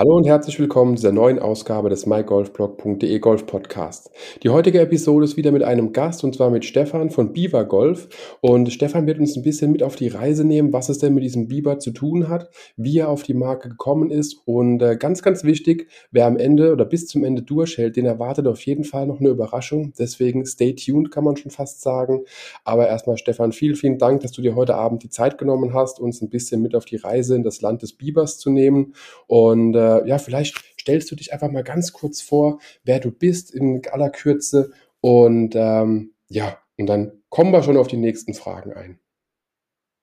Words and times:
Hallo 0.00 0.16
und 0.16 0.26
herzlich 0.26 0.58
willkommen 0.58 0.96
zu 0.96 1.02
der 1.02 1.12
neuen 1.12 1.38
Ausgabe 1.38 1.90
des 1.90 2.06
mygolfblog.de 2.06 3.18
Golf 3.18 3.44
Podcast. 3.44 4.10
Die 4.42 4.48
heutige 4.48 4.80
Episode 4.80 5.26
ist 5.26 5.36
wieder 5.36 5.52
mit 5.52 5.62
einem 5.62 5.92
Gast 5.92 6.24
und 6.24 6.34
zwar 6.34 6.48
mit 6.48 6.64
Stefan 6.64 7.10
von 7.10 7.34
Beaver 7.34 7.66
Golf. 7.66 8.08
Und 8.40 8.72
Stefan 8.72 9.06
wird 9.06 9.18
uns 9.18 9.36
ein 9.36 9.42
bisschen 9.42 9.72
mit 9.72 9.82
auf 9.82 9.96
die 9.96 10.08
Reise 10.08 10.46
nehmen, 10.46 10.72
was 10.72 10.88
es 10.88 11.00
denn 11.00 11.12
mit 11.12 11.22
diesem 11.22 11.48
Beaver 11.48 11.80
zu 11.80 11.90
tun 11.90 12.30
hat, 12.30 12.48
wie 12.78 12.96
er 12.96 13.10
auf 13.10 13.24
die 13.24 13.34
Marke 13.34 13.68
gekommen 13.68 14.10
ist 14.10 14.40
und 14.46 14.80
äh, 14.80 14.96
ganz, 14.96 15.20
ganz 15.20 15.44
wichtig, 15.44 15.86
wer 16.10 16.24
am 16.24 16.38
Ende 16.38 16.72
oder 16.72 16.86
bis 16.86 17.06
zum 17.06 17.22
Ende 17.22 17.42
durchhält, 17.42 17.96
den 17.96 18.06
erwartet 18.06 18.46
auf 18.46 18.64
jeden 18.64 18.84
Fall 18.84 19.06
noch 19.06 19.20
eine 19.20 19.28
Überraschung. 19.28 19.92
Deswegen 19.98 20.46
stay 20.46 20.74
tuned, 20.74 21.10
kann 21.10 21.24
man 21.24 21.36
schon 21.36 21.50
fast 21.50 21.82
sagen. 21.82 22.24
Aber 22.64 22.88
erstmal, 22.88 23.18
Stefan, 23.18 23.52
vielen, 23.52 23.74
vielen 23.74 23.98
Dank, 23.98 24.22
dass 24.22 24.32
du 24.32 24.40
dir 24.40 24.54
heute 24.54 24.76
Abend 24.76 25.02
die 25.02 25.10
Zeit 25.10 25.36
genommen 25.36 25.74
hast, 25.74 26.00
uns 26.00 26.22
ein 26.22 26.30
bisschen 26.30 26.62
mit 26.62 26.74
auf 26.74 26.86
die 26.86 26.96
Reise 26.96 27.36
in 27.36 27.42
das 27.42 27.60
Land 27.60 27.82
des 27.82 27.92
Beavers 27.92 28.38
zu 28.38 28.48
nehmen. 28.48 28.94
Und 29.26 29.74
äh, 29.74 29.89
ja, 30.06 30.18
vielleicht 30.18 30.56
stellst 30.80 31.10
du 31.10 31.16
dich 31.16 31.32
einfach 31.32 31.50
mal 31.50 31.64
ganz 31.64 31.92
kurz 31.92 32.20
vor, 32.20 32.60
wer 32.84 33.00
du 33.00 33.10
bist 33.10 33.52
in 33.52 33.82
aller 33.90 34.10
Kürze 34.10 34.70
und 35.00 35.54
ähm, 35.54 36.14
ja, 36.28 36.58
und 36.78 36.86
dann 36.86 37.12
kommen 37.28 37.52
wir 37.52 37.62
schon 37.62 37.76
auf 37.76 37.88
die 37.88 37.96
nächsten 37.96 38.34
Fragen 38.34 38.72
ein. 38.72 38.98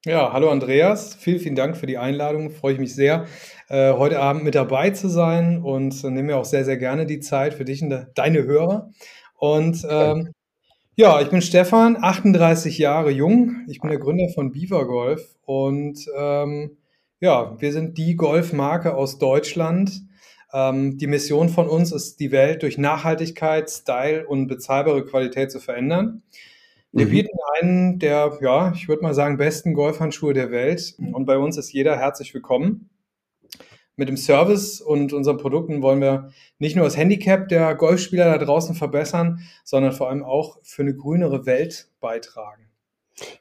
Ja, 0.06 0.32
hallo 0.32 0.50
Andreas, 0.50 1.16
vielen, 1.16 1.40
vielen 1.40 1.56
Dank 1.56 1.76
für 1.76 1.88
die 1.88 1.98
Einladung. 1.98 2.52
Freue 2.52 2.74
ich 2.74 2.80
mich 2.80 2.96
sehr, 2.96 3.26
äh, 3.68 3.92
heute 3.94 4.20
Abend 4.20 4.44
mit 4.44 4.56
dabei 4.56 4.92
zu 4.92 5.10
sein 5.10 5.62
und 5.62 6.04
äh, 6.04 6.10
nehme 6.10 6.28
mir 6.28 6.38
auch 6.38 6.46
sehr, 6.46 6.64
sehr 6.64 6.78
gerne 6.78 7.06
die 7.06 7.20
Zeit 7.20 7.54
für 7.54 7.66
dich 7.66 7.82
und 7.82 7.90
de 7.90 8.06
deine 8.14 8.44
Hörer. 8.44 8.92
Und 9.36 9.86
ähm, 9.90 10.32
ja, 10.96 11.20
ich 11.22 11.30
bin 11.30 11.42
Stefan, 11.42 11.98
38 12.02 12.78
Jahre 12.78 13.12
jung. 13.12 13.66
Ich 13.68 13.82
bin 13.82 13.90
der 13.90 14.00
Gründer 14.00 14.30
von 14.30 14.52
Beaver 14.52 14.88
Golf 14.88 15.36
und 15.46 16.00
ähm, 16.16 16.77
ja, 17.20 17.60
wir 17.60 17.72
sind 17.72 17.98
die 17.98 18.16
Golfmarke 18.16 18.96
aus 18.96 19.18
Deutschland. 19.18 20.02
Ähm, 20.54 20.98
die 20.98 21.08
Mission 21.08 21.50
von 21.50 21.68
uns 21.68 21.92
ist, 21.92 22.20
die 22.20 22.32
Welt 22.32 22.64
durch 22.64 22.78
Nachhaltigkeit, 22.78 23.70
Style 23.70 24.28
und 24.28 24.48
bezahlbare 24.48 25.06
Qualität 25.06 25.52
zu 25.52 25.60
verändern. 25.60 26.24
Wir 26.92 27.06
mhm. 27.06 27.12
bieten 27.12 27.38
einen 27.60 28.00
der, 28.00 28.38
ja, 28.42 28.72
ich 28.74 28.88
würde 28.88 29.04
mal 29.04 29.14
sagen, 29.14 29.38
besten 29.38 29.74
Golfhandschuhe 29.74 30.34
der 30.34 30.52
Welt. 30.52 30.96
Und 31.12 31.26
bei 31.26 31.38
uns 31.38 31.58
ist 31.58 31.74
jeder 31.74 31.98
herzlich 31.98 32.34
willkommen. 32.34 32.90
Mit 33.96 34.10
dem 34.10 34.18
Service 34.18 34.80
und 34.80 35.12
unseren 35.12 35.38
Produkten 35.38 35.82
wollen 35.82 36.02
wir 36.02 36.30
nicht 36.60 36.76
nur 36.76 36.86
das 36.86 36.96
Handicap 36.96 37.50
der 37.50 37.74
Golfspieler 37.74 38.26
da 38.26 38.38
draußen 38.38 38.76
verbessern, 38.76 39.40
sondern 39.64 39.92
vor 39.92 40.10
allem 40.10 40.24
auch 40.24 40.60
für 40.62 40.84
eine 40.84 40.96
grünere 40.96 41.48
Welt 41.48 41.90
beitragen. 42.00 42.67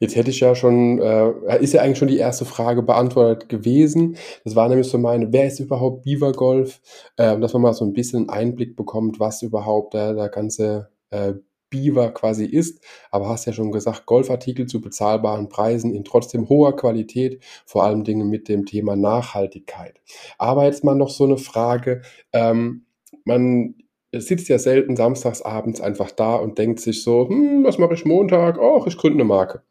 Jetzt 0.00 0.16
hätte 0.16 0.30
ich 0.30 0.40
ja 0.40 0.54
schon, 0.54 1.00
äh, 1.00 1.62
ist 1.62 1.74
ja 1.74 1.82
eigentlich 1.82 1.98
schon 1.98 2.08
die 2.08 2.18
erste 2.18 2.44
Frage 2.44 2.82
beantwortet 2.82 3.48
gewesen. 3.48 4.16
Das 4.44 4.56
war 4.56 4.68
nämlich 4.68 4.88
so 4.88 4.98
meine, 4.98 5.32
wer 5.32 5.46
ist 5.46 5.60
überhaupt 5.60 6.02
Beaver 6.02 6.32
Golf? 6.32 6.80
Äh, 7.16 7.38
dass 7.38 7.52
man 7.52 7.62
mal 7.62 7.74
so 7.74 7.84
ein 7.84 7.92
bisschen 7.92 8.28
Einblick 8.28 8.76
bekommt, 8.76 9.20
was 9.20 9.42
überhaupt 9.42 9.94
der, 9.94 10.14
der 10.14 10.28
ganze 10.28 10.90
äh, 11.10 11.34
Beaver 11.70 12.10
quasi 12.12 12.44
ist. 12.46 12.82
Aber 13.10 13.28
hast 13.28 13.46
ja 13.46 13.52
schon 13.52 13.72
gesagt, 13.72 14.06
Golfartikel 14.06 14.66
zu 14.66 14.80
bezahlbaren 14.80 15.48
Preisen 15.48 15.94
in 15.94 16.04
trotzdem 16.04 16.48
hoher 16.48 16.76
Qualität, 16.76 17.42
vor 17.66 17.84
allem 17.84 18.04
Dinge 18.04 18.24
mit 18.24 18.48
dem 18.48 18.66
Thema 18.66 18.96
Nachhaltigkeit. 18.96 20.00
Aber 20.38 20.64
jetzt 20.64 20.84
mal 20.84 20.94
noch 20.94 21.10
so 21.10 21.24
eine 21.24 21.38
Frage. 21.38 22.02
Ähm, 22.32 22.86
man 23.24 23.74
sitzt 24.20 24.48
ja 24.48 24.58
selten 24.58 24.96
samstags 24.96 25.42
abends 25.42 25.80
einfach 25.80 26.10
da 26.10 26.36
und 26.36 26.58
denkt 26.58 26.80
sich 26.80 27.02
so, 27.02 27.28
hm, 27.28 27.64
was 27.64 27.78
mache 27.78 27.94
ich 27.94 28.04
Montag? 28.04 28.58
Oh, 28.58 28.84
ich 28.86 28.96
gründe 28.96 29.18
eine 29.18 29.24
Marke. 29.24 29.62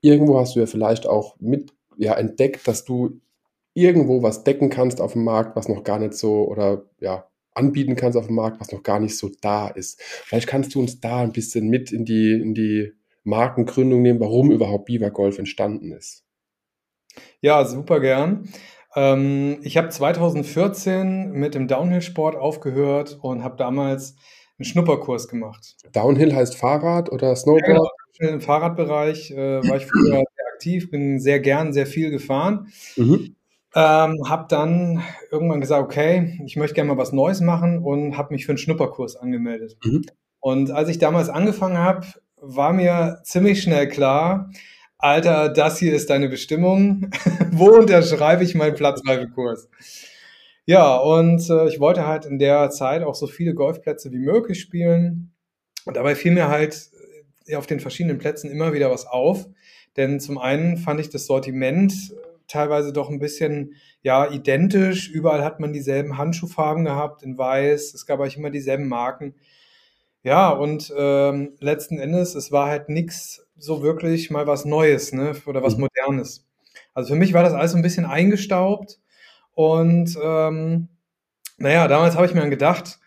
Irgendwo 0.00 0.38
hast 0.38 0.56
du 0.56 0.60
ja 0.60 0.66
vielleicht 0.66 1.06
auch 1.06 1.36
mit 1.40 1.72
ja, 1.96 2.14
entdeckt, 2.14 2.66
dass 2.66 2.84
du 2.84 3.20
irgendwo 3.74 4.22
was 4.22 4.44
decken 4.44 4.70
kannst 4.70 5.00
auf 5.00 5.12
dem 5.12 5.24
Markt, 5.24 5.56
was 5.56 5.68
noch 5.68 5.84
gar 5.84 5.98
nicht 5.98 6.14
so 6.14 6.46
oder 6.46 6.84
ja, 7.00 7.28
anbieten 7.54 7.96
kannst 7.96 8.16
auf 8.16 8.26
dem 8.26 8.36
Markt, 8.36 8.60
was 8.60 8.72
noch 8.72 8.82
gar 8.82 9.00
nicht 9.00 9.16
so 9.16 9.30
da 9.40 9.68
ist. 9.68 10.00
Vielleicht 10.00 10.46
kannst 10.48 10.74
du 10.74 10.80
uns 10.80 11.00
da 11.00 11.20
ein 11.20 11.32
bisschen 11.32 11.68
mit 11.68 11.92
in 11.92 12.04
die, 12.04 12.32
in 12.32 12.54
die 12.54 12.92
Markengründung 13.24 14.02
nehmen, 14.02 14.20
warum 14.20 14.50
überhaupt 14.50 14.86
Beaver 14.86 15.10
Golf 15.10 15.38
entstanden 15.38 15.92
ist. 15.92 16.24
Ja, 17.40 17.64
super 17.64 18.00
gern. 18.00 18.48
Ähm, 18.94 19.58
ich 19.62 19.76
habe 19.76 19.88
2014 19.88 21.30
mit 21.32 21.54
dem 21.54 21.68
Downhill-Sport 21.68 22.36
aufgehört 22.36 23.18
und 23.22 23.44
habe 23.44 23.56
damals 23.56 24.16
einen 24.58 24.64
Schnupperkurs 24.64 25.28
gemacht. 25.28 25.76
Downhill 25.92 26.34
heißt 26.34 26.56
Fahrrad 26.56 27.10
oder 27.10 27.34
Snowboard? 27.34 27.62
Ja, 27.62 27.74
genau. 27.74 27.88
Im 28.18 28.40
Fahrradbereich 28.40 29.30
äh, 29.30 29.66
war 29.66 29.76
ich 29.76 29.86
früher 29.86 30.22
sehr 30.36 30.46
aktiv, 30.52 30.90
bin 30.90 31.20
sehr 31.20 31.40
gern, 31.40 31.72
sehr 31.72 31.86
viel 31.86 32.10
gefahren. 32.10 32.68
Mhm. 32.96 33.36
Ähm, 33.74 34.28
habe 34.28 34.46
dann 34.48 35.02
irgendwann 35.30 35.60
gesagt, 35.60 35.82
okay, 35.82 36.40
ich 36.44 36.56
möchte 36.56 36.74
gerne 36.74 36.88
mal 36.88 36.98
was 36.98 37.12
Neues 37.12 37.40
machen 37.40 37.78
und 37.78 38.18
habe 38.18 38.34
mich 38.34 38.44
für 38.44 38.52
einen 38.52 38.58
Schnupperkurs 38.58 39.16
angemeldet. 39.16 39.76
Mhm. 39.84 40.04
Und 40.40 40.70
als 40.72 40.88
ich 40.88 40.98
damals 40.98 41.28
angefangen 41.28 41.78
habe, 41.78 42.06
war 42.36 42.72
mir 42.72 43.20
ziemlich 43.22 43.62
schnell 43.62 43.88
klar, 43.88 44.50
Alter, 45.02 45.48
das 45.48 45.78
hier 45.78 45.94
ist 45.94 46.10
deine 46.10 46.28
Bestimmung. 46.28 47.10
Wo 47.52 47.70
unterschreibe 47.70 48.44
ich 48.44 48.54
meinen 48.54 48.74
Platzreifekurs? 48.74 49.68
Ja, 50.66 50.96
und 50.96 51.48
äh, 51.48 51.68
ich 51.68 51.80
wollte 51.80 52.06
halt 52.06 52.26
in 52.26 52.38
der 52.38 52.68
Zeit 52.70 53.02
auch 53.02 53.14
so 53.14 53.26
viele 53.26 53.54
Golfplätze 53.54 54.12
wie 54.12 54.18
möglich 54.18 54.60
spielen. 54.60 55.32
Und 55.86 55.96
dabei 55.96 56.14
fiel 56.14 56.32
mir 56.32 56.48
halt 56.48 56.90
äh, 57.46 57.56
auf 57.56 57.66
den 57.66 57.80
verschiedenen 57.80 58.18
Plätzen 58.18 58.50
immer 58.50 58.74
wieder 58.74 58.90
was 58.90 59.06
auf. 59.06 59.48
Denn 59.96 60.20
zum 60.20 60.36
einen 60.36 60.76
fand 60.76 61.00
ich 61.00 61.08
das 61.08 61.24
Sortiment 61.24 61.92
äh, 61.92 62.14
teilweise 62.46 62.92
doch 62.92 63.08
ein 63.08 63.18
bisschen 63.18 63.74
ja 64.02 64.30
identisch. 64.30 65.08
Überall 65.08 65.42
hat 65.42 65.60
man 65.60 65.72
dieselben 65.72 66.18
Handschuhfarben 66.18 66.84
gehabt 66.84 67.22
in 67.22 67.38
weiß. 67.38 67.94
Es 67.94 68.04
gab 68.04 68.20
eigentlich 68.20 68.36
immer 68.36 68.50
dieselben 68.50 68.86
Marken. 68.86 69.34
Ja, 70.22 70.50
und 70.50 70.92
ähm, 70.94 71.56
letzten 71.60 71.98
Endes, 71.98 72.34
es 72.34 72.52
war 72.52 72.68
halt 72.68 72.90
nichts 72.90 73.46
so 73.60 73.82
wirklich 73.82 74.30
mal 74.30 74.46
was 74.46 74.64
Neues, 74.64 75.12
ne? 75.12 75.34
Oder 75.46 75.62
was 75.62 75.76
mhm. 75.76 75.82
Modernes. 75.82 76.46
Also 76.94 77.14
für 77.14 77.18
mich 77.18 77.32
war 77.32 77.42
das 77.42 77.52
alles 77.52 77.72
so 77.72 77.76
ein 77.76 77.82
bisschen 77.82 78.06
eingestaubt. 78.06 78.98
Und 79.54 80.16
ähm, 80.22 80.88
naja, 81.58 81.88
damals 81.88 82.16
habe 82.16 82.26
ich 82.26 82.34
mir 82.34 82.40
dann 82.40 82.50
gedacht, 82.50 82.98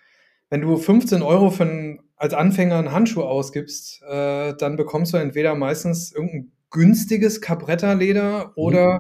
wenn 0.49 0.61
du 0.61 0.77
15 0.77 1.21
Euro 1.21 1.49
für 1.49 1.63
einen, 1.63 1.99
als 2.15 2.33
Anfänger 2.33 2.77
einen 2.77 2.91
Handschuh 2.91 3.23
ausgibst, 3.23 4.03
äh, 4.03 4.53
dann 4.53 4.75
bekommst 4.75 5.13
du 5.13 5.17
entweder 5.17 5.55
meistens 5.55 6.11
irgendein 6.11 6.51
günstiges 6.69 7.41
Cabretta-Leder 7.41 8.53
oder 8.55 8.93
mhm. 8.93 8.99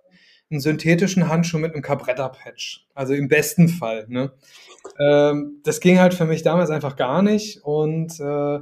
einen 0.51 0.59
synthetischen 0.61 1.29
Handschuh 1.29 1.59
mit 1.59 1.73
einem 1.73 1.83
Cabretta-Patch. 1.83 2.87
Also 2.93 3.13
im 3.13 3.27
besten 3.27 3.69
Fall. 3.69 4.05
Ne? 4.09 4.31
Ähm, 4.99 5.59
das 5.63 5.79
ging 5.79 5.99
halt 5.99 6.13
für 6.13 6.25
mich 6.25 6.41
damals 6.41 6.69
einfach 6.69 6.95
gar 6.95 7.21
nicht. 7.21 7.63
Und 7.63 8.19
äh, 8.19 8.59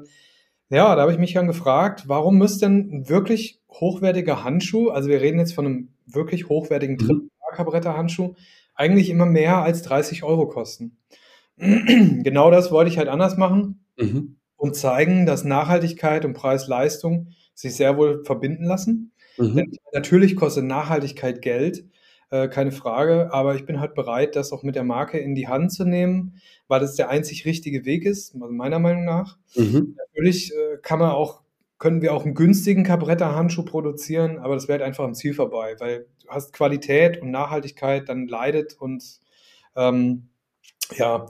ja, 0.71 0.95
da 0.95 1.01
habe 1.01 1.11
ich 1.11 1.17
mich 1.17 1.33
dann 1.33 1.47
gefragt, 1.47 2.03
warum 2.07 2.37
müsste 2.37 2.65
denn 2.65 2.89
ein 2.91 3.09
wirklich 3.09 3.61
hochwertiger 3.69 4.43
Handschuh, 4.43 4.89
also 4.89 5.09
wir 5.09 5.21
reden 5.21 5.39
jetzt 5.39 5.53
von 5.53 5.65
einem 5.65 5.89
wirklich 6.05 6.47
hochwertigen 6.49 6.97
mhm. 6.99 7.29
Handschuh, 7.57 8.35
eigentlich 8.73 9.09
immer 9.09 9.25
mehr 9.25 9.57
als 9.57 9.81
30 9.81 10.23
Euro 10.23 10.47
kosten? 10.47 10.97
genau 11.57 12.49
das 12.49 12.71
wollte 12.71 12.89
ich 12.89 12.97
halt 12.97 13.09
anders 13.09 13.37
machen 13.37 13.83
mhm. 13.97 14.37
und 14.55 14.75
zeigen, 14.75 15.25
dass 15.25 15.43
Nachhaltigkeit 15.43 16.23
und 16.23 16.33
Preis-Leistung 16.33 17.27
sich 17.53 17.75
sehr 17.75 17.97
wohl 17.97 18.23
verbinden 18.23 18.63
lassen. 18.63 19.11
Mhm. 19.37 19.55
Denn 19.57 19.71
natürlich 19.93 20.37
kostet 20.37 20.63
Nachhaltigkeit 20.63 21.41
Geld, 21.41 21.85
äh, 22.31 22.47
keine 22.47 22.71
Frage, 22.71 23.31
aber 23.33 23.55
ich 23.55 23.65
bin 23.65 23.79
halt 23.79 23.93
bereit, 23.93 24.35
das 24.35 24.51
auch 24.51 24.63
mit 24.63 24.75
der 24.75 24.83
Marke 24.83 25.19
in 25.19 25.35
die 25.35 25.47
Hand 25.47 25.71
zu 25.71 25.85
nehmen, 25.85 26.41
weil 26.67 26.79
das 26.79 26.95
der 26.95 27.09
einzig 27.09 27.45
richtige 27.45 27.85
Weg 27.85 28.05
ist, 28.05 28.33
also 28.33 28.47
meiner 28.47 28.79
Meinung 28.79 29.05
nach. 29.05 29.37
Mhm. 29.55 29.97
Natürlich 29.97 30.51
äh, 30.53 30.77
kann 30.81 30.99
man 30.99 31.11
auch, 31.11 31.41
können 31.77 32.01
wir 32.01 32.13
auch 32.13 32.23
einen 32.23 32.33
günstigen 32.33 32.83
Cabretta-Handschuh 32.83 33.63
produzieren, 33.63 34.39
aber 34.39 34.55
das 34.55 34.67
wäre 34.67 34.79
halt 34.79 34.87
einfach 34.87 35.03
am 35.03 35.13
Ziel 35.13 35.33
vorbei, 35.33 35.75
weil 35.79 36.07
du 36.23 36.29
hast 36.29 36.53
Qualität 36.53 37.21
und 37.21 37.31
Nachhaltigkeit, 37.31 38.07
dann 38.07 38.27
leidet 38.27 38.75
und 38.79 39.19
ähm, 39.75 40.29
ja, 40.95 41.25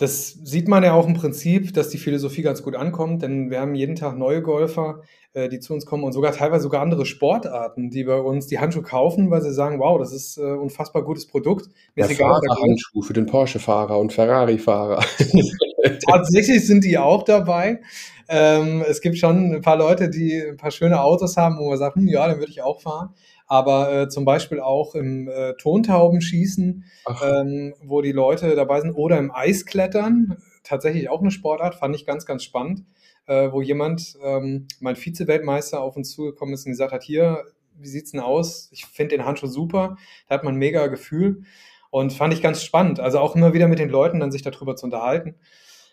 das 0.00 0.30
sieht 0.30 0.66
man 0.66 0.82
ja 0.82 0.94
auch 0.94 1.06
im 1.06 1.12
Prinzip, 1.12 1.74
dass 1.74 1.90
die 1.90 1.98
Philosophie 1.98 2.40
ganz 2.40 2.62
gut 2.62 2.74
ankommt, 2.74 3.20
denn 3.20 3.50
wir 3.50 3.60
haben 3.60 3.74
jeden 3.74 3.96
Tag 3.96 4.16
neue 4.16 4.40
Golfer, 4.40 5.02
äh, 5.34 5.50
die 5.50 5.60
zu 5.60 5.74
uns 5.74 5.84
kommen 5.84 6.04
und 6.04 6.12
sogar 6.12 6.32
teilweise 6.32 6.62
sogar 6.62 6.80
andere 6.80 7.04
Sportarten, 7.04 7.90
die 7.90 8.04
bei 8.04 8.18
uns 8.18 8.46
die 8.46 8.58
Handschuhe 8.58 8.82
kaufen, 8.82 9.30
weil 9.30 9.42
sie 9.42 9.52
sagen, 9.52 9.78
wow, 9.78 9.98
das 9.98 10.14
ist 10.14 10.38
äh, 10.38 10.40
unfassbar 10.40 11.04
gutes 11.04 11.26
Produkt. 11.26 11.68
Mir 11.96 12.06
der 12.06 12.16
Fahrerhandschuh 12.16 13.02
für 13.02 13.12
den 13.12 13.26
Porsche-Fahrer 13.26 13.98
und 13.98 14.14
Ferrari-Fahrer. 14.14 15.04
Tatsächlich 16.08 16.66
sind 16.66 16.82
die 16.82 16.96
auch 16.96 17.22
dabei. 17.22 17.82
Ähm, 18.26 18.82
es 18.88 19.02
gibt 19.02 19.18
schon 19.18 19.52
ein 19.52 19.60
paar 19.60 19.76
Leute, 19.76 20.08
die 20.08 20.40
ein 20.40 20.56
paar 20.56 20.70
schöne 20.70 21.02
Autos 21.02 21.36
haben, 21.36 21.58
wo 21.58 21.68
man 21.68 21.76
sagt, 21.76 21.96
hm, 21.96 22.08
ja, 22.08 22.26
dann 22.26 22.38
würde 22.38 22.52
ich 22.52 22.62
auch 22.62 22.80
fahren. 22.80 23.10
Aber 23.50 23.92
äh, 23.92 24.08
zum 24.08 24.24
Beispiel 24.24 24.60
auch 24.60 24.94
im 24.94 25.28
äh, 25.28 25.54
Tontaubenschießen, 25.54 26.84
ähm, 27.20 27.74
wo 27.82 28.00
die 28.00 28.12
Leute 28.12 28.54
dabei 28.54 28.80
sind, 28.80 28.92
oder 28.94 29.18
im 29.18 29.30
Eisklettern, 29.34 30.38
tatsächlich 30.62 31.10
auch 31.10 31.20
eine 31.20 31.32
Sportart, 31.32 31.74
fand 31.74 31.96
ich 31.96 32.06
ganz, 32.06 32.24
ganz 32.26 32.44
spannend. 32.44 32.84
äh, 33.26 33.52
wo 33.52 33.62
jemand, 33.62 34.16
ähm, 34.24 34.66
mein 34.80 34.96
Vize-Weltmeister, 34.96 35.80
auf 35.80 35.96
uns 35.96 36.10
zugekommen 36.10 36.54
ist 36.54 36.66
und 36.66 36.72
gesagt 36.72 36.92
hat, 36.92 37.02
hier, 37.04 37.44
wie 37.78 37.86
sieht's 37.88 38.10
denn 38.10 38.20
aus? 38.20 38.68
Ich 38.72 38.86
finde 38.86 39.16
den 39.16 39.24
Handschuh 39.24 39.46
super, 39.46 39.96
da 40.28 40.34
hat 40.34 40.44
man 40.44 40.54
ein 40.54 40.58
mega 40.58 40.88
Gefühl 40.88 41.44
und 41.90 42.12
fand 42.12 42.34
ich 42.34 42.42
ganz 42.42 42.62
spannend. 42.62 42.98
Also 43.00 43.20
auch 43.20 43.36
immer 43.36 43.52
wieder 43.54 43.68
mit 43.68 43.78
den 43.78 43.88
Leuten 43.88 44.20
dann 44.20 44.32
sich 44.32 44.42
darüber 44.42 44.74
zu 44.76 44.86
unterhalten. 44.86 45.36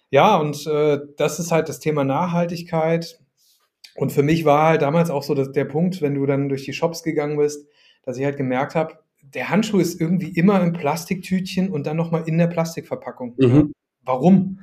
Ja, 0.09 0.37
und 0.37 0.65
äh, 0.67 0.99
das 1.17 1.39
ist 1.39 1.51
halt 1.51 1.69
das 1.69 1.79
Thema 1.79 2.03
Nachhaltigkeit. 2.03 3.19
Und 3.97 4.11
für 4.11 4.21
mich 4.21 4.45
war 4.45 4.67
halt 4.67 4.83
damals 4.83 5.09
auch 5.09 5.23
so 5.23 5.33
dass 5.33 5.51
der 5.51 5.65
Punkt, 5.65 6.03
wenn 6.03 6.13
du 6.13 6.25
dann 6.27 6.49
durch 6.49 6.63
die 6.63 6.73
Shops 6.73 7.01
gegangen 7.01 7.37
bist, 7.37 7.67
dass 8.03 8.17
ich 8.17 8.25
halt 8.25 8.37
gemerkt 8.37 8.75
habe, 8.75 8.99
der 9.21 9.49
Handschuh 9.49 9.79
ist 9.79 9.99
irgendwie 9.99 10.29
immer 10.29 10.61
im 10.61 10.71
Plastiktütchen 10.71 11.69
und 11.69 11.87
dann 11.87 11.97
nochmal 11.97 12.23
in 12.27 12.37
der 12.37 12.45
Plastikverpackung. 12.45 13.33
Mhm. 13.37 13.73
Warum? 14.03 14.59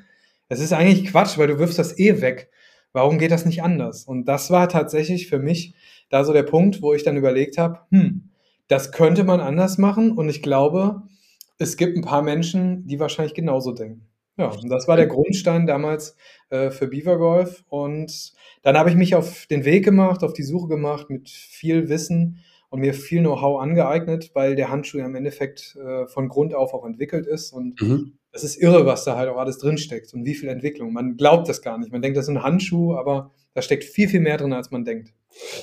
Das 0.48 0.60
ist 0.60 0.72
eigentlich 0.72 1.06
Quatsch, 1.06 1.36
weil 1.36 1.48
du 1.48 1.58
wirfst 1.58 1.80
das 1.80 1.98
eh 1.98 2.20
weg. 2.20 2.48
Warum 2.92 3.18
geht 3.18 3.32
das 3.32 3.44
nicht 3.44 3.64
anders? 3.64 4.04
Und 4.04 4.26
das 4.26 4.52
war 4.52 4.68
tatsächlich 4.68 5.26
für 5.26 5.40
mich 5.40 5.74
da 6.10 6.22
so 6.22 6.32
der 6.32 6.44
Punkt, 6.44 6.80
wo 6.80 6.94
ich 6.94 7.02
dann 7.02 7.16
überlegt 7.16 7.58
habe, 7.58 7.80
hm, 7.90 8.30
das 8.68 8.92
könnte 8.92 9.24
man 9.24 9.40
anders 9.40 9.78
machen. 9.78 10.12
Und 10.12 10.28
ich 10.28 10.42
glaube, 10.42 11.02
es 11.58 11.76
gibt 11.76 11.96
ein 11.96 12.02
paar 12.02 12.22
Menschen, 12.22 12.86
die 12.86 13.00
wahrscheinlich 13.00 13.34
genauso 13.34 13.72
denken. 13.72 14.06
Ja, 14.36 14.46
und 14.46 14.68
das 14.68 14.88
war 14.88 14.96
der 14.96 15.06
Grundstein 15.06 15.66
damals 15.66 16.16
äh, 16.50 16.70
für 16.70 16.88
Beaver 16.88 17.18
Golf. 17.18 17.64
Und 17.68 18.32
dann 18.62 18.76
habe 18.76 18.90
ich 18.90 18.96
mich 18.96 19.14
auf 19.14 19.46
den 19.46 19.64
Weg 19.64 19.84
gemacht, 19.84 20.24
auf 20.24 20.32
die 20.32 20.42
Suche 20.42 20.68
gemacht 20.68 21.08
mit 21.08 21.30
viel 21.30 21.88
Wissen 21.88 22.40
und 22.68 22.80
mir 22.80 22.94
viel 22.94 23.20
Know-how 23.20 23.60
angeeignet, 23.60 24.32
weil 24.34 24.56
der 24.56 24.70
Handschuh 24.70 24.98
ja 24.98 25.06
im 25.06 25.14
Endeffekt 25.14 25.76
äh, 25.76 26.08
von 26.08 26.28
Grund 26.28 26.54
auf 26.54 26.74
auch 26.74 26.84
entwickelt 26.84 27.26
ist. 27.26 27.52
Und 27.52 27.80
mhm. 27.80 28.18
das 28.32 28.42
ist 28.42 28.56
irre, 28.56 28.84
was 28.86 29.04
da 29.04 29.16
halt 29.16 29.28
auch 29.28 29.36
alles 29.36 29.58
drinsteckt 29.58 30.12
und 30.12 30.24
wie 30.24 30.34
viel 30.34 30.48
Entwicklung. 30.48 30.92
Man 30.92 31.16
glaubt 31.16 31.48
das 31.48 31.62
gar 31.62 31.78
nicht. 31.78 31.92
Man 31.92 32.02
denkt, 32.02 32.16
das 32.16 32.24
ist 32.24 32.30
ein 32.30 32.42
Handschuh, 32.42 32.96
aber 32.96 33.30
da 33.54 33.62
steckt 33.62 33.84
viel, 33.84 34.08
viel 34.08 34.20
mehr 34.20 34.38
drin, 34.38 34.52
als 34.52 34.72
man 34.72 34.84
denkt. 34.84 35.14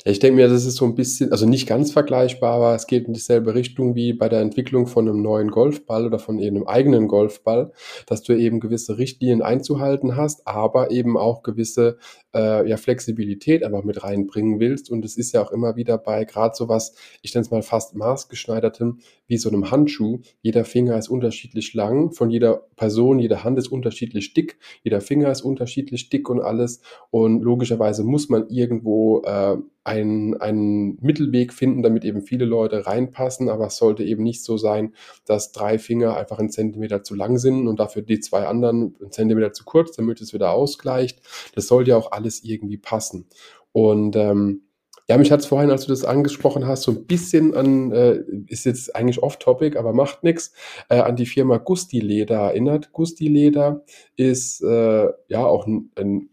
Ja, 0.05 0.11
ich 0.11 0.19
denke 0.19 0.35
mir, 0.35 0.47
das 0.47 0.65
ist 0.65 0.75
so 0.75 0.85
ein 0.85 0.95
bisschen, 0.95 1.31
also 1.31 1.45
nicht 1.45 1.67
ganz 1.67 1.91
vergleichbar, 1.91 2.55
aber 2.55 2.75
es 2.75 2.87
geht 2.87 3.07
in 3.07 3.13
dieselbe 3.13 3.55
Richtung 3.55 3.95
wie 3.95 4.13
bei 4.13 4.29
der 4.29 4.41
Entwicklung 4.41 4.87
von 4.87 5.07
einem 5.07 5.21
neuen 5.21 5.49
Golfball 5.49 6.05
oder 6.05 6.19
von 6.19 6.39
einem 6.39 6.67
eigenen 6.67 7.07
Golfball, 7.07 7.71
dass 8.05 8.21
du 8.21 8.33
eben 8.33 8.59
gewisse 8.59 8.97
Richtlinien 8.97 9.41
einzuhalten 9.41 10.15
hast, 10.17 10.47
aber 10.47 10.91
eben 10.91 11.17
auch 11.17 11.43
gewisse 11.43 11.97
äh, 12.33 12.67
ja, 12.67 12.77
Flexibilität 12.77 13.63
einfach 13.63 13.83
mit 13.83 14.03
reinbringen 14.03 14.59
willst. 14.59 14.89
Und 14.89 15.05
es 15.05 15.17
ist 15.17 15.31
ja 15.33 15.41
auch 15.41 15.51
immer 15.51 15.75
wieder 15.75 15.97
bei 15.97 16.25
gerade 16.25 16.55
so 16.55 16.69
was, 16.69 16.95
ich 17.21 17.33
nenne 17.33 17.45
es 17.45 17.51
mal 17.51 17.61
fast 17.61 17.95
maßgeschneidertem, 17.95 18.99
wie 19.27 19.37
so 19.37 19.49
einem 19.49 19.71
Handschuh. 19.71 20.19
Jeder 20.41 20.65
Finger 20.65 20.97
ist 20.97 21.09
unterschiedlich 21.09 21.73
lang, 21.73 22.11
von 22.11 22.29
jeder 22.29 22.65
Person, 22.75 23.19
jede 23.19 23.43
Hand 23.43 23.57
ist 23.57 23.67
unterschiedlich 23.67 24.33
dick, 24.33 24.57
jeder 24.83 25.01
Finger 25.01 25.31
ist 25.31 25.41
unterschiedlich 25.41 26.09
dick 26.09 26.29
und 26.29 26.41
alles. 26.41 26.81
Und 27.09 27.41
logischerweise 27.41 28.03
muss 28.03 28.29
man 28.29 28.47
irgendwo 28.49 29.21
äh, 29.23 29.57
einen, 29.83 30.39
einen 30.39 30.97
Mittelweg 31.01 31.53
finden, 31.53 31.81
damit 31.81 32.05
eben 32.05 32.21
viele 32.21 32.45
Leute 32.45 32.85
reinpassen, 32.85 33.49
aber 33.49 33.67
es 33.67 33.77
sollte 33.77 34.03
eben 34.03 34.23
nicht 34.23 34.43
so 34.43 34.57
sein, 34.57 34.93
dass 35.25 35.51
drei 35.51 35.79
Finger 35.79 36.15
einfach 36.15 36.39
einen 36.39 36.51
Zentimeter 36.51 37.03
zu 37.03 37.15
lang 37.15 37.37
sind 37.37 37.67
und 37.67 37.79
dafür 37.79 38.03
die 38.03 38.19
zwei 38.19 38.45
anderen 38.45 38.95
einen 39.01 39.11
Zentimeter 39.11 39.53
zu 39.53 39.65
kurz, 39.65 39.95
damit 39.95 40.21
es 40.21 40.33
wieder 40.33 40.51
ausgleicht. 40.51 41.21
Das 41.55 41.67
sollte 41.67 41.91
ja 41.91 41.97
auch 41.97 42.11
alles 42.11 42.43
irgendwie 42.43 42.77
passen. 42.77 43.27
Und 43.71 44.15
ähm, 44.15 44.63
ja, 45.07 45.17
mich 45.17 45.31
hat 45.31 45.41
es 45.41 45.45
vorhin, 45.45 45.71
als 45.71 45.85
du 45.85 45.89
das 45.89 46.05
angesprochen 46.05 46.67
hast, 46.67 46.83
so 46.83 46.91
ein 46.91 47.05
bisschen 47.05 47.53
an, 47.53 47.91
äh, 47.91 48.23
ist 48.47 48.65
jetzt 48.65 48.95
eigentlich 48.95 49.21
off-topic, 49.21 49.77
aber 49.77 49.93
macht 49.93 50.23
nichts, 50.23 50.53
äh, 50.89 50.99
an 50.99 51.15
die 51.15 51.25
Firma 51.25 51.57
Gusti 51.57 51.99
Leder 51.99 52.37
erinnert. 52.37 52.93
Gusti 52.93 53.27
Leder 53.27 53.83
ist 54.15 54.61
äh, 54.61 55.07
ja 55.27 55.45
auch 55.45 55.67
ein, 55.67 55.91
ein 55.97 56.29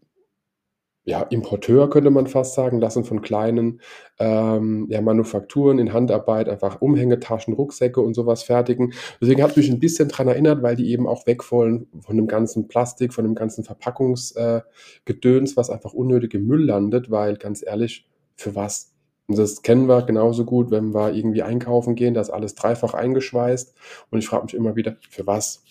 ja, 1.08 1.22
Importeur, 1.22 1.88
könnte 1.88 2.10
man 2.10 2.26
fast 2.26 2.52
sagen, 2.52 2.80
lassen 2.80 3.02
von 3.02 3.22
kleinen 3.22 3.80
ähm, 4.18 4.86
ja, 4.90 5.00
Manufakturen 5.00 5.78
in 5.78 5.94
Handarbeit 5.94 6.50
einfach 6.50 6.82
Umhängetaschen, 6.82 7.54
Rucksäcke 7.54 8.02
und 8.02 8.12
sowas 8.12 8.42
fertigen. 8.42 8.92
Deswegen 9.18 9.42
hat 9.42 9.56
mich 9.56 9.70
ein 9.70 9.80
bisschen 9.80 10.10
daran 10.10 10.28
erinnert, 10.28 10.62
weil 10.62 10.76
die 10.76 10.90
eben 10.90 11.08
auch 11.08 11.26
weg 11.26 11.50
wollen 11.50 11.86
von 12.00 12.16
dem 12.16 12.26
ganzen 12.26 12.68
Plastik, 12.68 13.14
von 13.14 13.24
dem 13.24 13.34
ganzen 13.34 13.64
Verpackungsgedöns, 13.64 15.52
äh, 15.52 15.56
was 15.56 15.70
einfach 15.70 15.94
unnötig 15.94 16.34
im 16.34 16.46
Müll 16.46 16.66
landet, 16.66 17.10
weil 17.10 17.38
ganz 17.38 17.64
ehrlich, 17.66 18.06
für 18.36 18.54
was? 18.54 18.92
Und 19.28 19.38
das 19.38 19.62
kennen 19.62 19.88
wir 19.88 20.02
genauso 20.02 20.44
gut, 20.44 20.70
wenn 20.70 20.92
wir 20.92 21.14
irgendwie 21.14 21.42
einkaufen 21.42 21.94
gehen, 21.94 22.12
da 22.12 22.20
ist 22.20 22.28
alles 22.28 22.54
dreifach 22.54 22.92
eingeschweißt. 22.92 23.74
Und 24.10 24.18
ich 24.18 24.26
frage 24.26 24.44
mich 24.44 24.54
immer 24.54 24.76
wieder, 24.76 24.96
für 25.08 25.26
was? 25.26 25.64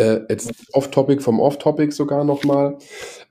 Äh, 0.00 0.24
jetzt 0.30 0.50
off-topic 0.72 1.20
vom 1.22 1.40
off-topic 1.40 1.92
sogar 1.92 2.24
nochmal. 2.24 2.78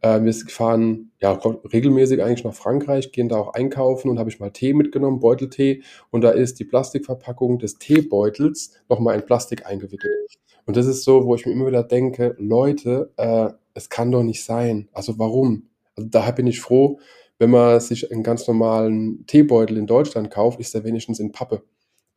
Äh, 0.01 0.21
wir 0.21 0.33
fahren 0.33 1.11
ja 1.19 1.31
regelmäßig 1.33 2.21
eigentlich 2.21 2.43
nach 2.43 2.53
Frankreich, 2.53 3.11
gehen 3.11 3.27
da 3.27 3.37
auch 3.37 3.55
einkaufen 3.55 4.07
und 4.09 4.19
habe 4.19 4.29
ich 4.29 4.39
mal 4.39 4.51
Tee 4.51 4.73
mitgenommen, 4.73 5.19
Beuteltee. 5.19 5.81
Und 6.11 6.21
da 6.21 6.29
ist 6.29 6.59
die 6.59 6.65
Plastikverpackung 6.65 7.57
des 7.57 7.79
Teebeutels 7.79 8.73
nochmal 8.87 9.15
in 9.15 9.25
Plastik 9.25 9.65
eingewickelt. 9.65 10.37
Und 10.67 10.77
das 10.77 10.85
ist 10.85 11.03
so, 11.03 11.25
wo 11.25 11.33
ich 11.33 11.47
mir 11.47 11.53
immer 11.53 11.65
wieder 11.65 11.81
denke, 11.81 12.35
Leute, 12.37 13.11
äh, 13.17 13.49
es 13.73 13.89
kann 13.89 14.11
doch 14.11 14.21
nicht 14.21 14.43
sein. 14.43 14.89
Also 14.93 15.17
warum? 15.17 15.69
Also 15.95 16.07
daher 16.07 16.33
bin 16.33 16.45
ich 16.45 16.61
froh, 16.61 16.99
wenn 17.39 17.49
man 17.49 17.79
sich 17.79 18.11
einen 18.11 18.21
ganz 18.21 18.47
normalen 18.47 19.25
Teebeutel 19.25 19.75
in 19.77 19.87
Deutschland 19.87 20.29
kauft, 20.29 20.59
ist 20.59 20.75
der 20.75 20.83
wenigstens 20.83 21.19
in 21.19 21.31
Pappe 21.31 21.63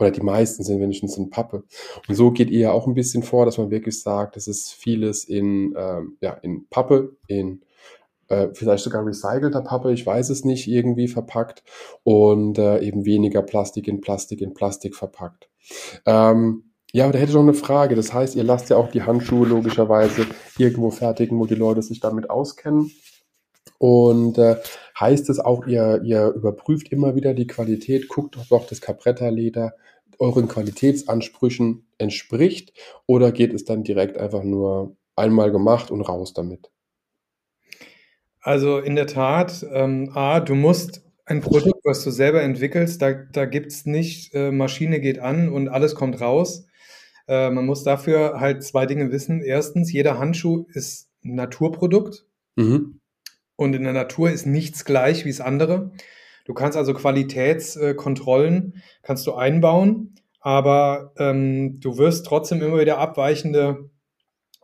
oder 0.02 0.10
die 0.10 0.20
meisten 0.20 0.62
sind 0.62 0.80
wenigstens 0.80 1.16
in 1.16 1.30
Pappe. 1.30 1.64
Und 2.08 2.14
so 2.14 2.30
geht 2.30 2.50
ihr 2.50 2.60
ja 2.60 2.72
auch 2.72 2.86
ein 2.86 2.94
bisschen 2.94 3.22
vor, 3.22 3.46
dass 3.46 3.58
man 3.58 3.70
wirklich 3.70 4.02
sagt, 4.02 4.36
es 4.36 4.48
ist 4.48 4.72
vieles 4.72 5.24
in, 5.24 5.74
ähm, 5.76 6.16
ja, 6.20 6.32
in 6.34 6.66
Pappe, 6.68 7.16
in 7.26 7.62
äh, 8.28 8.48
vielleicht 8.52 8.84
sogar 8.84 9.06
recycelter 9.06 9.62
Pappe, 9.62 9.92
ich 9.92 10.06
weiß 10.06 10.30
es 10.30 10.44
nicht, 10.44 10.66
irgendwie 10.66 11.08
verpackt 11.08 11.62
und 12.02 12.58
äh, 12.58 12.80
eben 12.80 13.04
weniger 13.04 13.42
Plastik 13.42 13.88
in 13.88 14.00
Plastik 14.00 14.40
in 14.40 14.54
Plastik 14.54 14.96
verpackt. 14.96 15.48
Ähm, 16.06 16.64
ja, 16.92 17.10
da 17.10 17.18
hätte 17.18 17.30
ich 17.30 17.34
noch 17.34 17.42
eine 17.42 17.54
Frage. 17.54 17.94
Das 17.94 18.12
heißt, 18.12 18.34
ihr 18.36 18.44
lasst 18.44 18.70
ja 18.70 18.76
auch 18.76 18.90
die 18.90 19.02
Handschuhe 19.02 19.46
logischerweise 19.46 20.26
irgendwo 20.58 20.90
fertigen, 20.90 21.38
wo 21.38 21.46
die 21.46 21.54
Leute 21.54 21.82
sich 21.82 22.00
damit 22.00 22.28
auskennen. 22.28 22.90
Und 23.78 24.38
äh, 24.38 24.56
heißt 24.98 25.28
es 25.30 25.40
auch, 25.40 25.66
ihr, 25.66 26.02
ihr 26.04 26.28
überprüft 26.28 26.92
immer 26.92 27.14
wieder 27.14 27.34
die 27.34 27.46
Qualität, 27.46 28.08
guckt, 28.08 28.36
ob 28.36 28.52
auch 28.52 28.66
das 28.66 28.80
Capretta-Leder 28.80 29.74
euren 30.18 30.48
Qualitätsansprüchen 30.48 31.86
entspricht 31.98 32.72
oder 33.06 33.32
geht 33.32 33.52
es 33.52 33.64
dann 33.64 33.82
direkt 33.82 34.18
einfach 34.18 34.42
nur 34.42 34.96
einmal 35.16 35.50
gemacht 35.52 35.90
und 35.90 36.02
raus 36.02 36.32
damit? 36.32 36.70
Also 38.40 38.78
in 38.78 38.96
der 38.96 39.06
Tat, 39.06 39.64
ähm, 39.72 40.10
A, 40.14 40.40
du 40.40 40.54
musst 40.54 41.02
ein 41.24 41.40
Produkt, 41.40 41.84
was 41.84 42.02
du 42.02 42.10
selber 42.10 42.42
entwickelst, 42.42 43.00
da, 43.00 43.12
da 43.12 43.44
gibt 43.44 43.68
es 43.68 43.86
nicht, 43.86 44.34
äh, 44.34 44.50
Maschine 44.50 45.00
geht 45.00 45.20
an 45.20 45.48
und 45.48 45.68
alles 45.68 45.94
kommt 45.94 46.20
raus. 46.20 46.66
Äh, 47.28 47.50
man 47.50 47.66
muss 47.66 47.84
dafür 47.84 48.40
halt 48.40 48.64
zwei 48.64 48.86
Dinge 48.86 49.12
wissen. 49.12 49.42
Erstens, 49.42 49.92
jeder 49.92 50.18
Handschuh 50.18 50.66
ist 50.72 51.08
ein 51.24 51.36
Naturprodukt. 51.36 52.26
Mhm. 52.56 53.00
Und 53.56 53.74
in 53.74 53.84
der 53.84 53.92
Natur 53.92 54.30
ist 54.30 54.46
nichts 54.46 54.84
gleich 54.84 55.24
wie 55.24 55.30
das 55.30 55.40
andere. 55.40 55.92
Du 56.44 56.54
kannst 56.54 56.76
also 56.76 56.94
Qualitätskontrollen 56.94 58.82
kannst 59.02 59.26
du 59.26 59.34
einbauen, 59.34 60.14
aber 60.40 61.12
ähm, 61.18 61.80
du 61.80 61.98
wirst 61.98 62.26
trotzdem 62.26 62.62
immer 62.62 62.80
wieder 62.80 62.98
abweichende 62.98 63.90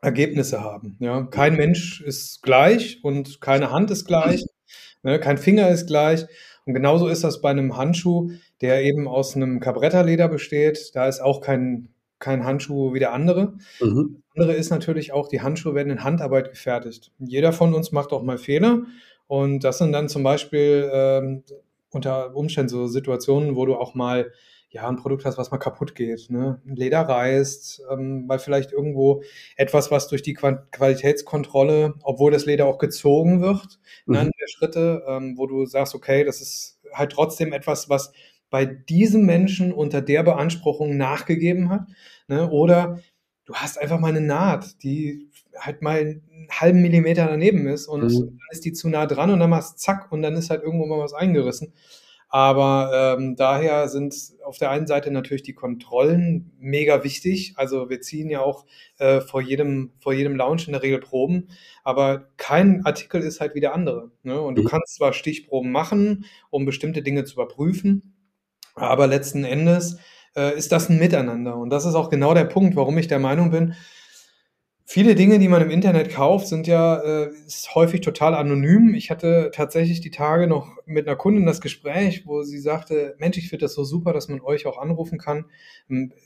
Ergebnisse 0.01 0.63
haben. 0.63 0.97
Ja? 1.01 1.23
Kein 1.23 1.57
Mensch 1.57 2.01
ist 2.01 2.43
gleich 2.43 3.03
und 3.03 3.41
keine 3.41 3.71
Hand 3.71 3.91
ist 3.91 4.05
gleich, 4.05 4.45
ne? 5.03 5.19
kein 5.21 5.39
Finger 5.39 5.69
ist 5.71 5.87
gleich. 5.87 6.27
Und 6.67 6.75
genauso 6.75 7.09
ist 7.09 7.25
das 7.25 7.41
bei 7.41 7.51
einem 7.51 7.77
Handschuh, 7.77 8.33
der 8.61 8.83
eben 8.83 9.09
aus 9.09 9.35
einem 9.35 9.59
Cabretta-Leder 9.59 10.29
besteht. 10.29 10.91
Da 10.95 11.09
ist 11.09 11.21
auch 11.21 11.41
kein 11.41 11.89
kein 12.19 12.45
Handschuh 12.45 12.95
wie 12.95 12.99
der 12.99 13.13
andere. 13.13 13.55
Mhm. 13.81 14.23
Das 14.35 14.43
andere 14.43 14.57
ist 14.57 14.71
natürlich 14.71 15.13
auch, 15.13 15.29
die 15.29 15.41
Handschuhe 15.41 15.75
werden 15.75 15.91
in 15.91 16.05
Handarbeit 16.05 16.51
gefertigt. 16.51 17.13
Jeder 17.19 17.53
von 17.53 17.75
uns 17.75 17.93
macht 17.93 18.13
auch 18.13 18.23
mal 18.23 18.39
Fehler. 18.39 18.83
Und 19.27 19.63
das 19.63 19.79
sind 19.79 19.93
dann 19.93 20.09
zum 20.09 20.23
Beispiel 20.23 20.91
ähm, 20.93 21.45
unter 21.99 22.35
Umständen 22.35 22.69
so 22.69 22.87
Situationen, 22.87 23.57
wo 23.57 23.67
du 23.67 23.75
auch 23.75 23.95
mal 23.95 24.33
ja, 24.71 24.87
ein 24.87 24.97
Produkt 24.97 25.25
hast, 25.25 25.39
was 25.39 25.51
mal 25.51 25.59
kaputt 25.59 25.95
geht. 25.95 26.29
Ne? 26.31 26.61
Leder 26.65 27.01
reißt, 27.01 27.83
ähm, 27.91 28.25
weil 28.29 28.39
vielleicht 28.39 28.71
irgendwo 28.71 29.23
etwas, 29.57 29.91
was 29.91 30.09
durch 30.09 30.23
die 30.23 30.35
Qualitätskontrolle, 30.35 31.95
obwohl 32.03 32.31
das 32.31 32.45
Leder 32.45 32.67
auch 32.67 32.79
gezogen 32.79 33.41
wird, 33.41 33.81
mhm. 34.07 34.15
ne, 34.15 34.31
der 34.41 34.49
Schritte, 34.49 35.03
ähm, 35.09 35.39
wo 35.39 35.47
du 35.47 35.65
sagst, 35.65 35.95
okay, 35.95 36.23
das 36.25 36.41
ist 36.41 36.81
halt 36.93 37.13
trotzdem 37.13 37.53
etwas, 37.53 37.89
was 37.89 38.13
bei 38.51 38.67
diesem 38.67 39.25
Menschen 39.25 39.73
unter 39.73 40.03
der 40.03 40.23
Beanspruchung 40.23 40.97
nachgegeben 40.97 41.71
hat. 41.71 41.87
Ne? 42.29 42.51
Oder 42.51 43.01
du 43.47 43.55
hast 43.55 43.79
einfach 43.79 43.99
mal 43.99 44.09
eine 44.09 44.21
Naht, 44.21 44.83
die 44.83 45.28
halt 45.59 45.83
mal 45.83 45.99
einen 45.99 46.49
halben 46.51 46.83
Millimeter 46.83 47.27
daneben 47.27 47.67
ist 47.67 47.87
und 47.89 48.03
mhm. 48.03 48.15
dann 48.15 48.39
ist 48.51 48.65
die 48.65 48.73
zu 48.73 48.89
nah 48.89 49.07
dran 49.07 49.31
und 49.31 49.41
dann 49.41 49.51
machst 49.51 49.79
zack 49.79 50.11
und 50.11 50.23
dann 50.23 50.35
ist 50.35 50.51
halt 50.51 50.63
irgendwo 50.63 50.87
mal 50.87 50.99
was 50.99 51.15
eingerissen. 51.15 51.73
Aber 52.31 53.17
ähm, 53.19 53.37
daher 53.37 53.89
sind 53.89 54.15
auf 54.45 54.59
der 54.59 54.71
einen 54.71 54.87
Seite 54.87 55.11
natürlich 55.11 55.43
die 55.43 55.55
Kontrollen 55.55 56.53
mega 56.59 57.03
wichtig. 57.03 57.55
Also 57.57 57.89
wir 57.89 58.03
ziehen 58.03 58.29
ja 58.29 58.41
auch 58.41 58.67
äh, 58.99 59.23
vor 59.23 59.41
jedem 59.41 59.93
vor 59.99 60.13
jedem 60.13 60.37
Launch 60.37 60.67
in 60.67 60.73
der 60.73 60.83
Regel 60.83 61.01
Proben, 61.01 61.49
aber 61.85 62.29
kein 62.37 62.85
Artikel 62.85 63.23
ist 63.23 63.41
halt 63.41 63.55
wie 63.55 63.61
der 63.61 63.75
andere. 63.75 64.11
Ne? 64.25 64.39
Und 64.39 64.57
du 64.57 64.63
mhm. 64.63 64.67
kannst 64.67 64.97
zwar 64.97 65.15
Stichproben 65.15 65.73
machen, 65.73 66.27
um 66.51 66.67
bestimmte 66.67 67.03
Dinge 67.03 67.25
zu 67.25 67.35
überprüfen, 67.35 68.15
aber 68.75 69.07
letzten 69.07 69.45
Endes 69.45 69.99
äh, 70.37 70.55
ist 70.55 70.71
das 70.71 70.91
ein 70.91 70.99
Miteinander. 70.99 71.57
Und 71.57 71.71
das 71.71 71.87
ist 71.87 71.95
auch 71.95 72.11
genau 72.11 72.35
der 72.35 72.45
Punkt, 72.45 72.77
warum 72.77 72.99
ich 72.99 73.09
der 73.09 73.19
Meinung 73.21 73.51
bin, 73.51 73.75
Viele 74.91 75.15
Dinge, 75.15 75.39
die 75.39 75.49
man 75.49 75.61
im 75.61 75.69
Internet 75.69 76.09
kauft, 76.09 76.47
sind 76.47 76.67
ja 76.67 77.03
äh, 77.03 77.31
häufig 77.75 78.01
total 78.01 78.35
anonym. 78.35 78.95
Ich 78.95 79.11
hatte 79.11 79.51
tatsächlich 79.53 80.01
die 80.01 80.11
Tage 80.11 80.47
noch 80.47 80.79
mit 80.87 81.07
einer 81.07 81.15
Kundin 81.15 81.45
das 81.45 81.61
Gespräch, 81.61 82.27
wo 82.27 82.41
sie 82.41 82.59
sagte, 82.59 83.15
Mensch, 83.19 83.37
ich 83.37 83.51
finde 83.51 83.67
das 83.67 83.75
so 83.75 83.85
super, 83.85 84.15
dass 84.15 84.29
man 84.29 84.41
euch 84.41 84.65
auch 84.65 84.79
anrufen 84.79 85.19
kann, 85.19 85.45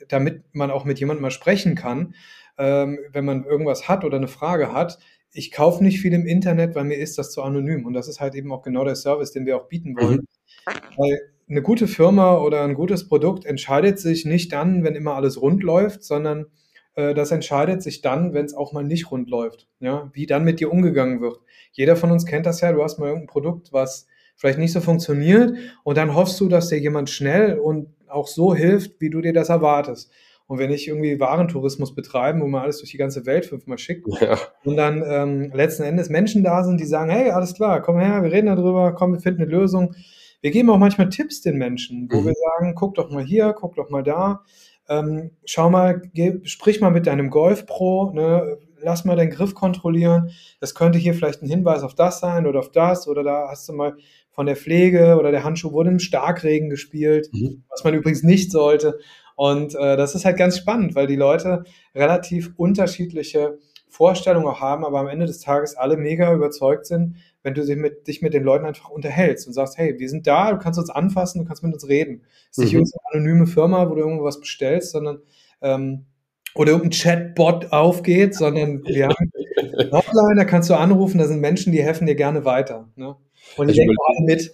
damit 0.06 0.44
man 0.52 0.70
auch 0.70 0.84
mit 0.84 1.00
jemandem 1.00 1.22
mal 1.22 1.32
sprechen 1.32 1.74
kann, 1.74 2.14
ähm, 2.56 3.00
wenn 3.10 3.24
man 3.24 3.44
irgendwas 3.44 3.88
hat 3.88 4.04
oder 4.04 4.18
eine 4.18 4.28
Frage 4.28 4.72
hat. 4.72 5.00
Ich 5.32 5.50
kaufe 5.50 5.82
nicht 5.82 6.00
viel 6.00 6.12
im 6.12 6.24
Internet, 6.24 6.76
weil 6.76 6.84
mir 6.84 6.98
ist 6.98 7.18
das 7.18 7.32
zu 7.32 7.42
anonym. 7.42 7.84
Und 7.84 7.94
das 7.94 8.06
ist 8.06 8.20
halt 8.20 8.36
eben 8.36 8.52
auch 8.52 8.62
genau 8.62 8.84
der 8.84 8.94
Service, 8.94 9.32
den 9.32 9.44
wir 9.44 9.56
auch 9.56 9.66
bieten 9.66 9.96
wollen. 9.96 10.20
Mhm. 10.68 10.72
Weil 10.98 11.18
eine 11.50 11.62
gute 11.62 11.88
Firma 11.88 12.38
oder 12.38 12.62
ein 12.62 12.74
gutes 12.74 13.08
Produkt 13.08 13.44
entscheidet 13.44 13.98
sich 13.98 14.24
nicht 14.24 14.52
dann, 14.52 14.84
wenn 14.84 14.94
immer 14.94 15.16
alles 15.16 15.42
rund 15.42 15.64
läuft, 15.64 16.04
sondern 16.04 16.46
äh, 16.94 17.14
das 17.14 17.30
entscheidet 17.30 17.82
sich 17.82 18.02
dann, 18.02 18.34
wenn 18.34 18.44
es 18.44 18.54
auch 18.54 18.72
mal 18.72 18.84
nicht 18.84 19.10
rund 19.10 19.28
läuft. 19.30 19.68
Ja, 19.80 20.10
wie 20.12 20.26
dann 20.26 20.44
mit 20.44 20.60
dir 20.60 20.70
umgegangen 20.70 21.20
wird. 21.20 21.40
Jeder 21.72 21.96
von 21.96 22.10
uns 22.10 22.26
kennt 22.26 22.46
das 22.46 22.60
ja. 22.60 22.72
Du 22.72 22.82
hast 22.82 22.98
mal 22.98 23.06
irgendein 23.06 23.28
Produkt, 23.28 23.72
was 23.72 24.06
vielleicht 24.36 24.58
nicht 24.58 24.72
so 24.72 24.80
funktioniert 24.80 25.54
und 25.84 25.96
dann 25.96 26.14
hoffst 26.14 26.40
du, 26.40 26.48
dass 26.48 26.68
dir 26.68 26.78
jemand 26.78 27.10
schnell 27.10 27.58
und 27.58 27.88
auch 28.08 28.26
so 28.26 28.54
hilft, 28.54 29.00
wie 29.00 29.10
du 29.10 29.20
dir 29.20 29.32
das 29.32 29.48
erwartest. 29.48 30.10
Und 30.46 30.58
wenn 30.58 30.70
ich 30.70 30.88
irgendwie 30.88 31.18
Warentourismus 31.18 31.94
betreiben, 31.94 32.42
wo 32.42 32.46
man 32.46 32.62
alles 32.62 32.78
durch 32.78 32.90
die 32.90 32.98
ganze 32.98 33.24
Welt 33.24 33.46
fünfmal 33.46 33.78
schickt 33.78 34.06
ja. 34.20 34.36
und 34.64 34.76
dann 34.76 35.02
ähm, 35.06 35.50
letzten 35.54 35.84
Endes 35.84 36.10
Menschen 36.10 36.42
da 36.42 36.64
sind, 36.64 36.80
die 36.80 36.86
sagen, 36.86 37.10
hey, 37.10 37.30
alles 37.30 37.54
klar, 37.54 37.80
komm 37.80 37.98
her, 37.98 38.22
wir 38.22 38.32
reden 38.32 38.48
darüber, 38.48 38.92
komm, 38.94 39.12
wir 39.12 39.20
finden 39.20 39.42
eine 39.42 39.50
Lösung. 39.50 39.94
Wir 40.40 40.50
geben 40.50 40.70
auch 40.70 40.78
manchmal 40.78 41.08
Tipps 41.08 41.40
den 41.40 41.56
Menschen, 41.56 42.08
wo 42.10 42.20
mhm. 42.20 42.26
wir 42.26 42.34
sagen, 42.34 42.74
guck 42.74 42.96
doch 42.96 43.10
mal 43.10 43.24
hier, 43.24 43.54
guck 43.56 43.76
doch 43.76 43.90
mal 43.90 44.02
da 44.02 44.42
ähm, 44.88 45.30
schau 45.44 45.70
mal, 45.70 46.02
geh, 46.12 46.40
sprich 46.44 46.80
mal 46.80 46.90
mit 46.90 47.06
deinem 47.06 47.30
Golf 47.30 47.66
Pro, 47.66 48.10
ne, 48.12 48.58
lass 48.82 49.04
mal 49.04 49.16
deinen 49.16 49.30
Griff 49.30 49.54
kontrollieren. 49.54 50.30
Das 50.60 50.74
könnte 50.74 50.98
hier 50.98 51.14
vielleicht 51.14 51.42
ein 51.42 51.48
Hinweis 51.48 51.82
auf 51.82 51.94
das 51.94 52.20
sein 52.20 52.46
oder 52.46 52.60
auf 52.60 52.70
das 52.70 53.08
oder 53.08 53.22
da 53.22 53.48
hast 53.48 53.68
du 53.68 53.72
mal 53.72 53.96
von 54.30 54.46
der 54.46 54.56
Pflege 54.56 55.16
oder 55.18 55.30
der 55.30 55.44
Handschuh 55.44 55.72
wurde 55.72 55.90
im 55.90 55.98
Starkregen 55.98 56.70
gespielt, 56.70 57.28
mhm. 57.32 57.64
was 57.68 57.84
man 57.84 57.94
übrigens 57.94 58.22
nicht 58.22 58.50
sollte. 58.50 58.98
Und 59.36 59.74
äh, 59.74 59.96
das 59.96 60.14
ist 60.14 60.24
halt 60.24 60.36
ganz 60.36 60.58
spannend, 60.58 60.94
weil 60.94 61.06
die 61.06 61.16
Leute 61.16 61.64
relativ 61.94 62.52
unterschiedliche 62.56 63.58
Vorstellungen 63.88 64.58
haben, 64.58 64.84
aber 64.84 65.00
am 65.00 65.08
Ende 65.08 65.26
des 65.26 65.40
Tages 65.40 65.76
alle 65.76 65.96
mega 65.96 66.32
überzeugt 66.32 66.86
sind, 66.86 67.16
wenn 67.42 67.54
du 67.54 67.64
dich 67.64 67.76
mit, 67.76 68.06
dich 68.06 68.22
mit 68.22 68.34
den 68.34 68.44
Leuten 68.44 68.64
einfach 68.64 68.90
unterhältst 68.90 69.46
und 69.46 69.52
sagst, 69.52 69.78
hey, 69.78 69.98
wir 69.98 70.08
sind 70.08 70.26
da, 70.26 70.52
du 70.52 70.58
kannst 70.58 70.78
uns 70.78 70.90
anfassen, 70.90 71.40
du 71.40 71.44
kannst 71.44 71.62
mit 71.62 71.74
uns 71.74 71.88
reden. 71.88 72.22
Es 72.50 72.58
ist 72.58 72.64
nicht 72.64 72.74
mhm. 72.74 72.80
eine 72.80 73.22
anonyme 73.22 73.46
Firma, 73.46 73.88
wo 73.90 73.94
du 73.94 74.00
irgendwas 74.00 74.40
bestellst, 74.40 74.92
sondern 74.92 75.18
ähm, 75.60 76.06
oder 76.54 76.72
irgendein 76.72 76.90
Chatbot 76.90 77.72
aufgeht, 77.72 78.34
sondern 78.34 78.84
wir 78.84 79.08
haben 79.08 79.32
Hotline, 79.92 80.36
da 80.36 80.44
kannst 80.44 80.70
du 80.70 80.74
anrufen, 80.74 81.18
da 81.18 81.26
sind 81.26 81.40
Menschen, 81.40 81.72
die 81.72 81.82
helfen 81.82 82.06
dir 82.06 82.14
gerne 82.14 82.44
weiter. 82.44 82.88
Ne? 82.96 83.16
Und 83.56 83.68
ich 83.68 83.76
denke 83.76 83.94
alle 84.06 84.24
mit. 84.24 84.52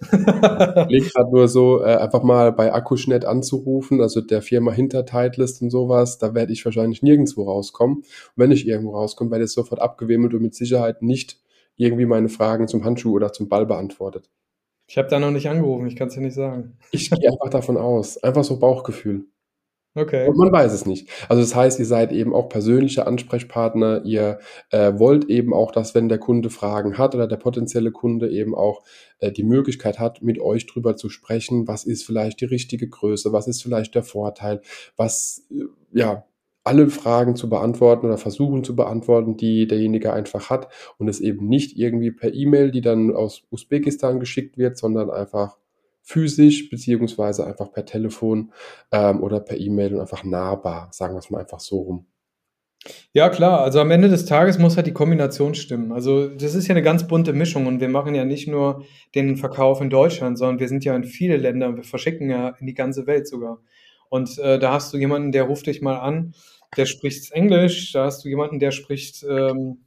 ich 0.91 1.13
gerade 1.13 1.31
nur 1.31 1.49
so, 1.49 1.83
äh, 1.83 1.97
einfach 1.97 2.23
mal 2.23 2.53
bei 2.53 2.73
Akkuschnet 2.73 3.25
anzurufen, 3.25 4.01
also 4.01 4.21
der 4.21 4.43
Firma 4.43 4.73
hinter 4.73 5.05
Titleist 5.05 5.63
und 5.63 5.71
sowas, 5.71 6.19
da 6.19 6.35
werde 6.35 6.53
ich 6.53 6.65
wahrscheinlich 6.65 7.03
nirgendwo 7.03 7.45
rauskommen. 7.45 7.99
Und 7.99 8.05
wenn 8.37 8.51
ich 8.51 8.67
irgendwo 8.67 8.97
rauskomme, 8.97 9.31
werde 9.31 9.45
ich 9.45 9.53
sofort 9.53 9.81
abgewimmelt 9.81 10.35
und 10.35 10.43
mit 10.43 10.55
Sicherheit 10.55 11.03
nicht 11.03 11.39
irgendwie 11.79 12.07
meine 12.07 12.29
Fragen 12.29 12.69
zum 12.69 12.85
Handschuh 12.85 13.15
oder 13.15 13.33
zum 13.33 13.49
Ball 13.49 13.67
beantwortet. 13.67 14.31
Ich 14.87 14.99
habe 14.99 15.09
da 15.09 15.19
noch 15.19 15.31
nicht 15.31 15.49
angerufen, 15.49 15.87
ich 15.87 15.97
kann 15.97 16.09
es 16.09 16.15
dir 16.15 16.21
nicht 16.21 16.35
sagen. 16.35 16.79
Ich 16.93 17.11
gehe 17.11 17.31
einfach 17.31 17.51
davon 17.51 17.77
aus. 17.77 18.23
Einfach 18.23 18.45
so 18.45 18.59
Bauchgefühl. 18.59 19.27
Okay. 19.95 20.29
Und 20.29 20.37
man 20.37 20.53
weiß 20.53 20.73
es 20.73 20.87
nicht. 20.87 21.09
Also 21.29 21.43
das 21.43 21.55
heißt, 21.55 21.79
ihr 21.79 21.87
seid 21.87 22.13
eben 22.13 22.35
auch 22.35 22.49
persönliche 22.49 23.07
Ansprechpartner. 23.07 24.03
Ihr 24.05 24.39
äh, 24.71 24.93
wollt 24.97 25.25
eben 25.25 25.53
auch, 25.53 25.73
dass 25.73 25.95
wenn 25.95 26.09
der 26.09 26.19
Kunde 26.19 26.51
Fragen 26.51 26.99
hat 26.99 27.15
oder 27.15 27.27
der 27.27 27.37
potenzielle 27.37 27.91
Kunde 27.91 28.31
eben 28.31 28.55
auch 28.55 28.83
äh, 29.19 29.33
die 29.33 29.43
Möglichkeit 29.43 29.99
hat, 29.99 30.23
mit 30.23 30.41
euch 30.41 30.67
drüber 30.67 30.97
zu 30.97 31.09
sprechen, 31.09 31.67
was 31.67 31.85
ist 31.85 32.05
vielleicht 32.05 32.41
die 32.41 32.47
richtige 32.47 32.89
Größe, 32.89 33.33
was 33.33 33.49
ist 33.49 33.63
vielleicht 33.63 33.95
der 33.95 34.05
Vorteil, 34.05 34.61
was 34.97 35.47
äh, 35.51 35.65
ja 35.93 36.25
alle 36.69 36.91
Fragen 36.91 37.35
zu 37.35 37.49
beantworten 37.49 38.05
oder 38.05 38.19
versuchen 38.19 38.63
zu 38.63 38.77
beantworten, 38.77 39.39
die 39.39 39.67
derjenige 39.67 40.13
einfach 40.13 40.51
hat 40.51 40.69
und 40.99 41.09
es 41.09 41.19
eben 41.19 41.49
nicht 41.49 41.79
irgendwie 41.79 42.11
per 42.11 42.35
E-Mail, 42.35 42.71
die 42.71 42.83
dann 42.83 43.17
aus 43.17 43.43
Usbekistan 43.51 44.21
geschickt 44.21 44.59
wird, 44.59 44.77
sondern 44.77 45.11
einfach 45.11 45.57
physisch 46.03 46.69
beziehungsweise 46.69 47.47
einfach 47.47 47.73
per 47.73 47.87
Telefon 47.87 48.53
ähm, 48.93 49.23
oder 49.23 49.41
per 49.41 49.59
E-Mail 49.59 49.95
und 49.95 50.01
einfach 50.01 50.25
nahbar, 50.25 50.89
sagen 50.93 51.15
wir 51.15 51.21
es 51.21 51.31
mal 51.31 51.41
einfach 51.41 51.61
so 51.61 51.79
rum. 51.79 52.07
Ja, 53.13 53.31
klar. 53.31 53.63
Also 53.63 53.81
am 53.81 53.91
Ende 53.91 54.09
des 54.09 54.27
Tages 54.27 54.59
muss 54.59 54.77
halt 54.77 54.87
die 54.87 54.93
Kombination 54.93 55.55
stimmen. 55.55 55.91
Also 55.91 56.29
das 56.29 56.55
ist 56.55 56.69
ja 56.69 56.75
eine 56.75 56.83
ganz 56.83 57.07
bunte 57.07 57.33
Mischung 57.33 57.67
und 57.67 57.81
wir 57.81 57.89
machen 57.89 58.15
ja 58.15 58.27
nicht 58.27 58.47
nur 58.47 58.85
den 59.15 59.39
Verkauf 59.39 59.81
in 59.81 59.89
Deutschland, 59.89 60.39
sondern 60.39 60.61
wir 60.61 60.69
sind 60.69 60.85
ja 60.85 60.95
in 60.95 61.05
viele 61.05 61.39
Länder 61.39 61.69
und 61.69 61.77
wir 61.77 61.85
verschicken 61.85 62.29
ja 62.31 62.51
in 62.61 62.67
die 62.67 62.75
ganze 62.75 63.07
Welt 63.07 63.27
sogar. 63.27 63.63
Und 64.11 64.39
äh, 64.39 64.59
da 64.59 64.73
hast 64.73 64.93
du 64.93 64.99
jemanden, 64.99 65.33
der 65.33 65.45
ruft 65.45 65.67
dich 65.67 65.83
mal 65.83 65.99
an 65.99 66.35
der 66.77 66.87
spricht 66.87 67.33
Englisch, 67.33 67.93
da 67.93 68.05
hast 68.05 68.25
du 68.25 68.29
jemanden, 68.29 68.59
der 68.59 68.71
spricht 68.71 69.25
ähm, 69.25 69.85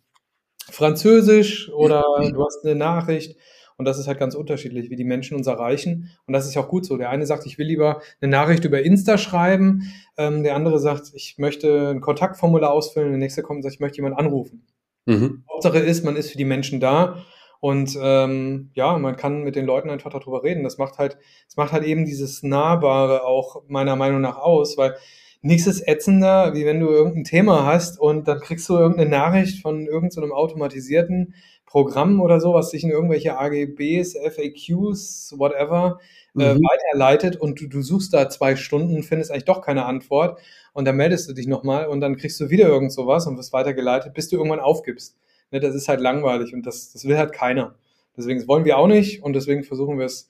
Französisch 0.69 1.69
oder 1.69 2.03
du 2.19 2.43
hast 2.43 2.65
eine 2.65 2.75
Nachricht. 2.75 3.37
Und 3.77 3.85
das 3.85 3.97
ist 3.97 4.07
halt 4.07 4.19
ganz 4.19 4.35
unterschiedlich, 4.35 4.91
wie 4.91 4.95
die 4.95 5.03
Menschen 5.03 5.35
uns 5.35 5.47
erreichen. 5.47 6.11
Und 6.27 6.33
das 6.33 6.45
ist 6.45 6.53
ja 6.53 6.61
auch 6.61 6.67
gut 6.67 6.85
so. 6.85 6.97
Der 6.97 7.09
eine 7.09 7.25
sagt, 7.25 7.47
ich 7.47 7.57
will 7.57 7.65
lieber 7.65 8.01
eine 8.21 8.29
Nachricht 8.29 8.63
über 8.63 8.83
Insta 8.83 9.17
schreiben. 9.17 9.91
Ähm, 10.17 10.43
der 10.43 10.55
andere 10.55 10.77
sagt, 10.77 11.11
ich 11.15 11.39
möchte 11.39 11.89
ein 11.89 11.99
Kontaktformular 11.99 12.71
ausfüllen. 12.71 13.09
Der 13.09 13.17
nächste 13.17 13.41
kommt 13.41 13.57
und 13.57 13.63
sagt, 13.63 13.73
ich 13.73 13.79
möchte 13.79 13.97
jemanden 13.97 14.19
anrufen. 14.19 14.67
Mhm. 15.07 15.45
Hauptsache 15.51 15.79
ist, 15.79 16.05
man 16.05 16.15
ist 16.15 16.29
für 16.29 16.37
die 16.37 16.45
Menschen 16.45 16.79
da. 16.79 17.23
Und 17.59 17.97
ähm, 17.99 18.69
ja, 18.75 18.97
man 18.99 19.15
kann 19.15 19.43
mit 19.43 19.55
den 19.55 19.65
Leuten 19.65 19.89
einfach 19.89 20.11
darüber 20.11 20.43
reden. 20.43 20.63
Das 20.63 20.77
macht 20.77 20.99
halt, 20.99 21.17
das 21.47 21.57
macht 21.57 21.71
halt 21.71 21.83
eben 21.83 22.05
dieses 22.05 22.43
Nahbare 22.43 23.23
auch 23.23 23.63
meiner 23.67 23.95
Meinung 23.95 24.21
nach 24.21 24.37
aus, 24.37 24.77
weil 24.77 24.95
nichts 25.41 25.67
ist 25.67 25.87
ätzender, 25.87 26.53
wie 26.53 26.65
wenn 26.65 26.79
du 26.79 26.87
irgendein 26.87 27.23
Thema 27.23 27.65
hast 27.65 27.99
und 27.99 28.27
dann 28.27 28.39
kriegst 28.39 28.69
du 28.69 28.77
irgendeine 28.77 29.09
Nachricht 29.09 29.61
von 29.61 29.87
irgendeinem 29.87 30.29
so 30.29 30.35
automatisierten 30.35 31.33
Programm 31.65 32.19
oder 32.19 32.41
so, 32.41 32.53
was 32.53 32.69
sich 32.69 32.83
in 32.83 32.89
irgendwelche 32.89 33.37
AGBs, 33.37 34.15
FAQs, 34.17 35.35
whatever, 35.37 35.99
äh, 36.37 36.39
mhm. 36.39 36.41
äh, 36.41 36.55
weiterleitet 36.55 37.37
und 37.37 37.61
du, 37.61 37.67
du 37.67 37.81
suchst 37.81 38.13
da 38.13 38.29
zwei 38.29 38.55
Stunden, 38.55 39.03
findest 39.03 39.31
eigentlich 39.31 39.45
doch 39.45 39.61
keine 39.61 39.85
Antwort 39.85 40.39
und 40.73 40.85
dann 40.85 40.97
meldest 40.97 41.29
du 41.29 41.33
dich 41.33 41.47
nochmal 41.47 41.87
und 41.87 42.01
dann 42.01 42.17
kriegst 42.17 42.39
du 42.39 42.49
wieder 42.49 42.67
irgend 42.67 42.91
sowas 42.91 43.25
und 43.25 43.37
wirst 43.37 43.53
weitergeleitet, 43.53 44.13
bis 44.13 44.29
du 44.29 44.35
irgendwann 44.35 44.59
aufgibst. 44.59 45.17
Ne, 45.49 45.59
das 45.59 45.73
ist 45.73 45.87
halt 45.87 46.01
langweilig 46.01 46.53
und 46.53 46.65
das, 46.65 46.91
das 46.91 47.05
will 47.05 47.17
halt 47.17 47.33
keiner. 47.33 47.75
Deswegen 48.17 48.39
das 48.39 48.47
wollen 48.47 48.65
wir 48.65 48.77
auch 48.77 48.87
nicht 48.87 49.23
und 49.23 49.33
deswegen 49.33 49.63
versuchen 49.63 49.97
wir 49.97 50.05
es 50.05 50.29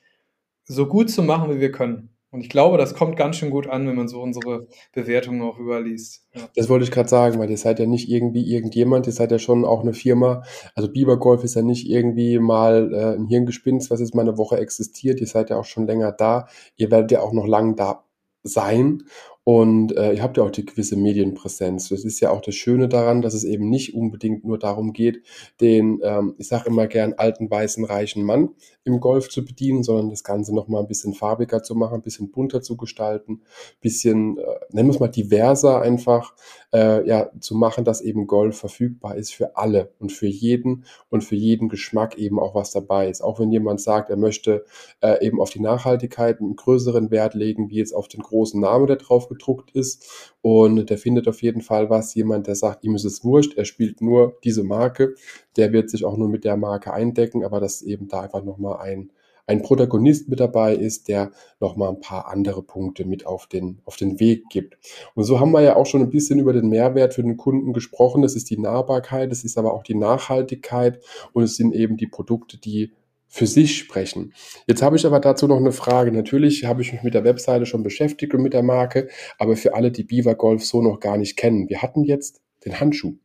so 0.65 0.87
gut 0.87 1.09
zu 1.09 1.23
machen, 1.23 1.53
wie 1.53 1.59
wir 1.59 1.71
können. 1.71 2.10
Und 2.31 2.39
ich 2.39 2.49
glaube, 2.49 2.77
das 2.77 2.95
kommt 2.95 3.17
ganz 3.17 3.35
schön 3.35 3.49
gut 3.49 3.67
an, 3.67 3.85
wenn 3.87 3.95
man 3.95 4.07
so 4.07 4.21
unsere 4.21 4.67
Bewertungen 4.93 5.41
auch 5.41 5.59
überliest. 5.59 6.25
Ja. 6.33 6.41
Das 6.55 6.69
wollte 6.69 6.85
ich 6.85 6.91
gerade 6.91 7.09
sagen, 7.09 7.39
weil 7.39 7.49
ihr 7.49 7.57
seid 7.57 7.77
ja 7.79 7.85
nicht 7.85 8.09
irgendwie 8.09 8.49
irgendjemand, 8.49 9.05
ihr 9.05 9.13
seid 9.13 9.31
ja 9.31 9.39
schon 9.39 9.65
auch 9.65 9.81
eine 9.81 9.93
Firma. 9.93 10.43
Also 10.73 10.89
Biber 10.89 11.19
Golf 11.19 11.43
ist 11.43 11.55
ja 11.55 11.61
nicht 11.61 11.89
irgendwie 11.89 12.39
mal 12.39 12.93
äh, 12.93 13.15
ein 13.17 13.27
Hirngespinst, 13.27 13.91
was 13.91 13.99
jetzt 13.99 14.15
mal 14.15 14.21
eine 14.21 14.37
Woche 14.37 14.57
existiert. 14.57 15.19
Ihr 15.19 15.27
seid 15.27 15.49
ja 15.49 15.57
auch 15.57 15.65
schon 15.65 15.85
länger 15.85 16.13
da. 16.13 16.47
Ihr 16.77 16.89
werdet 16.89 17.11
ja 17.11 17.21
auch 17.21 17.33
noch 17.33 17.45
lang 17.45 17.75
da 17.75 18.05
sein. 18.43 19.03
Und 19.43 19.97
äh, 19.97 20.13
ihr 20.13 20.21
habt 20.21 20.37
ja 20.37 20.43
auch 20.43 20.51
die 20.51 20.65
gewisse 20.65 20.95
Medienpräsenz. 20.95 21.89
Das 21.89 22.03
ist 22.03 22.19
ja 22.19 22.29
auch 22.29 22.41
das 22.41 22.53
Schöne 22.53 22.87
daran, 22.87 23.23
dass 23.23 23.33
es 23.33 23.43
eben 23.43 23.69
nicht 23.69 23.95
unbedingt 23.95 24.45
nur 24.45 24.59
darum 24.59 24.93
geht, 24.93 25.23
den, 25.59 25.99
ähm, 26.03 26.35
ich 26.37 26.47
sage 26.47 26.69
immer 26.69 26.85
gern, 26.85 27.13
alten, 27.13 27.49
weißen, 27.49 27.83
reichen 27.83 28.23
Mann 28.23 28.49
im 28.83 28.99
Golf 28.99 29.29
zu 29.29 29.43
bedienen, 29.43 29.83
sondern 29.83 30.11
das 30.11 30.23
Ganze 30.23 30.53
nochmal 30.53 30.81
ein 30.81 30.87
bisschen 30.87 31.15
farbiger 31.15 31.63
zu 31.63 31.75
machen, 31.75 31.95
ein 31.95 32.01
bisschen 32.03 32.31
bunter 32.31 32.61
zu 32.61 32.77
gestalten, 32.77 33.41
bisschen, 33.79 34.37
äh, 34.37 34.43
nennen 34.69 34.89
wir 34.89 34.93
es 34.93 34.99
mal, 34.99 35.07
diverser 35.07 35.81
einfach 35.81 36.35
äh, 36.73 37.05
ja, 37.07 37.29
zu 37.39 37.55
machen, 37.55 37.83
dass 37.83 38.01
eben 38.01 38.27
Golf 38.27 38.57
verfügbar 38.57 39.15
ist 39.15 39.33
für 39.33 39.57
alle 39.57 39.91
und 39.99 40.11
für 40.11 40.27
jeden 40.27 40.85
und 41.09 41.23
für 41.23 41.35
jeden 41.35 41.69
Geschmack 41.69 42.17
eben 42.17 42.39
auch 42.39 42.55
was 42.55 42.71
dabei 42.71 43.09
ist. 43.09 43.21
Auch 43.21 43.39
wenn 43.39 43.51
jemand 43.51 43.81
sagt, 43.81 44.09
er 44.09 44.17
möchte 44.17 44.65
äh, 45.01 45.25
eben 45.25 45.41
auf 45.41 45.49
die 45.49 45.59
Nachhaltigkeit 45.59 46.39
einen 46.39 46.55
größeren 46.55 47.11
Wert 47.11 47.33
legen, 47.33 47.69
wie 47.69 47.77
jetzt 47.77 47.93
auf 47.93 48.07
den 48.07 48.21
großen 48.21 48.59
Namen, 48.59 48.87
der 48.87 48.95
drauf 48.97 49.27
gedruckt 49.27 49.71
ist. 49.71 50.33
Und 50.41 50.89
der 50.89 50.97
findet 50.97 51.27
auf 51.27 51.41
jeden 51.41 51.61
Fall 51.61 51.89
was. 51.89 52.15
Jemand, 52.15 52.47
der 52.47 52.55
sagt, 52.55 52.83
ihm 52.83 52.95
ist 52.95 53.05
es 53.05 53.23
wurscht, 53.23 53.57
er 53.57 53.65
spielt 53.65 54.01
nur 54.01 54.37
diese 54.43 54.63
Marke, 54.63 55.15
der 55.57 55.73
wird 55.73 55.89
sich 55.89 56.05
auch 56.05 56.17
nur 56.17 56.29
mit 56.29 56.43
der 56.43 56.57
Marke 56.57 56.93
eindecken, 56.93 57.43
aber 57.43 57.59
das 57.59 57.81
eben 57.81 58.07
da 58.07 58.21
einfach 58.21 58.43
nochmal 58.43 58.77
ein, 58.79 59.11
ein 59.51 59.61
Protagonist 59.61 60.29
mit 60.29 60.39
dabei 60.39 60.75
ist, 60.75 61.07
der 61.07 61.31
nochmal 61.59 61.89
ein 61.89 61.99
paar 61.99 62.27
andere 62.27 62.63
Punkte 62.63 63.05
mit 63.05 63.25
auf 63.25 63.47
den, 63.47 63.79
auf 63.85 63.97
den 63.97 64.19
Weg 64.19 64.49
gibt. 64.49 64.77
Und 65.13 65.25
so 65.25 65.39
haben 65.39 65.51
wir 65.51 65.61
ja 65.61 65.75
auch 65.75 65.85
schon 65.85 66.01
ein 66.01 66.09
bisschen 66.09 66.39
über 66.39 66.53
den 66.53 66.69
Mehrwert 66.69 67.13
für 67.13 67.23
den 67.23 67.37
Kunden 67.37 67.73
gesprochen. 67.73 68.21
Das 68.21 68.35
ist 68.35 68.49
die 68.49 68.57
Nahbarkeit, 68.57 69.29
das 69.29 69.43
ist 69.43 69.57
aber 69.57 69.73
auch 69.73 69.83
die 69.83 69.95
Nachhaltigkeit 69.95 71.01
und 71.33 71.43
es 71.43 71.57
sind 71.57 71.75
eben 71.75 71.97
die 71.97 72.07
Produkte, 72.07 72.57
die 72.57 72.93
für 73.27 73.47
sich 73.47 73.77
sprechen. 73.77 74.33
Jetzt 74.67 74.81
habe 74.81 74.97
ich 74.97 75.05
aber 75.05 75.19
dazu 75.21 75.47
noch 75.47 75.57
eine 75.57 75.71
Frage. 75.71 76.11
Natürlich 76.11 76.65
habe 76.65 76.81
ich 76.81 76.91
mich 76.91 77.03
mit 77.03 77.13
der 77.13 77.23
Webseite 77.23 77.65
schon 77.65 77.83
beschäftigt 77.83 78.33
und 78.33 78.41
mit 78.41 78.53
der 78.53 78.63
Marke, 78.63 79.07
aber 79.37 79.55
für 79.55 79.73
alle, 79.73 79.91
die 79.91 80.03
Beaver 80.03 80.35
Golf 80.35 80.65
so 80.65 80.81
noch 80.81 80.99
gar 80.99 81.17
nicht 81.17 81.37
kennen, 81.37 81.69
wir 81.69 81.81
hatten 81.81 82.03
jetzt 82.03 82.41
den 82.65 82.79
Handschuh. 82.79 83.15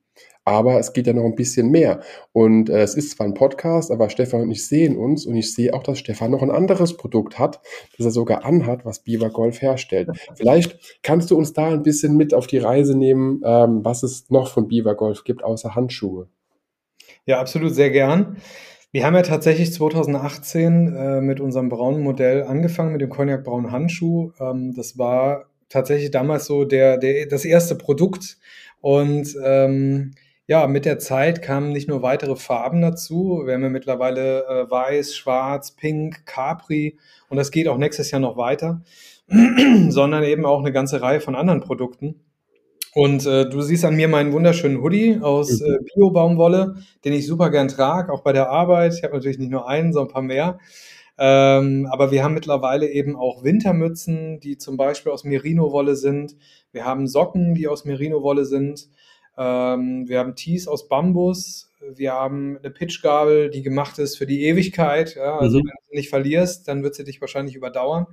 Aber 0.47 0.79
es 0.79 0.93
geht 0.93 1.09
ja 1.09 1.13
noch 1.13 1.25
ein 1.25 1.35
bisschen 1.35 1.71
mehr. 1.71 2.01
Und 2.33 2.71
äh, 2.71 2.81
es 2.81 2.95
ist 2.95 3.11
zwar 3.11 3.27
ein 3.27 3.35
Podcast, 3.35 3.91
aber 3.91 4.09
Stefan 4.09 4.43
und 4.43 4.51
ich 4.53 4.65
sehen 4.65 4.97
uns 4.97 5.27
und 5.27 5.35
ich 5.35 5.53
sehe 5.53 5.75
auch, 5.75 5.83
dass 5.83 5.99
Stefan 5.99 6.31
noch 6.31 6.41
ein 6.41 6.53
anderes 6.53 6.97
Produkt 6.97 7.39
hat, 7.39 7.61
das 7.99 8.07
er 8.07 8.13
sogar 8.13 8.45
anhat, 8.45 8.85
was 8.85 9.01
Beaver 9.01 9.31
Golf 9.31 9.61
herstellt. 9.61 10.09
Vielleicht 10.37 11.01
kannst 11.03 11.33
du 11.33 11.37
uns 11.37 11.53
da 11.53 11.67
ein 11.67 11.83
bisschen 11.83 12.17
mit 12.17 12.33
auf 12.33 12.47
die 12.47 12.59
Reise 12.59 12.97
nehmen, 12.97 13.41
ähm, 13.45 13.85
was 13.85 14.05
es 14.05 14.31
noch 14.31 14.49
von 14.49 14.69
Beaver 14.69 14.95
Golf 14.95 15.25
gibt, 15.25 15.43
außer 15.43 15.75
Handschuhe. 15.75 16.29
Ja, 17.25 17.41
absolut, 17.41 17.75
sehr 17.75 17.91
gern. 17.91 18.37
Wir 18.93 19.05
haben 19.05 19.17
ja 19.17 19.23
tatsächlich 19.23 19.73
2018 19.73 20.95
äh, 20.95 21.21
mit 21.21 21.41
unserem 21.41 21.69
braunen 21.69 22.03
Modell 22.03 22.45
angefangen, 22.45 22.93
mit 22.93 23.01
dem 23.01 23.11
Cognac 23.11 23.43
braunen 23.43 23.73
Handschuh. 23.73 24.31
Ähm, 24.39 24.75
das 24.77 24.97
war 24.97 25.47
tatsächlich 25.69 26.13
damals 26.13 26.47
so 26.47 26.65
der, 26.65 26.99
der, 26.99 27.27
das 27.27 27.45
erste 27.45 27.75
Produkt. 27.75 28.39
Und 28.81 29.37
ähm, 29.45 30.13
ja, 30.47 30.67
mit 30.67 30.85
der 30.85 30.99
Zeit 30.99 31.43
kamen 31.43 31.73
nicht 31.73 31.89
nur 31.89 32.03
weitere 32.03 32.37
Farben 32.37 32.81
dazu. 32.81 33.43
Wir 33.45 33.55
haben 33.55 33.63
ja 33.63 33.69
mittlerweile 33.69 34.45
äh, 34.47 34.71
Weiß, 34.71 35.17
Schwarz, 35.17 35.73
Pink, 35.73 36.25
Capri 36.25 36.99
und 37.29 37.37
das 37.37 37.51
geht 37.51 37.67
auch 37.69 37.79
nächstes 37.79 38.11
Jahr 38.11 38.21
noch 38.21 38.37
weiter, 38.37 38.83
sondern 39.89 40.23
eben 40.23 40.45
auch 40.47 40.61
eine 40.61 40.73
ganze 40.73 41.03
Reihe 41.03 41.21
von 41.21 41.35
anderen 41.35 41.61
Produkten. 41.61 42.21
Und 42.95 43.27
äh, 43.27 43.47
du 43.49 43.61
siehst 43.61 43.85
an 43.85 43.97
mir 43.97 44.09
meinen 44.09 44.33
wunderschönen 44.33 44.81
Hoodie 44.81 45.19
aus 45.21 45.61
mhm. 45.61 45.67
äh, 45.67 45.79
Bio-Baumwolle, 45.95 46.77
den 47.05 47.13
ich 47.13 47.27
super 47.27 47.51
gern 47.51 47.69
trage, 47.69 48.11
auch 48.13 48.23
bei 48.23 48.33
der 48.33 48.49
Arbeit. 48.49 48.95
Ich 48.95 49.03
habe 49.03 49.15
natürlich 49.15 49.39
nicht 49.39 49.51
nur 49.51 49.69
einen, 49.69 49.93
sondern 49.93 50.09
ein 50.09 50.15
paar 50.15 50.23
mehr. 50.23 50.59
Ähm, 51.19 51.89
aber 51.91 52.11
wir 52.11 52.23
haben 52.23 52.35
mittlerweile 52.35 52.89
eben 52.89 53.17
auch 53.17 53.43
Wintermützen, 53.43 54.41
die 54.41 54.59
zum 54.59 54.77
Beispiel 54.77 55.13
aus 55.13 55.25
Merino-Wolle 55.25 55.97
sind. 55.97 56.37
Wir 56.73 56.85
haben 56.85 57.07
Socken, 57.07 57.55
die 57.55 57.69
aus 57.69 57.85
Merino-Wolle 57.85 58.45
sind. 58.45 58.89
Ähm, 59.37 60.09
wir 60.09 60.19
haben 60.19 60.35
Tees 60.35 60.69
aus 60.69 60.89
Bambus. 60.89 61.71
Wir 61.95 62.13
haben 62.13 62.59
eine 62.59 62.71
Pitchgabel, 62.71 63.51
die 63.51 63.63
gemacht 63.63 63.99
ist 63.99 64.17
für 64.17 64.27
die 64.27 64.45
Ewigkeit. 64.45 65.15
Ja, 65.15 65.39
also 65.39 65.59
mhm. 65.59 65.65
wenn 65.65 65.75
du 65.75 65.91
sie 65.91 65.97
nicht 65.97 66.09
verlierst, 66.09 66.69
dann 66.69 66.83
wird 66.83 66.95
sie 66.95 67.05
dich 67.05 67.21
wahrscheinlich 67.21 67.55
überdauern. 67.55 68.07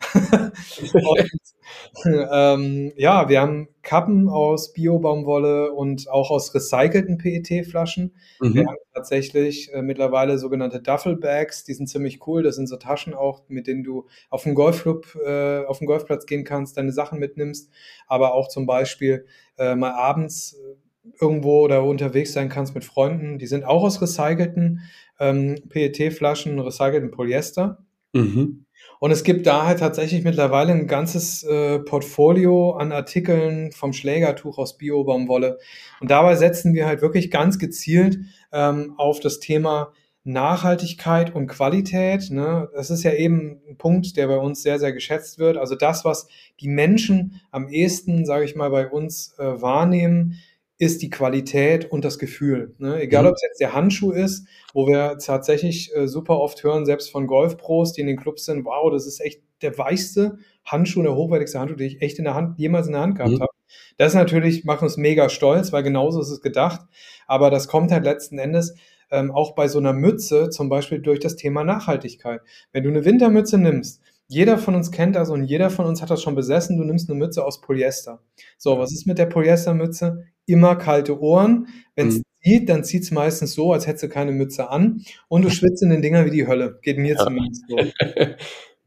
und, 0.94 2.26
ähm, 2.32 2.92
ja, 2.96 3.28
wir 3.28 3.40
haben 3.40 3.68
Kappen 3.82 4.28
aus 4.28 4.72
Bio-Baumwolle 4.72 5.72
und 5.72 6.08
auch 6.08 6.30
aus 6.30 6.54
recycelten 6.54 7.18
PET-Flaschen. 7.18 8.14
Mhm. 8.40 8.54
Wir 8.54 8.66
haben 8.66 8.76
tatsächlich 8.92 9.72
äh, 9.72 9.82
mittlerweile 9.82 10.38
sogenannte 10.38 10.80
Duffelbags, 10.80 11.64
die 11.64 11.74
sind 11.74 11.88
ziemlich 11.88 12.26
cool. 12.26 12.42
Das 12.42 12.56
sind 12.56 12.68
so 12.68 12.76
Taschen 12.76 13.14
auch, 13.14 13.42
mit 13.48 13.66
denen 13.66 13.84
du 13.84 14.06
auf 14.30 14.44
den 14.44 14.54
Golfclub, 14.54 15.16
äh, 15.24 15.64
auf 15.64 15.78
den 15.78 15.86
Golfplatz 15.86 16.26
gehen 16.26 16.44
kannst, 16.44 16.76
deine 16.76 16.92
Sachen 16.92 17.18
mitnimmst, 17.18 17.70
aber 18.06 18.34
auch 18.34 18.48
zum 18.48 18.66
Beispiel 18.66 19.26
äh, 19.58 19.74
mal 19.74 19.92
abends 19.92 20.54
äh, 20.54 20.76
irgendwo 21.20 21.62
oder 21.62 21.84
unterwegs 21.84 22.32
sein 22.32 22.48
kannst 22.48 22.74
mit 22.74 22.84
Freunden. 22.84 23.38
Die 23.38 23.46
sind 23.46 23.64
auch 23.64 23.82
aus 23.82 24.00
recycelten 24.00 24.80
ähm, 25.20 25.56
PET-Flaschen, 25.68 26.58
recycelten 26.58 27.10
Polyester. 27.10 27.84
Mhm. 28.12 28.63
Und 29.04 29.10
es 29.10 29.22
gibt 29.22 29.46
da 29.46 29.66
halt 29.66 29.80
tatsächlich 29.80 30.24
mittlerweile 30.24 30.72
ein 30.72 30.86
ganzes 30.86 31.42
äh, 31.42 31.78
Portfolio 31.78 32.70
an 32.70 32.90
Artikeln 32.90 33.70
vom 33.70 33.92
Schlägertuch 33.92 34.56
aus 34.56 34.78
Bio-Baumwolle. 34.78 35.58
Und 36.00 36.10
dabei 36.10 36.36
setzen 36.36 36.72
wir 36.72 36.86
halt 36.86 37.02
wirklich 37.02 37.30
ganz 37.30 37.58
gezielt 37.58 38.18
ähm, 38.50 38.94
auf 38.96 39.20
das 39.20 39.40
Thema 39.40 39.92
Nachhaltigkeit 40.22 41.34
und 41.34 41.48
Qualität. 41.48 42.30
Ne? 42.30 42.70
Das 42.74 42.88
ist 42.88 43.02
ja 43.02 43.12
eben 43.12 43.60
ein 43.68 43.76
Punkt, 43.76 44.16
der 44.16 44.26
bei 44.26 44.38
uns 44.38 44.62
sehr, 44.62 44.78
sehr 44.78 44.94
geschätzt 44.94 45.38
wird. 45.38 45.58
Also 45.58 45.74
das, 45.74 46.06
was 46.06 46.26
die 46.60 46.68
Menschen 46.68 47.42
am 47.50 47.68
ehesten, 47.68 48.24
sage 48.24 48.46
ich 48.46 48.56
mal, 48.56 48.70
bei 48.70 48.88
uns 48.88 49.34
äh, 49.38 49.60
wahrnehmen, 49.60 50.40
ist 50.78 51.02
die 51.02 51.10
Qualität 51.10 51.90
und 51.90 52.04
das 52.04 52.18
Gefühl. 52.18 52.74
Ne? 52.78 53.00
Egal, 53.00 53.22
mhm. 53.22 53.28
ob 53.28 53.34
es 53.36 53.42
jetzt 53.42 53.60
der 53.60 53.74
Handschuh 53.74 54.10
ist, 54.10 54.46
wo 54.72 54.86
wir 54.86 55.18
tatsächlich 55.18 55.94
äh, 55.94 56.08
super 56.08 56.40
oft 56.40 56.62
hören, 56.64 56.84
selbst 56.84 57.10
von 57.10 57.26
Golfpros, 57.26 57.92
die 57.92 58.00
in 58.00 58.08
den 58.08 58.16
Clubs 58.16 58.44
sind, 58.44 58.64
wow, 58.64 58.90
das 58.90 59.06
ist 59.06 59.20
echt 59.20 59.42
der 59.62 59.78
weichste 59.78 60.38
Handschuh, 60.64 61.02
der 61.02 61.14
hochwertigste 61.14 61.60
Handschuh, 61.60 61.76
den 61.76 61.86
ich 61.86 62.02
echt 62.02 62.18
in 62.18 62.24
der 62.24 62.34
Hand, 62.34 62.58
jemals 62.58 62.86
in 62.86 62.92
der 62.92 63.02
Hand 63.02 63.16
gehabt 63.16 63.32
mhm. 63.32 63.40
habe. 63.40 63.52
Das 63.96 64.14
natürlich 64.14 64.64
macht 64.64 64.82
uns 64.82 64.96
mega 64.96 65.28
stolz, 65.28 65.72
weil 65.72 65.82
genauso 65.82 66.20
ist 66.20 66.30
es 66.30 66.40
gedacht. 66.40 66.80
Aber 67.26 67.50
das 67.50 67.68
kommt 67.68 67.92
halt 67.92 68.04
letzten 68.04 68.38
Endes 68.38 68.74
ähm, 69.10 69.30
auch 69.30 69.54
bei 69.54 69.68
so 69.68 69.78
einer 69.78 69.92
Mütze, 69.92 70.50
zum 70.50 70.68
Beispiel 70.68 71.00
durch 71.00 71.20
das 71.20 71.36
Thema 71.36 71.62
Nachhaltigkeit. 71.64 72.40
Wenn 72.72 72.82
du 72.82 72.90
eine 72.90 73.04
Wintermütze 73.04 73.58
nimmst, 73.58 74.02
jeder 74.26 74.58
von 74.58 74.74
uns 74.74 74.90
kennt 74.90 75.16
das 75.16 75.30
und 75.30 75.44
jeder 75.44 75.70
von 75.70 75.86
uns 75.86 76.02
hat 76.02 76.10
das 76.10 76.22
schon 76.22 76.34
besessen. 76.34 76.78
Du 76.78 76.84
nimmst 76.84 77.10
eine 77.10 77.18
Mütze 77.18 77.44
aus 77.44 77.60
Polyester. 77.60 78.20
So, 78.56 78.78
was 78.78 78.92
ist 78.92 79.06
mit 79.06 79.18
der 79.18 79.26
Polyestermütze? 79.26 80.24
Immer 80.46 80.76
kalte 80.76 81.20
Ohren. 81.20 81.68
Wenn 81.94 82.08
es 82.08 82.18
mhm. 82.18 82.22
zieht, 82.42 82.68
dann 82.68 82.84
zieht 82.84 83.02
es 83.02 83.10
meistens 83.10 83.54
so, 83.54 83.72
als 83.72 83.86
hättest 83.86 84.04
du 84.04 84.08
keine 84.08 84.32
Mütze 84.32 84.70
an 84.70 85.02
und 85.28 85.42
du 85.42 85.50
schwitzt 85.50 85.82
in 85.82 85.90
den 85.90 86.02
Dinger 86.02 86.24
wie 86.26 86.30
die 86.30 86.46
Hölle. 86.46 86.78
Geht 86.82 86.98
mir 86.98 87.14
ja. 87.14 87.24
zumindest 87.24 87.64
so. 87.68 87.78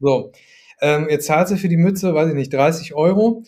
so. 0.00 0.32
Ähm, 0.80 1.08
jetzt 1.10 1.26
zahlst 1.26 1.52
du 1.52 1.56
für 1.56 1.68
die 1.68 1.76
Mütze, 1.76 2.14
weiß 2.14 2.28
ich 2.28 2.34
nicht, 2.34 2.52
30 2.52 2.94
Euro. 2.94 3.42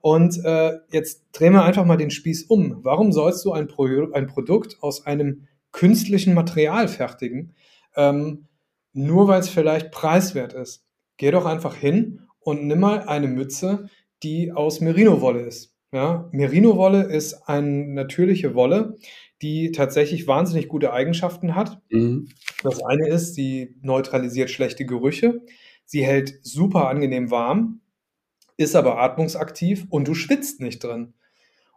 Und 0.00 0.44
äh, 0.44 0.74
jetzt 0.92 1.24
drehen 1.32 1.52
wir 1.52 1.64
einfach 1.64 1.84
mal 1.84 1.96
den 1.96 2.10
Spieß 2.10 2.44
um. 2.44 2.78
Warum 2.82 3.12
sollst 3.12 3.44
du 3.44 3.52
ein, 3.52 3.66
Pro 3.66 3.86
ein 4.12 4.26
Produkt 4.26 4.76
aus 4.80 5.04
einem 5.04 5.48
künstlichen 5.72 6.34
Material 6.34 6.86
fertigen, 6.86 7.54
ähm, 7.96 8.46
nur 8.92 9.26
weil 9.26 9.40
es 9.40 9.48
vielleicht 9.48 9.90
preiswert 9.90 10.52
ist? 10.52 10.86
geh 11.16 11.30
doch 11.30 11.46
einfach 11.46 11.74
hin 11.74 12.20
und 12.40 12.66
nimm 12.66 12.80
mal 12.80 13.00
eine 13.00 13.28
Mütze, 13.28 13.88
die 14.22 14.52
aus 14.52 14.80
Merino-Wolle 14.80 15.40
ist. 15.40 15.75
Ja, 15.96 16.28
Merino-Wolle 16.30 17.04
ist 17.04 17.48
eine 17.48 17.86
natürliche 17.86 18.54
Wolle, 18.54 18.98
die 19.40 19.72
tatsächlich 19.72 20.26
wahnsinnig 20.26 20.68
gute 20.68 20.92
Eigenschaften 20.92 21.54
hat. 21.54 21.80
Mhm. 21.88 22.28
Das 22.62 22.84
eine 22.84 23.08
ist, 23.08 23.34
sie 23.34 23.74
neutralisiert 23.80 24.50
schlechte 24.50 24.84
Gerüche, 24.84 25.40
sie 25.86 26.04
hält 26.04 26.38
super 26.42 26.90
angenehm 26.90 27.30
warm, 27.30 27.80
ist 28.58 28.76
aber 28.76 29.00
atmungsaktiv 29.00 29.86
und 29.88 30.06
du 30.06 30.12
schwitzt 30.12 30.60
nicht 30.60 30.84
drin. 30.84 31.14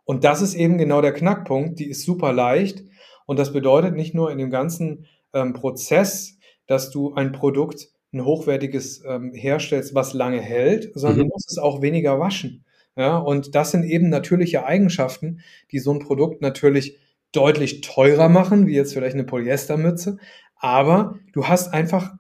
Und 0.03 0.25
das 0.25 0.41
ist 0.41 0.53
eben 0.53 0.77
genau 0.77 1.01
der 1.01 1.13
Knackpunkt. 1.13 1.79
Die 1.79 1.89
ist 1.89 2.03
super 2.03 2.33
leicht 2.33 2.83
und 3.25 3.39
das 3.39 3.53
bedeutet 3.53 3.95
nicht 3.95 4.13
nur 4.13 4.33
in 4.33 4.37
dem 4.37 4.49
ganzen 4.49 5.05
ähm, 5.31 5.53
Prozess, 5.53 6.37
dass 6.67 6.91
du 6.91 7.13
ein 7.13 7.31
Produkt 7.31 7.87
ein 8.11 8.25
hochwertiges 8.25 9.01
ähm, 9.05 9.31
herstellst, 9.33 9.95
was 9.95 10.13
lange 10.13 10.41
hält, 10.41 10.91
sondern 10.93 11.19
mhm. 11.19 11.23
du 11.23 11.27
musst 11.29 11.49
es 11.51 11.57
auch 11.57 11.81
weniger 11.81 12.19
waschen. 12.19 12.65
Ja, 12.95 13.17
und 13.17 13.55
das 13.55 13.71
sind 13.71 13.83
eben 13.83 14.09
natürliche 14.09 14.65
Eigenschaften, 14.65 15.41
die 15.71 15.79
so 15.79 15.91
ein 15.93 15.99
Produkt 15.99 16.41
natürlich 16.41 16.99
deutlich 17.31 17.81
teurer 17.81 18.29
machen, 18.29 18.67
wie 18.67 18.75
jetzt 18.75 18.93
vielleicht 18.93 19.13
eine 19.13 19.23
Polyestermütze. 19.23 20.17
Aber 20.55 21.15
du 21.33 21.47
hast 21.47 21.73
einfach 21.73 22.13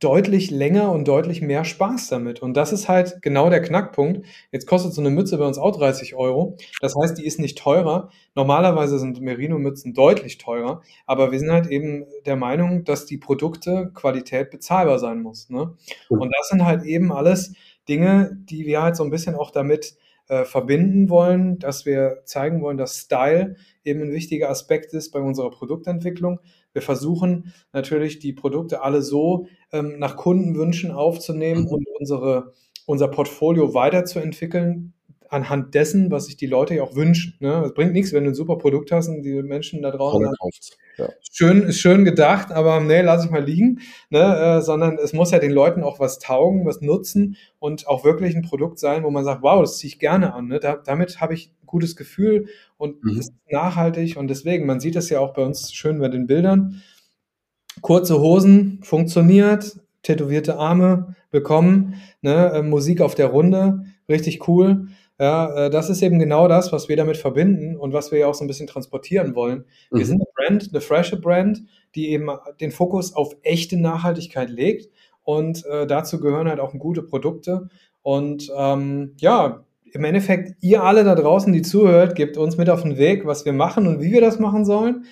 deutlich 0.00 0.50
länger 0.50 0.90
und 0.92 1.06
deutlich 1.06 1.42
mehr 1.42 1.64
Spaß 1.64 2.08
damit. 2.08 2.40
Und 2.40 2.56
das 2.56 2.72
ist 2.72 2.88
halt 2.88 3.20
genau 3.20 3.50
der 3.50 3.60
Knackpunkt. 3.60 4.26
Jetzt 4.50 4.66
kostet 4.66 4.94
so 4.94 5.02
eine 5.02 5.10
Mütze 5.10 5.36
bei 5.36 5.46
uns 5.46 5.58
auch 5.58 5.76
30 5.76 6.14
Euro. 6.14 6.56
Das 6.80 6.94
heißt, 6.96 7.18
die 7.18 7.26
ist 7.26 7.38
nicht 7.38 7.58
teurer. 7.58 8.08
Normalerweise 8.34 8.98
sind 8.98 9.20
Merino-Mützen 9.20 9.92
deutlich 9.92 10.38
teurer. 10.38 10.80
Aber 11.06 11.32
wir 11.32 11.38
sind 11.38 11.52
halt 11.52 11.66
eben 11.66 12.06
der 12.24 12.36
Meinung, 12.36 12.84
dass 12.84 13.04
die 13.04 13.18
Produkte 13.18 13.90
Qualität 13.94 14.50
bezahlbar 14.50 14.98
sein 14.98 15.20
muss. 15.20 15.50
Ne? 15.50 15.74
Und 16.08 16.34
das 16.34 16.48
sind 16.48 16.64
halt 16.64 16.82
eben 16.84 17.12
alles 17.12 17.52
Dinge, 17.86 18.30
die 18.34 18.64
wir 18.64 18.82
halt 18.82 18.96
so 18.96 19.04
ein 19.04 19.10
bisschen 19.10 19.34
auch 19.34 19.50
damit 19.50 19.96
äh, 20.30 20.44
verbinden 20.44 21.10
wollen, 21.10 21.58
dass 21.58 21.84
wir 21.86 22.22
zeigen 22.24 22.62
wollen, 22.62 22.76
dass 22.76 22.98
Style 22.98 23.56
eben 23.82 24.00
ein 24.00 24.12
wichtiger 24.12 24.48
Aspekt 24.48 24.94
ist 24.94 25.10
bei 25.10 25.18
unserer 25.18 25.50
Produktentwicklung. 25.50 26.38
Wir 26.72 26.82
versuchen 26.82 27.52
natürlich 27.72 28.20
die 28.20 28.32
Produkte 28.32 28.82
alle 28.82 29.02
so 29.02 29.48
ähm, 29.72 29.98
nach 29.98 30.16
Kundenwünschen 30.16 30.92
aufzunehmen 30.92 31.62
mhm. 31.62 31.68
und 31.68 31.88
unsere, 31.98 32.52
unser 32.86 33.08
Portfolio 33.08 33.74
weiterzuentwickeln 33.74 34.94
anhand 35.30 35.74
dessen, 35.74 36.10
was 36.10 36.26
sich 36.26 36.36
die 36.36 36.46
Leute 36.46 36.74
ja 36.74 36.82
auch 36.82 36.96
wünschen. 36.96 37.34
Ne? 37.38 37.62
Es 37.64 37.72
bringt 37.72 37.92
nichts, 37.92 38.12
wenn 38.12 38.24
du 38.24 38.30
ein 38.30 38.34
super 38.34 38.58
Produkt 38.58 38.90
hast 38.90 39.08
und 39.08 39.22
die 39.22 39.42
Menschen 39.42 39.80
da 39.80 39.92
draußen 39.92 40.28
ja. 40.98 41.08
schön 41.32 41.62
ist 41.62 41.78
schön 41.78 42.04
gedacht, 42.04 42.50
aber 42.50 42.80
nee, 42.80 43.00
lass 43.00 43.24
ich 43.24 43.30
mal 43.30 43.42
liegen, 43.42 43.80
ne? 44.10 44.58
Äh, 44.58 44.60
sondern 44.60 44.98
es 44.98 45.12
muss 45.12 45.30
ja 45.30 45.38
den 45.38 45.52
Leuten 45.52 45.84
auch 45.84 46.00
was 46.00 46.18
taugen, 46.18 46.66
was 46.66 46.80
nutzen 46.80 47.36
und 47.60 47.86
auch 47.86 48.04
wirklich 48.04 48.34
ein 48.34 48.42
Produkt 48.42 48.80
sein, 48.80 49.04
wo 49.04 49.10
man 49.10 49.24
sagt, 49.24 49.42
wow, 49.42 49.60
das 49.60 49.78
ziehe 49.78 49.92
ich 49.92 50.00
gerne 50.00 50.34
an. 50.34 50.48
Ne? 50.48 50.58
Da, 50.58 50.76
damit 50.76 51.20
habe 51.20 51.34
ich 51.34 51.52
ein 51.62 51.66
gutes 51.66 51.94
Gefühl 51.94 52.48
und 52.76 53.02
mhm. 53.04 53.20
ist 53.20 53.32
nachhaltig 53.50 54.16
und 54.16 54.28
deswegen, 54.28 54.66
man 54.66 54.80
sieht 54.80 54.96
das 54.96 55.10
ja 55.10 55.20
auch 55.20 55.32
bei 55.32 55.42
uns 55.42 55.72
schön 55.72 56.00
bei 56.00 56.08
den 56.08 56.26
Bildern. 56.26 56.82
Kurze 57.82 58.20
Hosen 58.20 58.80
funktioniert, 58.82 59.78
tätowierte 60.02 60.56
Arme 60.56 61.14
bekommen, 61.30 61.94
ne? 62.20 62.52
Äh, 62.52 62.62
Musik 62.62 63.00
auf 63.00 63.14
der 63.14 63.26
Runde, 63.26 63.84
richtig 64.08 64.48
cool. 64.48 64.88
Ja, 65.20 65.66
äh, 65.66 65.70
das 65.70 65.90
ist 65.90 66.00
eben 66.00 66.18
genau 66.18 66.48
das, 66.48 66.72
was 66.72 66.88
wir 66.88 66.96
damit 66.96 67.18
verbinden 67.18 67.76
und 67.76 67.92
was 67.92 68.10
wir 68.10 68.20
ja 68.20 68.26
auch 68.26 68.34
so 68.34 68.42
ein 68.42 68.46
bisschen 68.46 68.66
transportieren 68.66 69.34
wollen. 69.34 69.66
Wir 69.90 70.00
mhm. 70.00 70.04
sind 70.04 70.20
eine 70.22 70.30
Brand, 70.34 70.70
eine 70.72 70.80
frische 70.80 71.20
Brand, 71.20 71.62
die 71.94 72.08
eben 72.08 72.30
den 72.58 72.70
Fokus 72.70 73.14
auf 73.14 73.36
echte 73.42 73.76
Nachhaltigkeit 73.76 74.48
legt 74.48 74.88
und 75.22 75.66
äh, 75.66 75.86
dazu 75.86 76.20
gehören 76.20 76.48
halt 76.48 76.58
auch 76.58 76.72
gute 76.72 77.02
Produkte. 77.02 77.68
Und 78.00 78.50
ähm, 78.56 79.12
ja, 79.18 79.66
im 79.92 80.04
Endeffekt, 80.04 80.56
ihr 80.62 80.82
alle 80.82 81.04
da 81.04 81.14
draußen, 81.14 81.52
die 81.52 81.60
zuhört, 81.60 82.14
gebt 82.14 82.38
uns 82.38 82.56
mit 82.56 82.70
auf 82.70 82.80
den 82.82 82.96
Weg, 82.96 83.26
was 83.26 83.44
wir 83.44 83.52
machen 83.52 83.86
und 83.86 84.00
wie 84.00 84.12
wir 84.12 84.22
das 84.22 84.38
machen 84.38 84.64
sollen. 84.64 85.04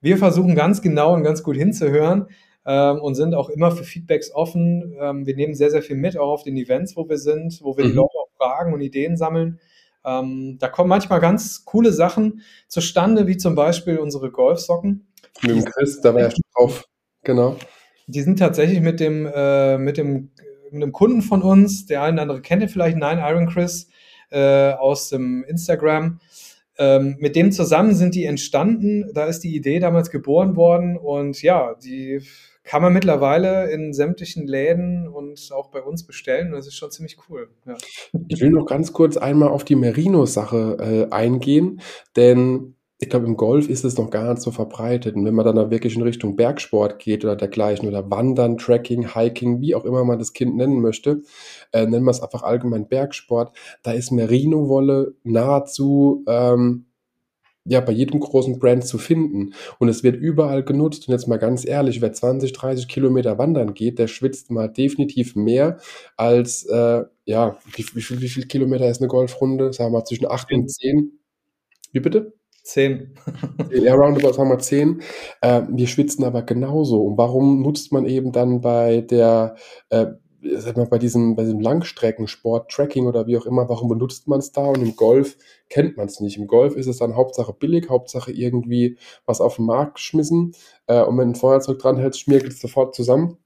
Wir 0.00 0.18
versuchen 0.18 0.56
ganz 0.56 0.82
genau 0.82 1.14
und 1.14 1.22
ganz 1.22 1.44
gut 1.44 1.56
hinzuhören 1.56 2.26
ähm, 2.66 3.00
und 3.00 3.14
sind 3.14 3.36
auch 3.36 3.48
immer 3.48 3.70
für 3.70 3.84
Feedbacks 3.84 4.34
offen. 4.34 4.96
Ähm, 5.00 5.24
wir 5.24 5.36
nehmen 5.36 5.54
sehr, 5.54 5.70
sehr 5.70 5.82
viel 5.82 5.94
mit, 5.94 6.18
auch 6.18 6.32
auf 6.32 6.42
den 6.42 6.56
Events, 6.56 6.96
wo 6.96 7.08
wir 7.08 7.18
sind, 7.18 7.60
wo 7.62 7.76
wir 7.76 7.84
mhm. 7.84 7.90
die 7.90 7.94
Leute 7.94 8.18
fragen 8.42 8.74
und 8.74 8.80
Ideen 8.80 9.16
sammeln. 9.16 9.60
Ähm, 10.04 10.56
da 10.58 10.68
kommen 10.68 10.88
manchmal 10.88 11.20
ganz 11.20 11.64
coole 11.64 11.92
Sachen 11.92 12.42
zustande, 12.66 13.26
wie 13.26 13.36
zum 13.36 13.54
Beispiel 13.54 13.98
unsere 13.98 14.30
Golfsocken. 14.30 15.06
Mit 15.42 15.50
dem 15.50 15.64
Chris, 15.64 16.00
da 16.00 16.12
war 16.12 16.22
ja 16.22 16.30
schon 16.30 16.42
drauf, 16.54 16.84
genau. 17.22 17.56
Die 18.08 18.22
sind 18.22 18.38
tatsächlich 18.38 18.80
mit 18.80 19.00
dem, 19.00 19.30
äh, 19.32 19.78
mit 19.78 19.96
dem 19.96 20.30
mit 20.72 20.82
einem 20.82 20.92
Kunden 20.92 21.22
von 21.22 21.42
uns, 21.42 21.86
der 21.86 22.02
eine 22.02 22.14
oder 22.14 22.22
andere 22.22 22.42
kennt 22.42 22.62
ihr 22.62 22.68
vielleicht, 22.68 22.96
Nine 22.96 23.20
Iron 23.20 23.46
Chris 23.46 23.88
äh, 24.30 24.72
aus 24.72 25.10
dem 25.10 25.44
Instagram. 25.44 26.18
Ähm, 26.78 27.16
mit 27.20 27.36
dem 27.36 27.52
zusammen 27.52 27.94
sind 27.94 28.14
die 28.14 28.24
entstanden. 28.24 29.12
Da 29.12 29.26
ist 29.26 29.40
die 29.40 29.54
Idee 29.54 29.78
damals 29.78 30.10
geboren 30.10 30.56
worden 30.56 30.96
und 30.96 31.42
ja, 31.42 31.74
die 31.74 32.22
kann 32.64 32.82
man 32.82 32.92
mittlerweile 32.92 33.70
in 33.70 33.92
sämtlichen 33.92 34.46
Läden 34.46 35.08
und 35.08 35.50
auch 35.52 35.70
bei 35.70 35.82
uns 35.82 36.06
bestellen. 36.06 36.52
Das 36.52 36.66
ist 36.66 36.76
schon 36.76 36.90
ziemlich 36.90 37.18
cool. 37.28 37.48
Ja. 37.66 37.76
Ich 38.28 38.40
will 38.40 38.50
noch 38.50 38.66
ganz 38.66 38.92
kurz 38.92 39.16
einmal 39.16 39.48
auf 39.48 39.64
die 39.64 39.74
Merino-Sache 39.74 41.08
äh, 41.10 41.14
eingehen, 41.14 41.80
denn 42.16 42.74
ich 43.02 43.10
glaube, 43.10 43.26
im 43.26 43.36
Golf 43.36 43.68
ist 43.68 43.84
es 43.84 43.98
noch 43.98 44.10
gar 44.10 44.30
nicht 44.30 44.42
so 44.42 44.52
verbreitet. 44.52 45.16
Und 45.16 45.24
wenn 45.24 45.34
man 45.34 45.44
dann 45.44 45.56
da 45.56 45.72
wirklich 45.72 45.96
in 45.96 46.02
Richtung 46.02 46.36
Bergsport 46.36 47.00
geht 47.00 47.24
oder 47.24 47.34
dergleichen 47.34 47.88
oder 47.88 48.08
Wandern, 48.08 48.58
Trekking, 48.58 49.12
Hiking, 49.14 49.60
wie 49.60 49.74
auch 49.74 49.84
immer 49.84 50.04
man 50.04 50.20
das 50.20 50.32
Kind 50.32 50.54
nennen 50.54 50.80
möchte, 50.80 51.22
äh, 51.72 51.84
nennen 51.84 52.04
wir 52.04 52.12
es 52.12 52.22
einfach 52.22 52.44
allgemein 52.44 52.86
Bergsport, 52.86 53.56
da 53.82 53.90
ist 53.90 54.12
Merino-Wolle 54.12 55.14
nahezu 55.24 56.22
ähm, 56.28 56.86
ja, 57.64 57.80
bei 57.80 57.92
jedem 57.92 58.20
großen 58.20 58.58
Brand 58.58 58.84
zu 58.86 58.98
finden. 58.98 59.54
Und 59.78 59.88
es 59.88 60.02
wird 60.02 60.16
überall 60.16 60.64
genutzt. 60.64 61.08
Und 61.08 61.12
jetzt 61.12 61.28
mal 61.28 61.38
ganz 61.38 61.64
ehrlich, 61.64 62.00
wer 62.00 62.12
20, 62.12 62.52
30 62.52 62.88
Kilometer 62.88 63.38
wandern 63.38 63.74
geht, 63.74 63.98
der 63.98 64.08
schwitzt 64.08 64.50
mal 64.50 64.68
definitiv 64.68 65.36
mehr 65.36 65.78
als, 66.16 66.64
äh, 66.66 67.04
ja, 67.24 67.58
wie, 67.74 67.84
wie, 67.94 68.02
viel, 68.02 68.20
wie 68.20 68.28
viel 68.28 68.46
Kilometer 68.46 68.88
ist 68.88 69.00
eine 69.00 69.08
Golfrunde? 69.08 69.72
Sagen 69.72 69.92
wir 69.92 69.98
mal 70.00 70.04
zwischen 70.04 70.26
8 70.26 70.52
und 70.52 70.70
10. 70.70 71.18
Wie 71.92 72.00
bitte? 72.00 72.32
Zehn. 72.64 73.14
ja, 73.70 73.94
roundabout 73.94 74.34
sagen 74.34 74.48
wir 74.48 74.58
zehn. 74.58 75.02
Äh, 75.40 75.62
wir 75.68 75.86
schwitzen 75.88 76.24
aber 76.24 76.42
genauso. 76.42 77.02
Und 77.02 77.18
warum 77.18 77.60
nutzt 77.60 77.92
man 77.92 78.06
eben 78.06 78.30
dann 78.30 78.60
bei 78.60 79.00
der, 79.00 79.56
äh, 79.90 80.06
sag 80.42 80.76
mal, 80.76 80.86
bei 80.86 80.98
diesem, 80.98 81.36
bei 81.36 81.44
diesem 81.44 81.60
Langstreckensport, 81.60 82.70
Tracking 82.70 83.06
oder 83.06 83.26
wie 83.26 83.36
auch 83.36 83.46
immer, 83.46 83.68
warum 83.68 83.88
benutzt 83.88 84.28
man 84.28 84.40
es 84.40 84.52
da? 84.52 84.66
Und 84.66 84.82
im 84.82 84.96
Golf 84.96 85.36
kennt 85.68 85.96
man 85.96 86.06
es 86.06 86.20
nicht. 86.20 86.36
Im 86.36 86.46
Golf 86.46 86.74
ist 86.76 86.86
es 86.86 86.98
dann 86.98 87.16
Hauptsache 87.16 87.52
billig, 87.52 87.88
Hauptsache 87.88 88.32
irgendwie 88.32 88.98
was 89.26 89.40
auf 89.40 89.56
den 89.56 89.66
Markt 89.66 89.96
geschmissen. 89.96 90.54
Äh, 90.86 91.02
und 91.02 91.18
wenn 91.18 91.30
ein 91.30 91.34
Feuerzeug 91.34 91.78
dranhält, 91.78 92.16
schmiert 92.16 92.44
es 92.44 92.60
sofort 92.60 92.94
zusammen. 92.94 93.38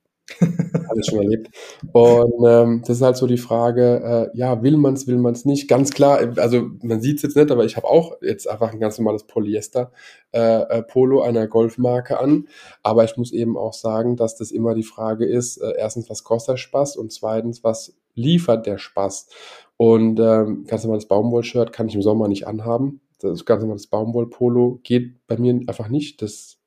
Alles 0.89 1.07
schon 1.07 1.21
erlebt. 1.21 1.51
Und 1.93 2.47
ähm, 2.47 2.83
das 2.87 2.97
ist 2.97 3.03
halt 3.03 3.17
so 3.17 3.27
die 3.27 3.39
Frage, 3.39 4.31
äh, 4.35 4.37
ja, 4.37 4.63
will 4.63 4.77
man 4.77 4.95
es, 4.95 5.07
will 5.07 5.19
man 5.19 5.35
es 5.35 5.45
nicht? 5.45 5.69
Ganz 5.69 5.93
klar, 5.93 6.19
also 6.37 6.69
man 6.83 7.01
sieht 7.01 7.17
es 7.17 7.23
jetzt 7.23 7.37
nicht, 7.37 7.51
aber 7.51 7.65
ich 7.65 7.77
habe 7.77 7.87
auch 7.87 8.17
jetzt 8.23 8.49
einfach 8.49 8.73
ein 8.73 8.81
ganz 8.81 8.99
normales 8.99 9.25
Polyester-Polo 9.25 11.21
äh, 11.21 11.25
äh 11.25 11.29
einer 11.29 11.47
Golfmarke 11.47 12.19
an. 12.19 12.49
Aber 12.83 13.05
ich 13.05 13.17
muss 13.17 13.33
eben 13.33 13.57
auch 13.57 13.73
sagen, 13.73 14.17
dass 14.17 14.37
das 14.37 14.51
immer 14.51 14.75
die 14.75 14.83
Frage 14.83 15.27
ist, 15.27 15.59
äh, 15.59 15.75
erstens, 15.77 16.11
was 16.11 16.25
kostet 16.25 16.55
der 16.55 16.59
Spaß? 16.59 16.97
Und 16.97 17.13
zweitens, 17.13 17.63
was 17.63 17.97
liefert 18.15 18.67
der 18.67 18.79
Spaß? 18.79 19.29
Und 19.77 20.19
ähm, 20.19 20.65
ganz 20.67 20.85
normales 20.85 21.07
Baumwollshirt 21.07 21.73
kann 21.73 21.89
ich 21.89 21.95
im 21.95 22.03
Sommer 22.03 22.29
nicht 22.29 22.47
anhaben. 22.47 23.01
Das 23.21 23.45
ganz 23.45 23.63
normales 23.63 23.87
Baumwollpolo 23.87 24.81
geht 24.83 25.27
bei 25.27 25.39
mir 25.39 25.61
einfach 25.67 25.89
nicht. 25.89 26.21
Das 26.23 26.59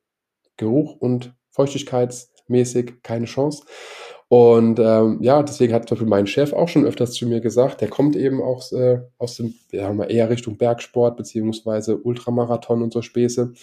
Geruch 0.57 0.95
und 0.99 1.33
Feuchtigkeits 1.49 2.31
mäßig 2.49 3.03
keine 3.03 3.25
Chance. 3.25 3.63
Und 4.29 4.77
ähm, 4.79 5.17
ja, 5.21 5.41
deswegen 5.41 5.73
hat 5.73 5.89
zum 5.89 5.95
Beispiel 5.95 6.07
mein 6.07 6.27
Chef 6.27 6.53
auch 6.53 6.67
schon 6.69 6.85
öfters 6.85 7.13
zu 7.13 7.27
mir 7.27 7.41
gesagt, 7.41 7.81
der 7.81 7.87
kommt 7.89 8.15
eben 8.15 8.43
auch 8.43 8.71
äh, 8.71 8.99
aus 9.17 9.37
dem, 9.37 9.55
ja, 9.71 9.91
mal 9.91 10.11
eher 10.11 10.29
Richtung 10.29 10.55
Bergsport 10.55 11.17
beziehungsweise 11.17 11.97
Ultramarathon 11.97 12.83
und 12.83 12.93
so 12.93 13.01
Späße. 13.01 13.53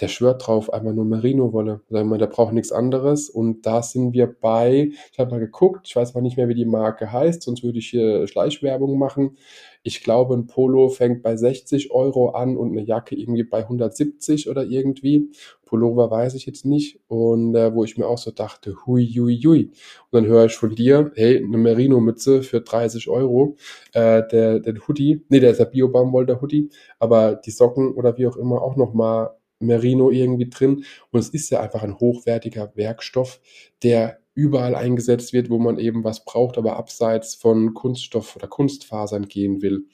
Der 0.00 0.08
schwört 0.08 0.46
drauf, 0.46 0.72
einmal 0.72 0.94
nur 0.94 1.04
Merino-Wolle. 1.04 1.80
Der 1.88 2.26
braucht 2.26 2.52
nichts 2.52 2.72
anderes. 2.72 3.28
Und 3.28 3.64
da 3.66 3.82
sind 3.82 4.12
wir 4.12 4.26
bei, 4.26 4.90
ich 5.12 5.18
habe 5.18 5.32
mal 5.32 5.40
geguckt, 5.40 5.86
ich 5.86 5.94
weiß 5.94 6.14
mal 6.14 6.20
nicht 6.20 6.36
mehr, 6.36 6.48
wie 6.48 6.54
die 6.54 6.64
Marke 6.64 7.12
heißt, 7.12 7.42
sonst 7.42 7.62
würde 7.62 7.78
ich 7.78 7.90
hier 7.90 8.26
Schleichwerbung 8.26 8.98
machen. 8.98 9.36
Ich 9.84 10.02
glaube, 10.02 10.34
ein 10.34 10.46
Polo 10.46 10.88
fängt 10.88 11.22
bei 11.22 11.36
60 11.36 11.92
Euro 11.92 12.30
an 12.30 12.56
und 12.56 12.70
eine 12.70 12.82
Jacke 12.82 13.14
irgendwie 13.14 13.44
bei 13.44 13.58
170 13.58 14.48
oder 14.48 14.64
irgendwie. 14.64 15.30
Pullover 15.74 16.08
weiß 16.08 16.34
ich 16.34 16.46
jetzt 16.46 16.64
nicht. 16.64 17.00
Und 17.08 17.56
äh, 17.56 17.74
wo 17.74 17.82
ich 17.82 17.98
mir 17.98 18.06
auch 18.06 18.18
so 18.18 18.30
dachte, 18.30 18.76
hui, 18.86 19.04
hui, 19.06 19.40
hui. 19.44 19.64
Und 19.64 20.12
dann 20.12 20.26
höre 20.26 20.44
ich 20.44 20.54
von 20.54 20.72
dir, 20.72 21.10
hey, 21.16 21.38
eine 21.38 21.58
Merino-Mütze 21.58 22.44
für 22.44 22.60
30 22.60 23.08
Euro. 23.08 23.56
Äh, 23.92 24.22
der, 24.30 24.60
der 24.60 24.74
Hoodie, 24.86 25.24
nee, 25.30 25.40
der 25.40 25.50
ist 25.50 25.58
der 25.58 25.64
Bio-Baumwoll, 25.64 26.26
der 26.26 26.40
Hoodie. 26.40 26.70
Aber 27.00 27.34
die 27.34 27.50
Socken 27.50 27.92
oder 27.94 28.16
wie 28.16 28.28
auch 28.28 28.36
immer 28.36 28.62
auch 28.62 28.76
nochmal 28.76 29.30
Merino 29.58 30.12
irgendwie 30.12 30.48
drin. 30.48 30.84
Und 31.10 31.18
es 31.18 31.30
ist 31.30 31.50
ja 31.50 31.60
einfach 31.60 31.82
ein 31.82 31.98
hochwertiger 31.98 32.70
Werkstoff, 32.76 33.40
der 33.82 34.20
überall 34.34 34.74
eingesetzt 34.74 35.32
wird, 35.32 35.48
wo 35.48 35.58
man 35.58 35.78
eben 35.78 36.04
was 36.04 36.24
braucht, 36.24 36.58
aber 36.58 36.76
abseits 36.76 37.34
von 37.34 37.72
Kunststoff 37.74 38.36
oder 38.36 38.48
Kunstfasern 38.48 39.26
gehen 39.26 39.62
will. 39.62 39.86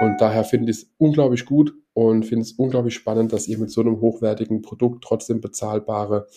Und 0.00 0.20
daher 0.20 0.44
finde 0.44 0.70
ich 0.70 0.78
es 0.78 0.94
unglaublich 0.98 1.44
gut 1.44 1.74
und 1.92 2.24
finde 2.24 2.42
es 2.42 2.52
unglaublich 2.52 2.94
spannend, 2.94 3.32
dass 3.32 3.48
ihr 3.48 3.58
mit 3.58 3.70
so 3.70 3.80
einem 3.80 4.00
hochwertigen 4.00 4.62
Produkt 4.62 5.04
trotzdem 5.04 5.40
bezahlbare 5.40 6.28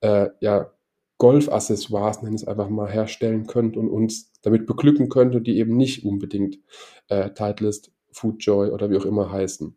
äh, 0.00 0.28
ja, 0.40 0.72
Golf-Accessoires, 1.18 2.22
nenne 2.22 2.34
ich 2.34 2.42
es 2.42 2.48
einfach 2.48 2.68
mal, 2.68 2.90
herstellen 2.90 3.46
könnt 3.46 3.76
und 3.76 3.88
uns 3.88 4.32
damit 4.42 4.66
beglücken 4.66 5.08
könnt 5.08 5.34
und 5.34 5.46
die 5.46 5.58
eben 5.58 5.76
nicht 5.76 6.04
unbedingt 6.04 6.58
äh, 7.08 7.30
Titleist, 7.30 7.92
Foodjoy 8.10 8.70
oder 8.70 8.90
wie 8.90 8.96
auch 8.96 9.04
immer 9.04 9.30
heißen. 9.30 9.76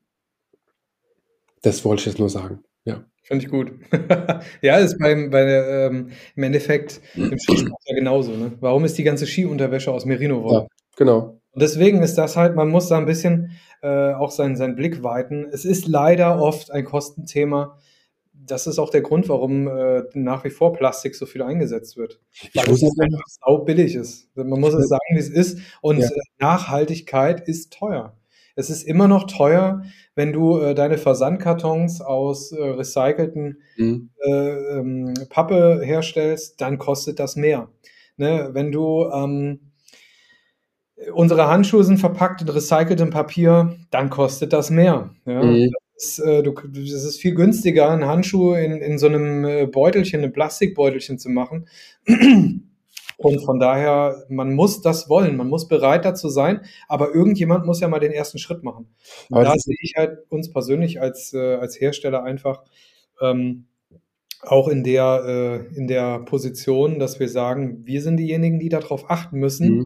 Das 1.61 1.85
wollte 1.85 2.01
ich 2.01 2.05
jetzt 2.07 2.19
nur 2.19 2.29
sagen. 2.29 2.63
Ja. 2.83 3.05
Finde 3.25 3.43
ich 3.43 3.49
gut. 3.49 3.71
ja, 4.61 4.77
ist 4.77 4.99
beim, 4.99 5.31
bei 5.31 5.41
ähm, 5.41 6.11
im 6.35 6.43
Endeffekt 6.43 7.01
im 7.15 7.39
Skisport 7.39 7.81
ja 7.87 7.95
genauso. 7.95 8.31
Ne? 8.31 8.51
Warum 8.59 8.85
ist 8.85 8.99
die 8.99 9.03
ganze 9.03 9.25
Skiunterwäsche 9.25 9.91
aus 9.91 10.05
Merino-Wolle? 10.05 10.59
Ja, 10.59 10.67
genau. 10.95 11.41
Und 11.51 11.61
deswegen 11.61 12.03
ist 12.03 12.19
das 12.19 12.37
halt, 12.37 12.55
man 12.55 12.69
muss 12.69 12.87
da 12.87 12.99
ein 12.99 13.07
bisschen 13.07 13.57
äh, 13.81 14.13
auch 14.13 14.29
seinen, 14.29 14.55
seinen 14.55 14.75
Blick 14.75 15.01
weiten. 15.01 15.47
Es 15.51 15.65
ist 15.65 15.87
leider 15.87 16.39
oft 16.39 16.69
ein 16.69 16.85
Kostenthema. 16.85 17.79
Das 18.31 18.67
ist 18.67 18.77
auch 18.77 18.91
der 18.91 19.01
Grund, 19.01 19.27
warum 19.27 19.67
äh, 19.67 20.03
nach 20.13 20.43
wie 20.43 20.51
vor 20.51 20.73
Plastik 20.73 21.15
so 21.15 21.25
viel 21.25 21.41
eingesetzt 21.41 21.97
wird. 21.97 22.19
Weil 22.53 22.69
es 22.69 22.83
einfach 22.83 23.25
sau 23.27 23.57
billig 23.59 23.95
ist. 23.95 24.29
Man 24.35 24.59
muss 24.59 24.75
es 24.75 24.87
sagen, 24.87 25.01
wie 25.15 25.19
es 25.19 25.29
ist. 25.29 25.59
Und 25.81 25.97
ja. 25.97 26.09
Nachhaltigkeit 26.37 27.47
ist 27.47 27.73
teuer. 27.73 28.15
Es 28.55 28.69
ist 28.69 28.83
immer 28.83 29.07
noch 29.07 29.27
teuer, 29.27 29.83
wenn 30.15 30.31
du 30.31 30.59
äh, 30.59 30.73
deine 30.73 30.97
Versandkartons 30.97 32.01
aus 32.01 32.51
äh, 32.51 32.61
recycelten 32.61 33.61
mhm. 33.77 34.09
äh, 34.23 34.77
ähm, 34.77 35.13
Pappe 35.29 35.81
herstellst, 35.83 36.61
dann 36.61 36.77
kostet 36.77 37.19
das 37.19 37.35
mehr. 37.35 37.69
Ne? 38.17 38.49
Wenn 38.53 38.71
du 38.71 39.09
ähm, 39.13 39.71
unsere 41.13 41.47
Handschuhe 41.47 41.83
sind 41.83 41.97
verpackt 41.97 42.41
in 42.41 42.49
recyceltem 42.49 43.09
Papier, 43.09 43.75
dann 43.91 44.09
kostet 44.09 44.53
das 44.53 44.69
mehr. 44.69 45.13
Ja? 45.25 45.43
Mhm. 45.43 45.71
Das, 45.93 46.03
ist, 46.03 46.19
äh, 46.19 46.43
du, 46.43 46.53
das 46.53 47.03
ist 47.03 47.19
viel 47.19 47.35
günstiger, 47.35 47.89
einen 47.89 48.05
Handschuh 48.05 48.53
in, 48.53 48.77
in 48.81 48.97
so 48.97 49.07
einem 49.07 49.43
äh, 49.45 49.65
Beutelchen, 49.65 50.21
einem 50.21 50.33
Plastikbeutelchen 50.33 51.19
zu 51.19 51.29
machen. 51.29 51.67
Und 53.17 53.43
von 53.45 53.59
daher, 53.59 54.25
man 54.29 54.53
muss 54.53 54.81
das 54.81 55.09
wollen, 55.09 55.37
man 55.37 55.47
muss 55.47 55.67
bereit 55.67 56.05
dazu 56.05 56.29
sein, 56.29 56.61
aber 56.87 57.13
irgendjemand 57.13 57.65
muss 57.65 57.79
ja 57.79 57.87
mal 57.87 57.99
den 57.99 58.11
ersten 58.11 58.39
Schritt 58.39 58.63
machen. 58.63 58.93
Und 59.29 59.43
da 59.43 59.53
sehe 59.57 59.75
ich 59.79 59.93
halt 59.95 60.19
uns 60.29 60.51
persönlich 60.51 61.01
als, 61.01 61.33
äh, 61.33 61.55
als 61.55 61.79
Hersteller 61.79 62.23
einfach 62.23 62.63
ähm, 63.21 63.67
auch 64.41 64.67
in 64.67 64.83
der, 64.83 65.23
äh, 65.71 65.77
in 65.77 65.87
der 65.87 66.19
Position, 66.19 66.99
dass 66.99 67.19
wir 67.19 67.29
sagen, 67.29 67.85
wir 67.85 68.01
sind 68.01 68.17
diejenigen, 68.17 68.59
die 68.59 68.69
darauf 68.69 69.09
achten 69.09 69.39
müssen, 69.39 69.77
mhm. 69.77 69.83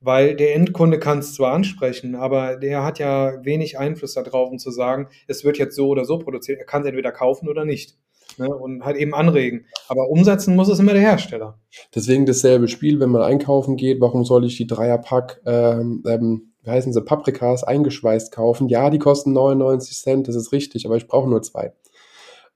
weil 0.00 0.36
der 0.36 0.54
Endkunde 0.54 0.98
kann 0.98 1.18
es 1.18 1.34
zwar 1.34 1.52
ansprechen, 1.52 2.14
aber 2.14 2.56
der 2.56 2.84
hat 2.84 2.98
ja 2.98 3.44
wenig 3.44 3.78
Einfluss 3.78 4.14
darauf, 4.14 4.50
um 4.50 4.58
zu 4.58 4.70
sagen, 4.70 5.08
es 5.26 5.44
wird 5.44 5.58
jetzt 5.58 5.76
so 5.76 5.88
oder 5.88 6.04
so 6.04 6.18
produziert. 6.18 6.58
Er 6.58 6.66
kann 6.66 6.82
es 6.82 6.88
entweder 6.88 7.12
kaufen 7.12 7.48
oder 7.48 7.64
nicht. 7.64 7.96
Ne? 8.38 8.54
und 8.54 8.84
halt 8.84 8.96
eben 8.96 9.14
anregen. 9.14 9.66
Aber 9.88 10.08
umsetzen 10.08 10.56
muss 10.56 10.68
es 10.68 10.78
immer 10.78 10.92
der 10.92 11.02
Hersteller. 11.02 11.58
Deswegen 11.94 12.26
dasselbe 12.26 12.68
Spiel, 12.68 13.00
wenn 13.00 13.10
man 13.10 13.22
einkaufen 13.22 13.76
geht, 13.76 14.00
warum 14.00 14.24
soll 14.24 14.44
ich 14.44 14.56
die 14.56 14.66
Dreierpack, 14.66 15.42
ähm, 15.46 16.02
ähm, 16.06 16.52
wie 16.62 16.70
heißen 16.70 16.92
sie, 16.92 17.02
Paprikas 17.02 17.64
eingeschweißt 17.64 18.32
kaufen? 18.32 18.68
Ja, 18.68 18.90
die 18.90 18.98
kosten 18.98 19.32
99 19.32 19.98
Cent, 20.00 20.28
das 20.28 20.36
ist 20.36 20.52
richtig, 20.52 20.86
aber 20.86 20.96
ich 20.96 21.06
brauche 21.06 21.28
nur 21.28 21.42
zwei. 21.42 21.72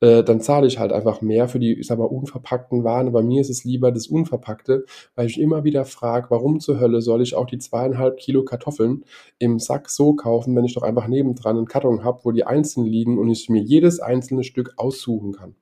Äh, 0.03 0.25
dann 0.25 0.41
zahle 0.41 0.67
ich 0.67 0.81
halt 0.81 0.93
einfach 0.93 1.21
mehr 1.23 1.47
für 1.49 1.61
die, 1.61 1.75
ich 1.75 1.87
sag 1.87 1.97
mal, 1.99 2.07
unverpackten 2.07 2.83
Waren. 2.83 3.13
Bei 3.13 3.23
mir 3.23 3.41
ist 3.41 3.51
es 3.51 3.63
lieber 3.63 3.93
das 3.93 4.09
Unverpackte, 4.09 4.85
weil 5.15 5.27
ich 5.27 5.41
immer 5.41 5.63
wieder 5.63 5.85
frage, 5.85 6.27
warum 6.29 6.59
zur 6.59 6.81
Hölle 6.81 7.01
soll 7.01 7.23
ich 7.23 7.37
auch 7.37 7.47
die 7.47 7.59
zweieinhalb 7.59 8.17
Kilo 8.17 8.45
Kartoffeln 8.45 9.05
im 9.39 9.61
Sack 9.61 9.89
so 9.89 10.15
kaufen, 10.15 10.57
wenn 10.57 10.65
ich 10.65 10.75
doch 10.75 10.83
einfach 10.83 11.07
nebendran 11.07 11.57
einen 11.57 11.67
Karton 11.67 12.03
habe, 12.03 12.25
wo 12.25 12.33
die 12.33 12.45
einzeln 12.45 12.85
liegen 12.85 13.17
und 13.17 13.31
ich 13.31 13.49
mir 13.49 13.63
jedes 13.63 14.01
einzelne 14.01 14.43
Stück 14.43 14.75
aussuchen 14.77 15.33
kann. 15.33 15.55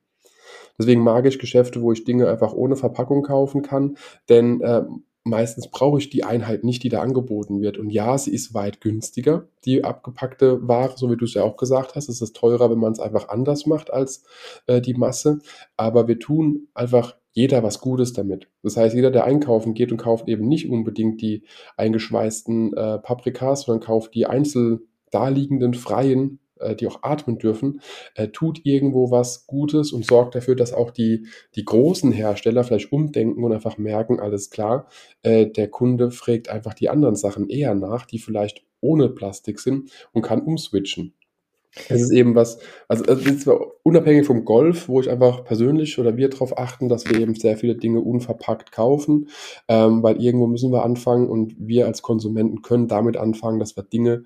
Deswegen 0.77 1.01
mag 1.01 1.25
ich 1.25 1.39
Geschäfte, 1.39 1.81
wo 1.81 1.91
ich 1.91 2.03
Dinge 2.03 2.29
einfach 2.29 2.53
ohne 2.53 2.75
Verpackung 2.75 3.23
kaufen 3.23 3.61
kann, 3.61 3.97
denn 4.29 4.61
äh, 4.61 4.83
meistens 5.23 5.69
brauche 5.69 5.99
ich 5.99 6.09
die 6.09 6.23
Einheit 6.23 6.63
nicht, 6.63 6.83
die 6.83 6.89
da 6.89 7.01
angeboten 7.01 7.61
wird. 7.61 7.77
Und 7.77 7.89
ja, 7.89 8.17
sie 8.17 8.31
ist 8.31 8.53
weit 8.53 8.81
günstiger, 8.81 9.47
die 9.65 9.83
abgepackte 9.83 10.67
Ware, 10.67 10.93
so 10.95 11.11
wie 11.11 11.17
du 11.17 11.25
es 11.25 11.33
ja 11.33 11.43
auch 11.43 11.57
gesagt 11.57 11.95
hast. 11.95 12.09
Es 12.09 12.21
ist 12.21 12.35
teurer, 12.35 12.71
wenn 12.71 12.79
man 12.79 12.91
es 12.91 12.99
einfach 12.99 13.29
anders 13.29 13.65
macht 13.65 13.91
als 13.91 14.23
äh, 14.67 14.81
die 14.81 14.95
Masse. 14.95 15.39
Aber 15.77 16.07
wir 16.07 16.19
tun 16.19 16.67
einfach 16.73 17.15
jeder 17.33 17.63
was 17.63 17.79
Gutes 17.79 18.13
damit. 18.13 18.47
Das 18.63 18.75
heißt, 18.75 18.95
jeder, 18.95 19.11
der 19.11 19.23
einkaufen 19.23 19.73
geht 19.73 19.91
und 19.91 19.97
kauft 19.97 20.27
eben 20.27 20.47
nicht 20.47 20.69
unbedingt 20.69 21.21
die 21.21 21.43
eingeschweißten 21.77 22.73
äh, 22.73 22.99
Paprikas, 22.99 23.63
sondern 23.63 23.85
kauft 23.85 24.15
die 24.15 24.25
einzeln 24.25 24.81
daliegenden 25.11 25.73
freien 25.73 26.39
äh, 26.61 26.75
die 26.75 26.87
auch 26.87 27.03
atmen 27.03 27.37
dürfen, 27.37 27.81
äh, 28.15 28.29
tut 28.29 28.61
irgendwo 28.63 29.11
was 29.11 29.47
Gutes 29.47 29.91
und 29.91 30.05
sorgt 30.05 30.35
dafür, 30.35 30.55
dass 30.55 30.73
auch 30.73 30.91
die, 30.91 31.27
die 31.55 31.65
großen 31.65 32.11
Hersteller 32.11 32.63
vielleicht 32.63 32.91
umdenken 32.91 33.43
und 33.43 33.53
einfach 33.53 33.77
merken, 33.77 34.19
alles 34.19 34.49
klar, 34.49 34.87
äh, 35.23 35.47
der 35.47 35.69
Kunde 35.69 36.11
fragt 36.11 36.49
einfach 36.49 36.73
die 36.73 36.89
anderen 36.89 37.15
Sachen 37.15 37.49
eher 37.49 37.75
nach, 37.75 38.05
die 38.05 38.19
vielleicht 38.19 38.63
ohne 38.81 39.09
Plastik 39.09 39.59
sind 39.59 39.91
und 40.11 40.23
kann 40.23 40.41
umswitchen. 40.41 41.13
Es 41.87 42.01
ist 42.01 42.11
eben 42.11 42.35
was, 42.35 42.59
also 42.89 43.03
zwar 43.35 43.61
unabhängig 43.83 44.25
vom 44.27 44.43
Golf, 44.43 44.89
wo 44.89 44.99
ich 44.99 45.09
einfach 45.09 45.45
persönlich 45.45 45.97
oder 45.99 46.17
wir 46.17 46.29
darauf 46.29 46.57
achten, 46.57 46.89
dass 46.89 47.09
wir 47.09 47.17
eben 47.17 47.33
sehr 47.35 47.55
viele 47.55 47.75
Dinge 47.75 48.01
unverpackt 48.01 48.73
kaufen, 48.73 49.29
ähm, 49.69 50.03
weil 50.03 50.21
irgendwo 50.21 50.47
müssen 50.47 50.71
wir 50.73 50.83
anfangen 50.83 51.29
und 51.29 51.55
wir 51.57 51.85
als 51.85 52.01
Konsumenten 52.01 52.61
können 52.61 52.89
damit 52.89 53.15
anfangen, 53.15 53.59
dass 53.59 53.77
wir 53.77 53.83
Dinge 53.83 54.25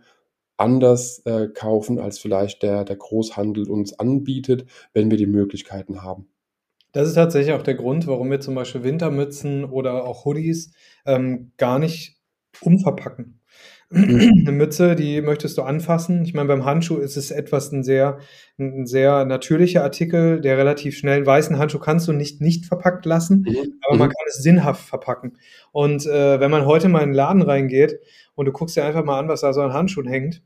anders 0.57 1.21
äh, 1.25 1.47
kaufen, 1.47 1.99
als 1.99 2.19
vielleicht 2.19 2.63
der, 2.63 2.85
der 2.85 2.95
Großhandel 2.95 3.69
uns 3.69 3.97
anbietet, 3.99 4.65
wenn 4.93 5.11
wir 5.11 5.17
die 5.17 5.25
Möglichkeiten 5.25 6.01
haben. 6.01 6.27
Das 6.91 7.09
ist 7.09 7.15
tatsächlich 7.15 7.53
auch 7.53 7.61
der 7.61 7.75
Grund, 7.75 8.07
warum 8.07 8.31
wir 8.31 8.39
zum 8.39 8.55
Beispiel 8.55 8.83
Wintermützen 8.83 9.65
oder 9.65 10.05
auch 10.05 10.23
Hoodies 10.23 10.71
ähm, 11.05 11.51
gar 11.57 11.77
nicht 11.77 12.21
umverpacken. 12.61 13.41
Eine 13.91 14.51
Mütze, 14.51 14.95
die 14.95 15.21
möchtest 15.21 15.57
du 15.57 15.61
anfassen. 15.61 16.23
Ich 16.25 16.33
meine, 16.33 16.47
beim 16.47 16.65
Handschuh 16.65 16.97
ist 16.97 17.17
es 17.17 17.29
etwas 17.29 17.71
ein 17.71 17.83
sehr, 17.83 18.17
ein 18.57 18.87
sehr 18.87 19.25
natürlicher 19.25 19.83
Artikel, 19.83 20.41
der 20.41 20.57
relativ 20.57 20.97
schnell, 20.97 21.17
einen 21.17 21.25
weißen 21.25 21.57
Handschuh 21.59 21.79
kannst 21.79 22.07
du 22.07 22.13
nicht 22.13 22.41
nicht 22.41 22.65
verpackt 22.65 23.05
lassen, 23.05 23.45
mhm. 23.47 23.79
aber 23.85 23.97
man 23.97 24.07
mhm. 24.07 24.13
kann 24.13 24.25
es 24.27 24.37
sinnhaft 24.37 24.87
verpacken. 24.87 25.37
Und 25.71 26.05
äh, 26.07 26.39
wenn 26.39 26.51
man 26.51 26.65
heute 26.65 26.89
mal 26.89 27.03
in 27.03 27.09
den 27.09 27.15
Laden 27.15 27.43
reingeht 27.43 27.99
und 28.33 28.45
du 28.45 28.51
guckst 28.51 28.75
dir 28.75 28.85
einfach 28.85 29.03
mal 29.03 29.19
an, 29.19 29.27
was 29.27 29.41
da 29.41 29.53
so 29.53 29.61
an 29.61 29.73
Handschuhen 29.73 30.07
hängt, 30.07 30.41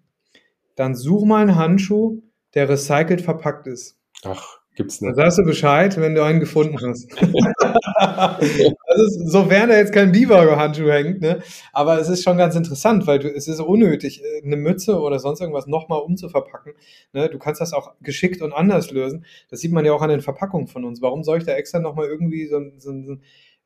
dann 0.76 0.96
such 0.96 1.24
mal 1.26 1.42
einen 1.42 1.56
Handschuh, 1.56 2.22
der 2.56 2.68
recycelt 2.68 3.22
verpackt 3.22 3.68
ist. 3.68 3.98
Ach. 4.24 4.59
Gibt's 4.80 5.02
nicht. 5.02 5.10
Dann 5.10 5.16
sagst 5.16 5.40
du 5.40 5.44
Bescheid, 5.44 6.00
wenn 6.00 6.16
du 6.16 6.24
einen 6.24 6.40
gefunden 6.40 6.78
hast. 6.82 7.12
also, 7.98 9.26
sofern 9.26 9.68
da 9.68 9.76
jetzt 9.76 9.92
kein 9.92 10.14
Biber-Handschuh 10.14 10.90
hängt, 10.90 11.20
ne? 11.20 11.42
Aber 11.74 12.00
es 12.00 12.08
ist 12.08 12.24
schon 12.24 12.38
ganz 12.38 12.56
interessant, 12.56 13.06
weil 13.06 13.20
du, 13.20 13.28
es 13.28 13.50
ist 13.50 13.60
unnötig, 13.60 14.24
eine 14.42 14.56
Mütze 14.56 14.98
oder 15.02 15.20
sonst 15.20 15.42
irgendwas 15.42 15.68
nochmal 15.68 16.00
umzuverpacken. 16.00 16.76
Ne? 17.12 17.28
Du 17.28 17.40
kannst 17.40 17.60
das 17.60 17.74
auch 17.74 17.92
geschickt 18.00 18.42
und 18.42 18.54
anders 18.54 18.90
lösen. 18.90 19.26
Das 19.50 19.60
sieht 19.60 19.74
man 19.74 19.84
ja 19.84 19.92
auch 19.92 20.02
an 20.02 20.12
den 20.12 20.22
Verpackungen 20.22 20.68
von 20.68 20.86
uns. 20.86 21.02
Warum 21.02 21.26
soll 21.26 21.40
ich 21.40 21.44
da 21.44 21.56
extra 21.56 21.80
nochmal 21.80 22.06
irgendwie 22.06 22.48
so, 22.48 22.62
so, 22.78 22.94
so 23.04 23.18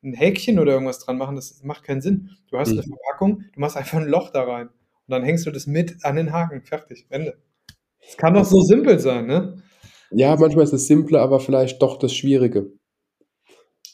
ein 0.02 0.14
Häkchen 0.14 0.58
oder 0.58 0.72
irgendwas 0.72 0.98
dran 0.98 1.16
machen? 1.16 1.36
Das 1.36 1.62
macht 1.62 1.84
keinen 1.84 2.00
Sinn. 2.00 2.30
Du 2.50 2.58
hast 2.58 2.72
mhm. 2.72 2.80
eine 2.80 2.88
Verpackung, 2.88 3.44
du 3.54 3.60
machst 3.60 3.76
einfach 3.76 3.98
ein 3.98 4.08
Loch 4.08 4.30
da 4.30 4.42
rein. 4.42 4.66
Und 4.66 5.10
dann 5.10 5.22
hängst 5.22 5.46
du 5.46 5.52
das 5.52 5.68
mit 5.68 6.04
an 6.04 6.16
den 6.16 6.32
Haken. 6.32 6.62
Fertig. 6.62 7.06
Ende. 7.08 7.36
Es 8.00 8.16
kann 8.16 8.34
doch 8.34 8.44
so 8.44 8.62
simpel 8.62 8.98
sein, 8.98 9.28
ne? 9.28 9.62
Ja, 10.10 10.36
manchmal 10.36 10.64
ist 10.64 10.72
es 10.72 10.86
simpler, 10.86 11.20
aber 11.20 11.40
vielleicht 11.40 11.82
doch 11.82 11.98
das 11.98 12.14
Schwierige. 12.14 12.72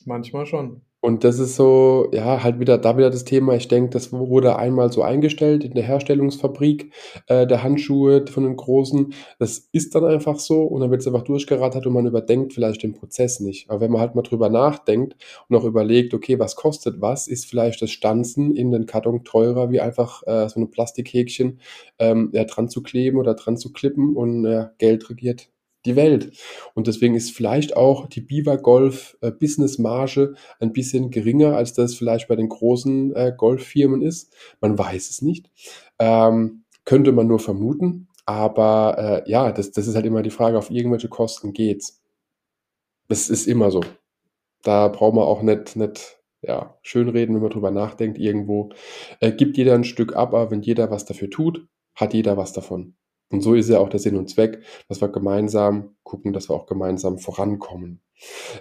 Manchmal 0.05 0.47
schon. 0.47 0.83
Und 1.03 1.25
das 1.25 1.39
ist 1.39 1.57
so, 1.57 2.09
ja, 2.13 2.43
halt 2.43 2.61
wieder, 2.61 2.77
da 2.77 2.99
wieder 2.99 3.09
das 3.09 3.25
Thema. 3.25 3.55
Ich 3.55 3.69
denke, 3.69 3.89
das 3.91 4.13
wurde 4.13 4.57
einmal 4.57 4.93
so 4.93 5.03
eingestellt 5.03 5.65
in 5.65 5.73
der 5.73 5.85
Herstellungsfabrik 5.85 6.93
äh, 7.27 7.47
der 7.47 7.63
Handschuhe 7.63 8.27
von 8.27 8.43
den 8.45 8.57
Großen. 8.57 9.15
Das 9.39 9.71
ist 9.73 9.95
dann 9.95 10.05
einfach 10.05 10.39
so 10.39 10.63
und 10.63 10.81
dann 10.83 10.91
wird 10.91 11.01
es 11.01 11.07
einfach 11.07 11.23
durchgerattert 11.23 11.87
und 11.87 11.95
man 11.95 12.07
überdenkt 12.07 12.53
vielleicht 12.53 12.83
den 12.83 12.93
Prozess 12.93 13.41
nicht. 13.41 13.71
Aber 13.71 13.81
wenn 13.81 13.91
man 13.91 14.03
halt 14.03 14.15
mal 14.15 14.23
drüber 14.23 14.51
nachdenkt 14.51 15.17
und 15.49 15.57
auch 15.57 15.65
überlegt, 15.65 16.13
okay, 16.13 16.39
was 16.39 16.55
kostet 16.55 17.01
was, 17.01 17.29
ist 17.29 17.47
vielleicht 17.47 17.81
das 17.81 17.91
Stanzen 17.91 18.55
in 18.55 18.71
den 18.71 18.85
Karton 18.85 19.25
teurer, 19.25 19.71
wie 19.71 19.81
einfach 19.81 20.23
äh, 20.27 20.51
so 20.51 20.61
ein 20.61 20.71
Plastikhäkchen 20.71 21.61
ähm, 21.99 22.29
ja, 22.35 22.45
dran 22.45 22.69
zu 22.69 22.83
kleben 22.83 23.17
oder 23.17 23.35
dran 23.35 23.57
zu 23.57 23.73
klippen 23.73 24.17
und 24.17 24.45
äh, 24.45 24.67
Geld 24.77 25.09
regiert 25.09 25.50
die 25.85 25.97
Welt. 25.97 26.37
Und 26.75 26.87
deswegen 26.87 27.15
ist 27.15 27.33
vielleicht 27.33 27.77
auch 27.77 28.07
die 28.07 28.21
Beaver 28.21 28.59
Golf 28.59 29.17
äh, 29.21 29.31
Business 29.31 29.79
Marge 29.79 30.35
ein 30.59 30.73
bisschen 30.73 31.11
geringer, 31.11 31.57
als 31.57 31.73
das 31.73 31.95
vielleicht 31.95 32.29
bei 32.29 32.37
den 32.37 32.49
großen 32.49 33.15
äh, 33.15 33.33
Golffirmen 33.37 34.03
ist. 34.03 34.35
Man 34.61 34.79
weiß 34.79 35.11
es 35.11 35.23
nicht. 35.23 35.51
Ähm, 35.99 36.65
könnte 36.85 37.13
man 37.13 37.27
nur 37.27 37.39
vermuten. 37.39 38.09
Aber 38.27 39.25
äh, 39.27 39.31
ja, 39.31 39.53
das, 39.53 39.73
das 39.73 39.87
ist 39.87 39.95
halt 39.95 40.07
immer 40.07 40.23
die 40.23 40.31
Frage, 40.31 40.59
auf 40.59 40.71
irgendwelche 40.71 41.09
Kosten 41.09 41.53
geht's. 41.53 42.01
Das 43.09 43.29
ist 43.29 43.47
immer 43.47 43.71
so. 43.71 43.81
Da 44.63 44.89
braucht 44.89 45.15
man 45.15 45.25
auch 45.25 45.43
nicht, 45.43 45.77
nicht 45.77 46.21
ja, 46.43 46.79
schönreden, 46.83 47.35
wenn 47.35 47.43
man 47.43 47.51
drüber 47.51 47.71
nachdenkt. 47.71 48.19
Irgendwo 48.19 48.71
äh, 49.21 49.33
gibt 49.33 49.57
jeder 49.57 49.75
ein 49.75 49.85
Stück 49.85 50.15
ab, 50.15 50.35
aber 50.35 50.51
wenn 50.51 50.63
jeder 50.63 50.91
was 50.91 51.05
dafür 51.05 51.31
tut, 51.31 51.67
hat 51.95 52.15
jeder 52.15 52.37
was 52.37 52.53
davon. 52.53 52.95
Und 53.31 53.43
so 53.43 53.55
ist 53.55 53.69
ja 53.69 53.79
auch 53.79 53.89
der 53.89 54.01
Sinn 54.01 54.17
und 54.17 54.29
Zweck, 54.29 54.61
dass 54.89 55.01
wir 55.01 55.09
gemeinsam 55.09 55.95
gucken, 56.03 56.33
dass 56.33 56.49
wir 56.51 56.55
auch 56.55 56.67
gemeinsam 56.67 57.19
vorankommen. 57.19 58.01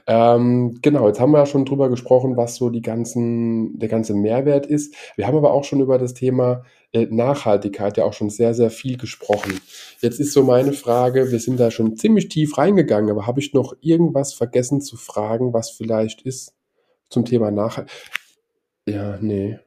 Ähm, 0.08 0.80
genau, 0.82 1.08
jetzt 1.08 1.20
haben 1.20 1.32
wir 1.32 1.40
ja 1.40 1.46
schon 1.46 1.66
drüber 1.66 1.90
gesprochen, 1.90 2.38
was 2.38 2.56
so 2.56 2.70
die 2.70 2.82
ganzen, 2.82 3.78
der 3.78 3.90
ganze 3.90 4.14
Mehrwert 4.14 4.66
ist. 4.66 4.96
Wir 5.16 5.28
haben 5.28 5.36
aber 5.36 5.54
auch 5.54 5.64
schon 5.64 5.82
über 5.82 5.98
das 5.98 6.14
Thema 6.14 6.64
äh, 6.94 7.08
Nachhaltigkeit 7.10 7.98
ja 7.98 8.06
auch 8.06 8.14
schon 8.14 8.30
sehr, 8.30 8.54
sehr 8.54 8.70
viel 8.70 8.98
gesprochen. 8.98 9.60
Jetzt 10.00 10.20
ist 10.20 10.34
so 10.34 10.44
meine 10.44 10.74
Frage, 10.74 11.32
wir 11.32 11.40
sind 11.40 11.60
da 11.60 11.72
schon 11.72 11.98
ziemlich 11.98 12.30
tief 12.30 12.58
reingegangen, 12.58 13.12
aber 13.12 13.28
habe 13.28 13.42
ich 13.42 13.54
noch 13.54 13.76
irgendwas 13.82 14.34
vergessen 14.34 14.82
zu 14.82 14.96
fragen, 14.96 15.52
was 15.52 15.72
vielleicht 15.72 16.22
ist 16.22 16.54
zum 17.10 17.26
Thema 17.26 17.52
Nachhaltigkeit? 17.52 18.12
Ja, 18.86 19.18
nee. 19.20 19.60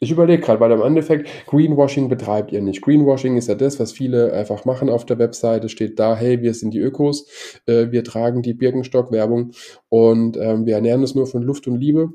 Ich 0.00 0.10
überlege 0.10 0.42
gerade, 0.42 0.60
weil 0.60 0.70
im 0.70 0.82
Endeffekt 0.82 1.28
Greenwashing 1.46 2.08
betreibt 2.08 2.52
ihr 2.52 2.62
nicht. 2.62 2.82
Greenwashing 2.82 3.36
ist 3.36 3.48
ja 3.48 3.56
das, 3.56 3.80
was 3.80 3.92
viele 3.92 4.32
einfach 4.32 4.64
machen 4.64 4.88
auf 4.88 5.04
der 5.04 5.18
Webseite. 5.18 5.68
Steht 5.68 5.98
da, 5.98 6.16
hey, 6.16 6.40
wir 6.40 6.54
sind 6.54 6.72
die 6.72 6.78
Ökos, 6.78 7.26
äh, 7.66 7.90
wir 7.90 8.04
tragen 8.04 8.42
die 8.42 8.54
Birkenstock-Werbung 8.54 9.52
und 9.88 10.36
ähm, 10.36 10.66
wir 10.66 10.76
ernähren 10.76 11.00
uns 11.00 11.14
nur 11.14 11.26
von 11.26 11.42
Luft 11.42 11.66
und 11.66 11.80
Liebe 11.80 12.12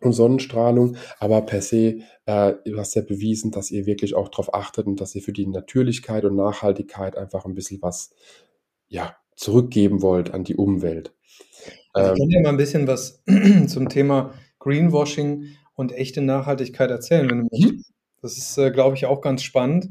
und 0.00 0.12
Sonnenstrahlung. 0.12 0.96
Aber 1.20 1.42
per 1.42 1.62
se, 1.62 2.00
äh, 2.26 2.54
du 2.64 2.76
hast 2.76 2.94
ja 2.96 3.02
bewiesen, 3.02 3.52
dass 3.52 3.70
ihr 3.70 3.86
wirklich 3.86 4.14
auch 4.14 4.28
darauf 4.28 4.52
achtet 4.52 4.86
und 4.86 5.00
dass 5.00 5.14
ihr 5.14 5.22
für 5.22 5.32
die 5.32 5.46
Natürlichkeit 5.46 6.24
und 6.24 6.34
Nachhaltigkeit 6.34 7.16
einfach 7.16 7.44
ein 7.44 7.54
bisschen 7.54 7.80
was 7.82 8.10
ja, 8.88 9.16
zurückgeben 9.36 10.02
wollt 10.02 10.34
an 10.34 10.44
die 10.44 10.56
Umwelt. 10.56 11.12
Also 11.92 12.12
ich 12.12 12.18
kann 12.18 12.28
dir 12.28 12.40
mal 12.42 12.48
ein 12.50 12.56
bisschen 12.56 12.86
was 12.86 13.22
zum 13.68 13.88
Thema 13.88 14.34
Greenwashing 14.58 15.46
und 15.76 15.92
echte 15.92 16.22
Nachhaltigkeit 16.22 16.90
erzählen, 16.90 17.30
wenn 17.30 17.38
du 17.38 17.48
möchtest. 17.50 17.90
Mhm. 17.90 17.94
Das 18.22 18.36
ist, 18.36 18.58
äh, 18.58 18.70
glaube 18.70 18.96
ich, 18.96 19.06
auch 19.06 19.20
ganz 19.20 19.42
spannend. 19.42 19.88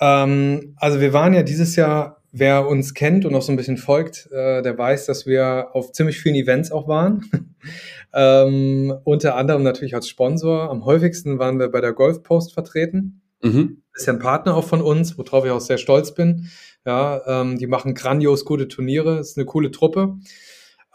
Ähm, 0.00 0.74
also 0.76 1.00
wir 1.00 1.12
waren 1.12 1.32
ja 1.32 1.42
dieses 1.42 1.76
Jahr, 1.76 2.22
wer 2.32 2.68
uns 2.68 2.92
kennt 2.92 3.24
und 3.24 3.34
auch 3.34 3.42
so 3.42 3.52
ein 3.52 3.56
bisschen 3.56 3.78
folgt, 3.78 4.28
äh, 4.30 4.60
der 4.60 4.76
weiß, 4.76 5.06
dass 5.06 5.26
wir 5.26 5.68
auf 5.72 5.92
ziemlich 5.92 6.18
vielen 6.18 6.34
Events 6.34 6.70
auch 6.70 6.86
waren. 6.86 7.24
ähm, 8.14 8.92
unter 9.04 9.36
anderem 9.36 9.62
natürlich 9.62 9.94
als 9.94 10.08
Sponsor. 10.08 10.68
Am 10.68 10.84
häufigsten 10.84 11.38
waren 11.38 11.58
wir 11.58 11.68
bei 11.68 11.80
der 11.80 11.92
Golf 11.92 12.22
Post 12.22 12.52
vertreten. 12.52 13.22
Mhm. 13.42 13.82
Ist 13.94 14.06
ja 14.06 14.12
ein 14.12 14.18
Partner 14.18 14.54
auch 14.54 14.64
von 14.64 14.82
uns, 14.82 15.16
worauf 15.16 15.44
ich 15.44 15.50
auch 15.50 15.60
sehr 15.60 15.78
stolz 15.78 16.12
bin. 16.12 16.50
Ja, 16.84 17.22
ähm, 17.26 17.58
die 17.58 17.66
machen 17.66 17.94
grandios 17.94 18.44
gute 18.44 18.68
Turniere, 18.68 19.18
ist 19.18 19.38
eine 19.38 19.46
coole 19.46 19.70
Truppe. 19.70 20.16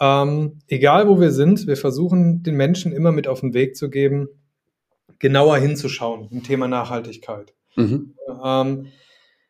Ähm, 0.01 0.59
egal 0.67 1.07
wo 1.07 1.21
wir 1.21 1.31
sind, 1.31 1.67
wir 1.67 1.77
versuchen 1.77 2.43
den 2.43 2.55
Menschen 2.55 2.91
immer 2.91 3.11
mit 3.11 3.27
auf 3.27 3.41
den 3.41 3.53
Weg 3.53 3.77
zu 3.77 3.89
geben, 3.89 4.27
genauer 5.19 5.57
hinzuschauen 5.59 6.27
im 6.31 6.43
Thema 6.43 6.67
Nachhaltigkeit. 6.67 7.53
Mhm. 7.75 8.15
Ähm, 8.43 8.87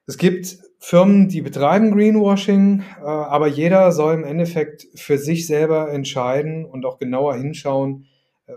Es 0.05 0.17
gibt 0.17 0.57
Firmen, 0.79 1.29
die 1.29 1.41
betreiben 1.41 1.91
Greenwashing, 1.91 2.83
äh, 2.99 3.05
aber 3.05 3.47
jeder 3.47 3.93
soll 3.93 4.13
im 4.15 4.25
Endeffekt 4.25 4.87
für 4.95 5.17
sich 5.17 5.47
selber 5.47 5.89
entscheiden 5.91 6.65
und 6.65 6.85
auch 6.85 6.99
genauer 6.99 7.35
hinschauen, 7.35 8.07
äh, 8.47 8.53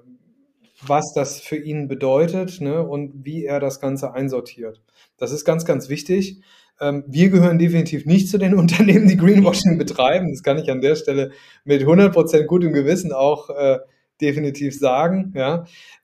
was 0.82 1.12
das 1.14 1.40
für 1.40 1.56
ihn 1.56 1.86
bedeutet 1.86 2.60
ne, 2.60 2.82
und 2.82 3.24
wie 3.24 3.44
er 3.44 3.60
das 3.60 3.78
Ganze 3.78 4.14
einsortiert. 4.14 4.82
Das 5.16 5.30
ist 5.30 5.44
ganz, 5.44 5.64
ganz 5.64 5.88
wichtig. 5.88 6.42
Ähm, 6.80 7.04
wir 7.06 7.30
gehören 7.30 7.58
definitiv 7.58 8.06
nicht 8.06 8.28
zu 8.28 8.38
den 8.38 8.54
Unternehmen, 8.58 9.08
die 9.08 9.16
Greenwashing 9.16 9.78
betreiben. 9.78 10.30
Das 10.30 10.42
kann 10.42 10.58
ich 10.58 10.70
an 10.70 10.80
der 10.80 10.96
Stelle 10.96 11.32
mit 11.64 11.82
100% 11.82 12.44
gutem 12.44 12.72
Gewissen 12.72 13.12
auch 13.12 13.50
äh, 13.50 13.78
definitiv 14.20 14.78
sagen. 14.78 15.34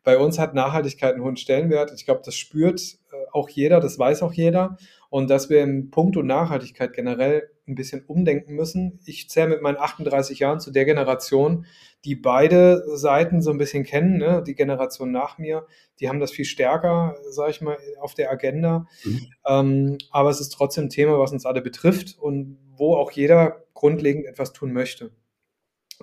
Bei 0.02 0.18
uns 0.18 0.38
hat 0.38 0.54
Nachhaltigkeit 0.54 1.14
einen 1.14 1.22
hohen 1.22 1.36
Stellenwert. 1.36 1.92
Ich 1.94 2.04
glaube, 2.04 2.22
das 2.24 2.34
spürt 2.34 2.80
äh, 3.12 3.16
auch 3.32 3.48
jeder, 3.48 3.80
das 3.80 3.98
weiß 3.98 4.22
auch 4.22 4.32
jeder. 4.32 4.76
Und 5.10 5.30
dass 5.30 5.50
wir 5.50 5.62
im 5.62 5.90
Punkt 5.90 6.16
und 6.16 6.26
Nachhaltigkeit 6.26 6.92
generell 6.92 7.50
ein 7.66 7.74
bisschen 7.74 8.04
umdenken 8.06 8.54
müssen. 8.54 9.00
Ich 9.04 9.28
zähle 9.28 9.48
mit 9.48 9.62
meinen 9.62 9.78
38 9.78 10.38
Jahren 10.38 10.60
zu 10.60 10.70
der 10.70 10.84
Generation, 10.84 11.66
die 12.04 12.16
beide 12.16 12.82
Seiten 12.96 13.42
so 13.42 13.50
ein 13.50 13.58
bisschen 13.58 13.84
kennen. 13.84 14.16
Ne? 14.16 14.42
Die 14.46 14.54
Generation 14.54 15.12
nach 15.12 15.38
mir, 15.38 15.66
die 16.00 16.08
haben 16.08 16.20
das 16.20 16.30
viel 16.30 16.44
stärker, 16.44 17.16
sage 17.30 17.50
ich 17.50 17.60
mal, 17.60 17.76
auf 18.00 18.14
der 18.14 18.30
Agenda. 18.30 18.86
Mhm. 19.04 19.26
Ähm, 19.46 19.98
aber 20.10 20.30
es 20.30 20.40
ist 20.40 20.50
trotzdem 20.50 20.84
ein 20.84 20.90
Thema, 20.90 21.18
was 21.18 21.32
uns 21.32 21.46
alle 21.46 21.60
betrifft 21.60 22.16
und 22.18 22.58
wo 22.76 22.94
auch 22.96 23.10
jeder 23.10 23.64
grundlegend 23.74 24.26
etwas 24.26 24.52
tun 24.52 24.72
möchte. 24.72 25.10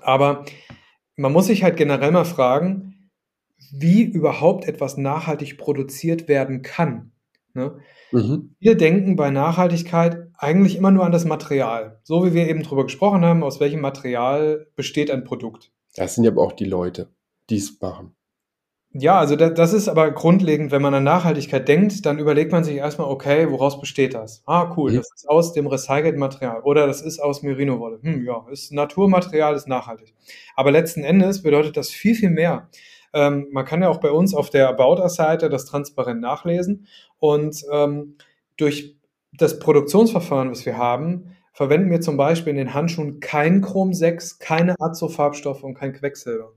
Aber 0.01 0.45
man 1.15 1.33
muss 1.33 1.47
sich 1.47 1.63
halt 1.63 1.77
generell 1.77 2.11
mal 2.11 2.25
fragen, 2.25 3.09
wie 3.71 4.03
überhaupt 4.03 4.67
etwas 4.67 4.97
nachhaltig 4.97 5.57
produziert 5.57 6.27
werden 6.27 6.61
kann. 6.61 7.11
Ne? 7.53 7.79
Mhm. 8.11 8.55
Wir 8.59 8.77
denken 8.77 9.15
bei 9.15 9.31
Nachhaltigkeit 9.31 10.27
eigentlich 10.37 10.75
immer 10.75 10.91
nur 10.91 11.05
an 11.05 11.11
das 11.11 11.25
Material. 11.25 11.99
So 12.03 12.23
wie 12.23 12.33
wir 12.33 12.47
eben 12.47 12.61
drüber 12.61 12.83
gesprochen 12.83 13.25
haben, 13.25 13.43
aus 13.43 13.59
welchem 13.59 13.81
Material 13.81 14.67
besteht 14.75 15.09
ein 15.09 15.23
Produkt. 15.23 15.71
Das 15.97 16.15
sind 16.15 16.23
ja 16.23 16.31
aber 16.31 16.43
auch 16.43 16.53
die 16.53 16.65
Leute, 16.65 17.09
die 17.49 17.57
es 17.57 17.81
machen. 17.81 18.15
Ja, 18.93 19.19
also 19.19 19.35
das 19.35 19.73
ist 19.73 19.89
aber 19.89 20.11
grundlegend, 20.11 20.71
wenn 20.71 20.81
man 20.81 20.93
an 20.93 21.03
Nachhaltigkeit 21.03 21.67
denkt, 21.67 22.05
dann 22.05 22.19
überlegt 22.19 22.51
man 22.51 22.63
sich 22.63 22.77
erstmal, 22.77 23.09
okay, 23.09 23.51
woraus 23.51 23.79
besteht 23.79 24.13
das? 24.13 24.41
Ah, 24.45 24.73
cool, 24.77 24.91
mhm. 24.91 24.95
das 24.97 25.11
ist 25.13 25.29
aus 25.29 25.53
dem 25.53 25.67
recycelten 25.67 26.19
Material 26.19 26.61
oder 26.61 26.87
das 26.87 27.01
ist 27.01 27.19
aus 27.19 27.43
Merino-Wolle. 27.43 27.99
Hm, 28.01 28.25
ja, 28.25 28.45
ist 28.49 28.71
Naturmaterial, 28.71 29.55
ist 29.55 29.67
nachhaltig. 29.67 30.15
Aber 30.55 30.71
letzten 30.71 31.03
Endes 31.03 31.43
bedeutet 31.43 31.77
das 31.77 31.89
viel, 31.89 32.15
viel 32.15 32.29
mehr. 32.29 32.69
Ähm, 33.13 33.47
man 33.51 33.65
kann 33.65 33.81
ja 33.81 33.89
auch 33.89 33.99
bei 33.99 34.11
uns 34.11 34.33
auf 34.33 34.49
der 34.49 34.69
About 34.69 35.01
Us-Seite 35.01 35.49
das 35.49 35.65
transparent 35.65 36.21
nachlesen 36.21 36.87
und 37.19 37.63
ähm, 37.71 38.15
durch 38.55 38.95
das 39.33 39.59
Produktionsverfahren, 39.59 40.49
was 40.49 40.65
wir 40.65 40.77
haben, 40.77 41.36
verwenden 41.57 41.89
wir 41.89 42.01
zum 42.01 42.17
Beispiel 42.17 42.51
in 42.51 42.57
den 42.57 42.75
Handschuhen 42.75 43.19
kein 43.19 43.61
Chrom 43.61 43.91
6, 43.91 44.37
keine 44.37 44.75
Azo-Farbstoffe 44.79 45.63
und 45.63 45.73
kein 45.73 45.91
Quecksilber. 45.91 46.53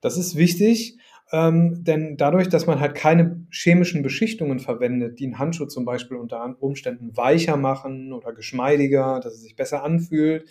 Das 0.00 0.16
ist 0.16 0.36
wichtig, 0.36 0.96
ähm, 1.32 1.82
denn 1.82 2.16
dadurch, 2.16 2.48
dass 2.48 2.68
man 2.68 2.78
halt 2.78 2.94
keine 2.94 3.44
chemischen 3.50 4.04
Beschichtungen 4.04 4.60
verwendet, 4.60 5.18
die 5.18 5.24
einen 5.24 5.40
Handschuh 5.40 5.66
zum 5.66 5.84
Beispiel 5.84 6.18
unter 6.18 6.56
Umständen 6.60 7.16
weicher 7.16 7.56
machen 7.56 8.12
oder 8.12 8.32
geschmeidiger, 8.32 9.18
dass 9.18 9.34
es 9.34 9.42
sich 9.42 9.56
besser 9.56 9.82
anfühlt, 9.82 10.48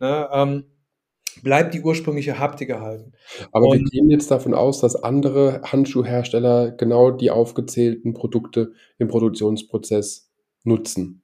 ne, 0.00 0.28
ähm, 0.30 0.64
bleibt 1.42 1.72
die 1.72 1.80
ursprüngliche 1.80 2.38
Haptik 2.38 2.68
erhalten. 2.68 3.12
Aber 3.52 3.68
Und, 3.68 3.78
wir 3.78 3.84
gehen 3.86 4.10
jetzt 4.10 4.30
davon 4.30 4.52
aus, 4.52 4.82
dass 4.82 5.02
andere 5.02 5.62
Handschuhhersteller 5.62 6.72
genau 6.72 7.10
die 7.10 7.30
aufgezählten 7.30 8.12
Produkte 8.12 8.72
im 8.98 9.08
Produktionsprozess 9.08 10.30
nutzen. 10.62 11.22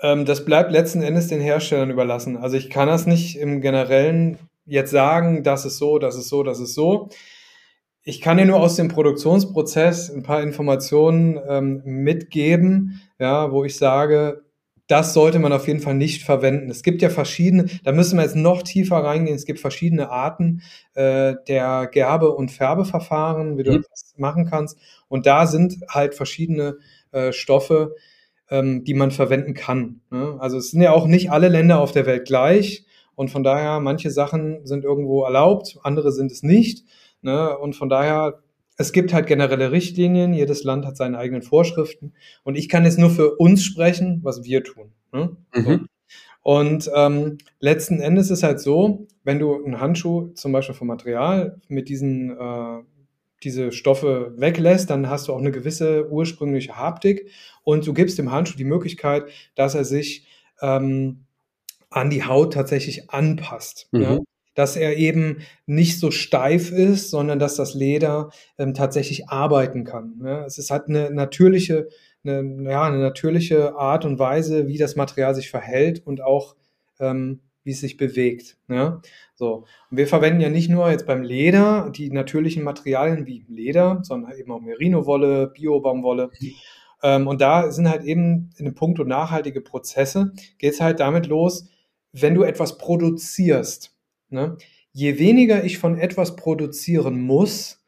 Ähm, 0.00 0.24
das 0.24 0.44
bleibt 0.44 0.72
letzten 0.72 1.02
Endes 1.02 1.28
den 1.28 1.40
Herstellern 1.40 1.90
überlassen. 1.90 2.36
Also 2.36 2.56
ich 2.56 2.70
kann 2.70 2.88
das 2.88 3.06
nicht 3.06 3.38
im 3.38 3.60
Generellen 3.60 4.38
jetzt 4.66 4.90
sagen, 4.90 5.42
das 5.42 5.64
ist 5.64 5.78
so, 5.78 5.98
das 5.98 6.16
ist 6.16 6.28
so, 6.28 6.42
das 6.42 6.60
ist 6.60 6.74
so. 6.74 7.08
Ich 8.02 8.20
kann 8.20 8.36
dir 8.36 8.46
nur 8.46 8.60
aus 8.60 8.76
dem 8.76 8.88
Produktionsprozess 8.88 10.10
ein 10.10 10.22
paar 10.22 10.42
Informationen 10.42 11.40
ähm, 11.48 11.82
mitgeben, 11.84 13.00
ja, 13.18 13.50
wo 13.50 13.64
ich 13.64 13.76
sage, 13.76 14.44
das 14.86 15.14
sollte 15.14 15.40
man 15.40 15.52
auf 15.52 15.66
jeden 15.66 15.80
Fall 15.80 15.94
nicht 15.94 16.22
verwenden. 16.22 16.70
Es 16.70 16.82
gibt 16.82 17.02
ja 17.02 17.10
verschiedene, 17.10 17.66
da 17.82 17.90
müssen 17.92 18.16
wir 18.16 18.22
jetzt 18.22 18.36
noch 18.36 18.62
tiefer 18.62 18.98
reingehen, 18.98 19.34
es 19.34 19.44
gibt 19.44 19.58
verschiedene 19.58 20.10
Arten 20.10 20.62
äh, 20.94 21.34
der 21.48 21.88
Gerbe- 21.90 22.34
und 22.34 22.52
Färbeverfahren, 22.52 23.58
wie 23.58 23.64
du 23.64 23.72
mhm. 23.72 23.84
das 23.90 24.14
machen 24.16 24.46
kannst. 24.46 24.78
Und 25.08 25.26
da 25.26 25.46
sind 25.46 25.78
halt 25.88 26.14
verschiedene 26.14 26.76
äh, 27.10 27.32
Stoffe, 27.32 27.96
ähm, 28.50 28.84
die 28.84 28.94
man 28.94 29.10
verwenden 29.10 29.54
kann. 29.54 30.00
Ne? 30.10 30.36
Also 30.38 30.58
es 30.58 30.70
sind 30.70 30.82
ja 30.82 30.92
auch 30.92 31.06
nicht 31.06 31.30
alle 31.30 31.48
Länder 31.48 31.80
auf 31.80 31.92
der 31.92 32.06
Welt 32.06 32.26
gleich 32.26 32.84
und 33.14 33.30
von 33.30 33.42
daher 33.42 33.80
manche 33.80 34.10
Sachen 34.10 34.64
sind 34.66 34.84
irgendwo 34.84 35.24
erlaubt, 35.24 35.78
andere 35.82 36.12
sind 36.12 36.30
es 36.30 36.42
nicht. 36.42 36.84
Ne? 37.22 37.56
Und 37.58 37.74
von 37.74 37.88
daher 37.88 38.42
es 38.78 38.92
gibt 38.92 39.14
halt 39.14 39.26
generelle 39.26 39.72
Richtlinien, 39.72 40.34
jedes 40.34 40.62
Land 40.62 40.84
hat 40.84 40.98
seine 40.98 41.18
eigenen 41.18 41.42
Vorschriften 41.42 42.12
und 42.44 42.56
ich 42.56 42.68
kann 42.68 42.84
jetzt 42.84 42.98
nur 42.98 43.10
für 43.10 43.36
uns 43.36 43.64
sprechen, 43.64 44.20
was 44.22 44.44
wir 44.44 44.62
tun. 44.64 44.92
Ne? 45.12 45.36
Mhm. 45.54 45.62
So. 45.64 45.78
Und 46.42 46.88
ähm, 46.94 47.38
letzten 47.58 48.00
Endes 48.00 48.30
ist 48.30 48.44
halt 48.44 48.60
so, 48.60 49.08
wenn 49.24 49.40
du 49.40 49.64
einen 49.64 49.80
Handschuh 49.80 50.28
zum 50.34 50.52
Beispiel 50.52 50.76
vom 50.76 50.86
Material 50.86 51.60
mit 51.66 51.88
diesen 51.88 52.30
äh, 52.30 52.82
diese 53.42 53.72
Stoffe 53.72 54.32
weglässt, 54.36 54.90
dann 54.90 55.10
hast 55.10 55.28
du 55.28 55.32
auch 55.32 55.38
eine 55.38 55.52
gewisse 55.52 56.10
ursprüngliche 56.10 56.76
Haptik 56.76 57.30
und 57.62 57.86
du 57.86 57.92
gibst 57.92 58.18
dem 58.18 58.32
Handschuh 58.32 58.56
die 58.56 58.64
Möglichkeit, 58.64 59.24
dass 59.54 59.74
er 59.74 59.84
sich 59.84 60.26
ähm, 60.60 61.26
an 61.90 62.10
die 62.10 62.24
Haut 62.24 62.54
tatsächlich 62.54 63.10
anpasst. 63.10 63.88
Mhm. 63.92 64.02
Ja? 64.02 64.18
Dass 64.54 64.76
er 64.76 64.96
eben 64.96 65.42
nicht 65.66 65.98
so 65.98 66.10
steif 66.10 66.70
ist, 66.70 67.10
sondern 67.10 67.38
dass 67.38 67.56
das 67.56 67.74
Leder 67.74 68.30
ähm, 68.58 68.72
tatsächlich 68.72 69.28
arbeiten 69.28 69.84
kann. 69.84 70.20
Ja? 70.24 70.44
Es 70.46 70.58
ist 70.58 70.70
halt 70.70 70.88
eine 70.88 71.10
natürliche, 71.10 71.88
eine, 72.24 72.70
ja, 72.70 72.84
eine 72.84 72.98
natürliche 72.98 73.76
Art 73.76 74.04
und 74.04 74.18
Weise, 74.18 74.66
wie 74.66 74.78
das 74.78 74.96
Material 74.96 75.34
sich 75.34 75.50
verhält 75.50 76.06
und 76.06 76.22
auch 76.22 76.56
ähm, 76.98 77.40
wie 77.66 77.72
es 77.72 77.80
sich 77.80 77.96
bewegt. 77.96 78.56
Ja? 78.68 79.02
So. 79.34 79.64
Und 79.90 79.96
wir 79.98 80.06
verwenden 80.06 80.40
ja 80.40 80.48
nicht 80.48 80.70
nur 80.70 80.88
jetzt 80.88 81.04
beim 81.04 81.22
Leder 81.22 81.90
die 81.94 82.10
natürlichen 82.10 82.62
Materialien 82.62 83.26
wie 83.26 83.44
Leder, 83.48 83.98
sondern 84.02 84.38
eben 84.38 84.52
auch 84.52 84.60
Merino-Wolle, 84.60 85.48
Bio-Baumwolle. 85.48 86.30
Ähm, 87.02 87.26
und 87.26 87.40
da 87.40 87.72
sind 87.72 87.90
halt 87.90 88.04
eben 88.04 88.50
in 88.56 88.66
dem 88.66 88.74
Punkt 88.74 89.00
und 89.00 89.08
nachhaltige 89.08 89.60
Prozesse, 89.60 90.32
geht 90.58 90.74
es 90.74 90.80
halt 90.80 91.00
damit 91.00 91.26
los, 91.26 91.68
wenn 92.12 92.34
du 92.34 92.44
etwas 92.44 92.78
produzierst. 92.78 93.92
Ne? 94.30 94.56
Je 94.92 95.18
weniger 95.18 95.64
ich 95.64 95.78
von 95.78 95.98
etwas 95.98 96.36
produzieren 96.36 97.20
muss, 97.20 97.84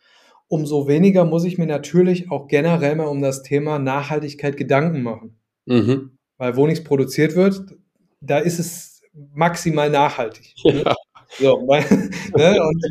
umso 0.49 0.89
weniger 0.89 1.25
muss 1.25 1.45
ich 1.45 1.57
mir 1.57 1.67
natürlich 1.67 2.33
auch 2.33 2.49
generell 2.49 2.97
mal 2.97 3.07
um 3.07 3.23
das 3.23 3.45
Thema 3.45 3.79
Nachhaltigkeit 3.79 4.57
Gedanken 4.57 5.03
machen. 5.03 5.39
Mhm. 5.67 6.19
Weil 6.37 6.57
wo 6.57 6.67
nichts 6.67 6.83
produziert 6.83 7.37
wird, 7.37 7.77
da 8.21 8.39
ist 8.39 8.59
es 8.59 8.98
maximal 9.35 9.91
nachhaltig. 9.91 10.55
Ne? 10.65 10.83
Ja. 10.85 10.95
So, 11.39 11.63
weil, 11.67 11.85
ne? 12.37 12.63
Und 12.63 12.85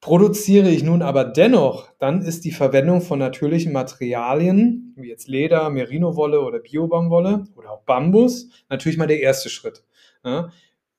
produziere 0.00 0.70
ich 0.70 0.82
nun 0.82 1.02
aber 1.02 1.24
dennoch, 1.24 1.90
dann 1.98 2.22
ist 2.22 2.44
die 2.44 2.52
Verwendung 2.52 3.00
von 3.00 3.18
natürlichen 3.18 3.72
Materialien, 3.72 4.94
wie 4.96 5.08
jetzt 5.08 5.28
Leder, 5.28 5.68
Merino-Wolle 5.68 6.40
oder 6.40 6.60
Bio-Baumwolle 6.60 7.44
oder 7.56 7.72
auch 7.72 7.82
Bambus, 7.82 8.48
natürlich 8.68 8.98
mal 8.98 9.06
der 9.06 9.20
erste 9.20 9.50
Schritt. 9.50 9.84
Ne? 10.24 10.50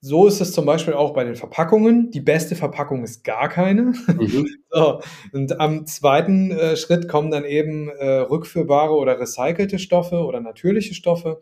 So 0.04 0.26
ist 0.26 0.42
es 0.42 0.52
zum 0.52 0.66
Beispiel 0.66 0.96
auch 0.96 1.14
bei 1.14 1.24
den 1.24 1.36
Verpackungen. 1.36 2.10
Die 2.10 2.22
beste 2.22 2.56
Verpackung 2.56 3.04
ist 3.04 3.24
gar 3.24 3.50
keine. 3.50 3.94
Mhm. 4.08 4.48
So, 4.74 5.02
und 5.34 5.60
am 5.60 5.86
zweiten 5.86 6.50
äh, 6.52 6.78
Schritt 6.78 7.10
kommen 7.10 7.30
dann 7.30 7.44
eben 7.44 7.90
äh, 7.90 8.20
rückführbare 8.20 8.94
oder 8.94 9.20
recycelte 9.20 9.80
Stoffe 9.80 10.24
oder 10.24 10.40
natürliche 10.40 10.94
Stoffe. 10.94 11.42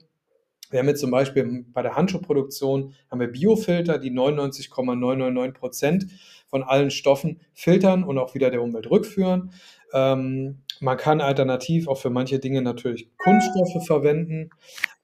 Wir 0.70 0.80
haben 0.80 0.88
jetzt 0.88 1.02
zum 1.02 1.12
Beispiel 1.12 1.66
bei 1.74 1.82
der 1.82 1.96
Handschuhproduktion 1.96 2.94
haben 3.10 3.20
wir 3.20 3.28
Biofilter, 3.28 3.98
die 3.98 4.12
99,999 4.12 5.54
Prozent 5.54 6.08
von 6.48 6.64
allen 6.64 6.92
Stoffen 6.92 7.40
filtern 7.54 8.04
und 8.04 8.18
auch 8.18 8.36
wieder 8.36 8.50
der 8.52 8.62
Umwelt 8.62 8.90
rückführen. 8.90 9.52
Ähm, 9.94 10.60
man 10.80 10.98
kann 10.98 11.22
alternativ 11.22 11.88
auch 11.88 11.98
für 11.98 12.10
manche 12.10 12.40
Dinge 12.40 12.62
natürlich 12.62 13.10
Kunststoffe 13.18 13.86
verwenden. 13.86 14.50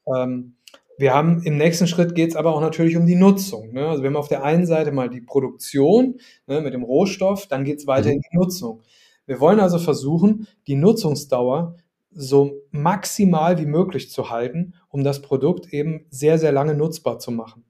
Ähm, 0.08 0.56
wir 0.98 1.14
haben 1.14 1.44
im 1.44 1.58
nächsten 1.58 1.88
Schritt 1.88 2.16
geht 2.16 2.30
es 2.30 2.36
aber 2.36 2.56
auch 2.56 2.62
natürlich 2.62 2.96
um 2.96 3.06
die 3.06 3.16
Nutzung. 3.16 3.74
Ne? 3.74 3.88
Also 3.88 4.02
wir 4.02 4.10
haben 4.10 4.16
auf 4.16 4.30
der 4.30 4.44
einen 4.44 4.66
Seite 4.66 4.92
mal 4.92 5.10
die 5.10 5.22
Produktion 5.22 6.20
ne, 6.48 6.62
mit 6.62 6.74
dem 6.74 6.84
Rohstoff, 6.84 7.48
dann 7.48 7.66
geht 7.66 7.80
es 7.80 7.88
weiter 7.88 8.10
in 8.12 8.22
die 8.22 8.38
Nutzung. 8.38 8.82
Wir 9.26 9.40
wollen 9.40 9.60
also 9.60 9.80
versuchen, 9.80 10.48
die 10.68 10.76
Nutzungsdauer 10.76 11.76
so 12.16 12.62
maximal 12.72 13.60
wie 13.60 13.66
möglich 13.66 14.10
zu 14.10 14.30
halten, 14.30 14.74
um 14.90 15.04
das 15.04 15.22
Produkt 15.22 15.72
eben 15.74 16.06
sehr, 16.10 16.40
sehr 16.40 16.52
lange 16.52 16.74
nutzbar 16.74 17.20
zu 17.20 17.32
machen. 17.32 17.66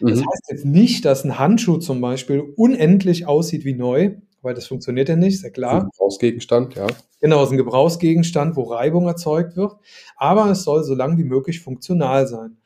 Das 0.00 0.20
mhm. 0.20 0.26
heißt 0.26 0.50
jetzt 0.50 0.64
nicht, 0.64 1.04
dass 1.04 1.24
ein 1.24 1.38
Handschuh 1.38 1.76
zum 1.76 2.00
Beispiel 2.00 2.40
unendlich 2.56 3.26
aussieht 3.26 3.64
wie 3.64 3.74
neu, 3.74 4.16
weil 4.42 4.54
das 4.54 4.66
funktioniert 4.66 5.10
ja 5.10 5.16
nicht, 5.16 5.34
ist 5.34 5.42
ja 5.42 5.50
klar. 5.50 5.82
Ein 5.82 5.90
Gebrauchsgegenstand, 5.90 6.74
ja. 6.74 6.86
Genau, 7.20 7.40
es 7.40 7.48
ist 7.48 7.52
ein 7.52 7.58
Gebrauchsgegenstand, 7.58 8.56
wo 8.56 8.62
Reibung 8.62 9.06
erzeugt 9.06 9.56
wird, 9.56 9.74
aber 10.16 10.50
es 10.50 10.64
soll 10.64 10.82
so 10.84 10.94
lange 10.94 11.18
wie 11.18 11.24
möglich 11.24 11.60
funktional 11.60 12.26
sein. 12.26 12.56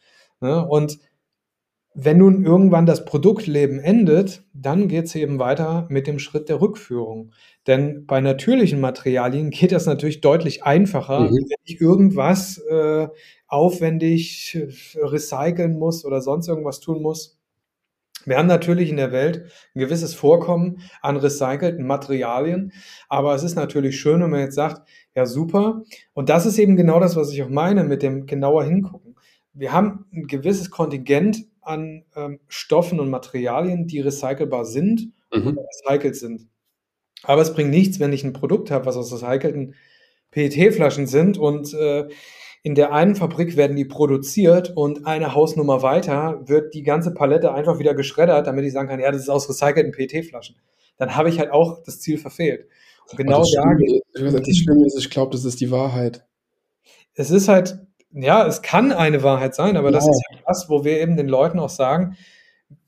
Ne? 0.40 0.64
Und 0.64 0.98
wenn 1.94 2.18
nun 2.18 2.44
irgendwann 2.44 2.86
das 2.86 3.04
Produktleben 3.04 3.78
endet, 3.78 4.42
dann 4.52 4.88
geht 4.88 5.06
es 5.06 5.14
eben 5.14 5.38
weiter 5.38 5.86
mit 5.88 6.08
dem 6.08 6.18
Schritt 6.18 6.48
der 6.48 6.60
Rückführung. 6.60 7.30
Denn 7.68 8.04
bei 8.06 8.20
natürlichen 8.20 8.80
Materialien 8.80 9.50
geht 9.50 9.70
das 9.70 9.86
natürlich 9.86 10.20
deutlich 10.20 10.64
einfacher, 10.64 11.20
mhm. 11.20 11.34
wenn 11.34 11.56
ich 11.64 11.80
irgendwas 11.80 12.58
äh, 12.58 13.08
aufwendig 13.46 14.58
recyceln 14.96 15.78
muss 15.78 16.04
oder 16.04 16.20
sonst 16.20 16.48
irgendwas 16.48 16.80
tun 16.80 17.00
muss. 17.00 17.38
Wir 18.26 18.38
haben 18.38 18.48
natürlich 18.48 18.88
in 18.90 18.96
der 18.96 19.12
Welt 19.12 19.44
ein 19.74 19.80
gewisses 19.80 20.14
Vorkommen 20.14 20.80
an 21.02 21.16
recycelten 21.16 21.86
Materialien, 21.86 22.72
aber 23.08 23.34
es 23.34 23.42
ist 23.42 23.54
natürlich 23.54 24.00
schön, 24.00 24.20
wenn 24.22 24.30
man 24.30 24.40
jetzt 24.40 24.54
sagt, 24.54 24.88
ja 25.14 25.26
super. 25.26 25.82
Und 26.14 26.28
das 26.28 26.46
ist 26.46 26.58
eben 26.58 26.76
genau 26.76 27.00
das, 27.00 27.16
was 27.16 27.32
ich 27.32 27.42
auch 27.42 27.50
meine 27.50 27.84
mit 27.84 28.02
dem 28.02 28.26
genauer 28.26 28.64
hingucken. 28.64 29.14
Wir 29.52 29.72
haben 29.72 30.06
ein 30.12 30.26
gewisses 30.26 30.70
Kontingent 30.70 31.46
an 31.64 32.04
ähm, 32.16 32.40
Stoffen 32.48 33.00
und 33.00 33.10
Materialien, 33.10 33.86
die 33.86 34.00
recycelbar 34.00 34.64
sind 34.64 35.12
mhm. 35.32 35.46
und 35.48 35.58
recycelt 35.58 36.16
sind. 36.16 36.48
Aber 37.22 37.42
es 37.42 37.54
bringt 37.54 37.70
nichts, 37.70 38.00
wenn 38.00 38.12
ich 38.12 38.24
ein 38.24 38.32
Produkt 38.32 38.70
habe, 38.70 38.86
was 38.86 38.96
aus 38.96 39.12
recycelten 39.12 39.74
PET-Flaschen 40.30 41.06
sind 41.06 41.38
und 41.38 41.72
äh, 41.74 42.08
in 42.62 42.74
der 42.74 42.92
einen 42.92 43.14
Fabrik 43.14 43.56
werden 43.56 43.76
die 43.76 43.84
produziert 43.84 44.72
und 44.74 45.06
eine 45.06 45.34
Hausnummer 45.34 45.82
weiter 45.82 46.40
wird 46.46 46.72
die 46.72 46.82
ganze 46.82 47.12
Palette 47.12 47.52
einfach 47.52 47.78
wieder 47.78 47.94
geschreddert, 47.94 48.46
damit 48.46 48.64
ich 48.64 48.72
sagen 48.72 48.88
kann, 48.88 49.00
ja, 49.00 49.12
das 49.12 49.20
ist 49.20 49.28
aus 49.28 49.48
recycelten 49.48 49.92
PET-Flaschen. 49.92 50.56
Dann 50.96 51.14
habe 51.14 51.28
ich 51.28 51.38
halt 51.38 51.50
auch 51.50 51.82
das 51.82 52.00
Ziel 52.00 52.16
verfehlt. 52.16 52.66
Und 53.10 53.18
genau 53.18 53.40
das, 53.40 53.50
Schlimme, 53.50 54.40
das 54.40 54.56
Schlimme 54.56 54.86
ist, 54.86 54.98
ich 54.98 55.10
glaube, 55.10 55.32
das 55.32 55.44
ist 55.44 55.60
die 55.60 55.70
Wahrheit. 55.70 56.24
Es 57.14 57.30
ist 57.30 57.48
halt, 57.48 57.78
ja, 58.14 58.46
es 58.46 58.62
kann 58.62 58.92
eine 58.92 59.22
Wahrheit 59.22 59.54
sein, 59.54 59.76
aber 59.76 59.88
ja. 59.88 59.94
das 59.94 60.08
ist 60.08 60.22
ja 60.30 60.38
das, 60.46 60.66
wo 60.68 60.84
wir 60.84 61.00
eben 61.00 61.16
den 61.16 61.28
Leuten 61.28 61.58
auch 61.58 61.68
sagen, 61.68 62.16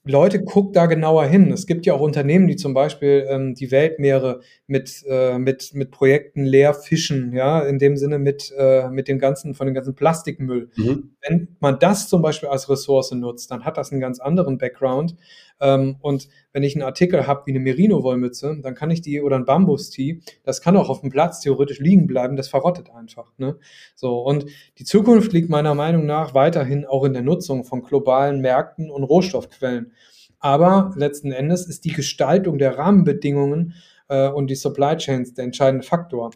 Leute, 0.09 0.43
guckt 0.45 0.77
da 0.77 0.87
genauer 0.87 1.25
hin. 1.25 1.51
Es 1.51 1.67
gibt 1.67 1.85
ja 1.85 1.93
auch 1.95 2.01
Unternehmen, 2.01 2.47
die 2.47 2.55
zum 2.55 2.75
Beispiel 2.75 3.27
ähm, 3.29 3.55
die 3.55 3.73
Weltmeere 3.73 4.41
mit, 4.69 5.05
äh, 5.09 5.37
mit, 5.37 5.75
mit 5.75 5.91
Projekten 5.91 6.45
leer 6.45 6.75
fischen, 6.75 7.33
ja, 7.33 7.61
in 7.61 7.81
dem 7.81 7.97
Sinne 7.97 8.21
mit, 8.21 8.55
äh, 8.57 8.89
mit 8.89 9.09
dem 9.09 9.19
ganzen, 9.19 9.55
von 9.55 9.67
dem 9.67 9.75
ganzen 9.75 9.97
Plastikmüll. 9.97 10.71
Mhm. 10.77 11.11
Wenn 11.27 11.57
man 11.59 11.81
das 11.81 12.09
zum 12.09 12.23
Beispiel 12.23 12.49
als 12.49 12.71
Ressource 12.71 13.11
nutzt, 13.13 13.51
dann 13.51 13.65
hat 13.65 13.77
das 13.77 13.91
einen 13.91 14.01
ganz 14.01 14.21
anderen 14.21 14.59
Background. 14.59 15.17
Ähm, 15.61 15.97
und 16.01 16.29
wenn 16.53 16.63
ich 16.63 16.75
einen 16.75 16.85
Artikel 16.85 17.27
habe 17.27 17.43
wie 17.47 17.51
eine 17.51 17.61
Merino-Wollmütze, 17.61 18.59
dann 18.63 18.75
kann 18.75 18.91
ich 18.91 19.01
die 19.01 19.21
oder 19.21 19.37
ein 19.37 19.45
Bambus-Tee, 19.45 20.21
das 20.43 20.61
kann 20.61 20.77
auch 20.77 20.89
auf 20.89 21.01
dem 21.01 21.11
Platz 21.11 21.41
theoretisch 21.41 21.81
liegen 21.81 22.07
bleiben, 22.07 22.37
das 22.37 22.49
verrottet 22.49 22.91
einfach. 22.91 23.33
Ne? 23.39 23.59
So, 23.95 24.21
und 24.21 24.47
die 24.79 24.85
Zukunft 24.85 25.33
liegt 25.33 25.49
meiner 25.49 25.75
Meinung 25.75 26.07
nach 26.07 26.35
weiterhin 26.35 26.85
auch 26.85 27.05
in 27.05 27.13
der 27.13 27.23
Nutzung 27.23 27.65
von 27.65 27.83
globalen 27.83 28.41
Märkten 28.41 28.91
und 28.91 29.05
Rohstoffquellen. 29.05 29.93
Aber 30.39 30.93
letzten 30.97 31.33
Endes 31.33 31.67
ist 31.67 31.85
die 31.85 31.93
Gestaltung 31.93 32.59
der 32.59 32.77
Rahmenbedingungen 32.77 33.75
äh, 34.09 34.29
und 34.29 34.49
die 34.49 34.55
Supply 34.55 34.97
Chains 34.97 35.35
der 35.35 35.45
entscheidende 35.45 35.87
Faktor. 35.87 36.31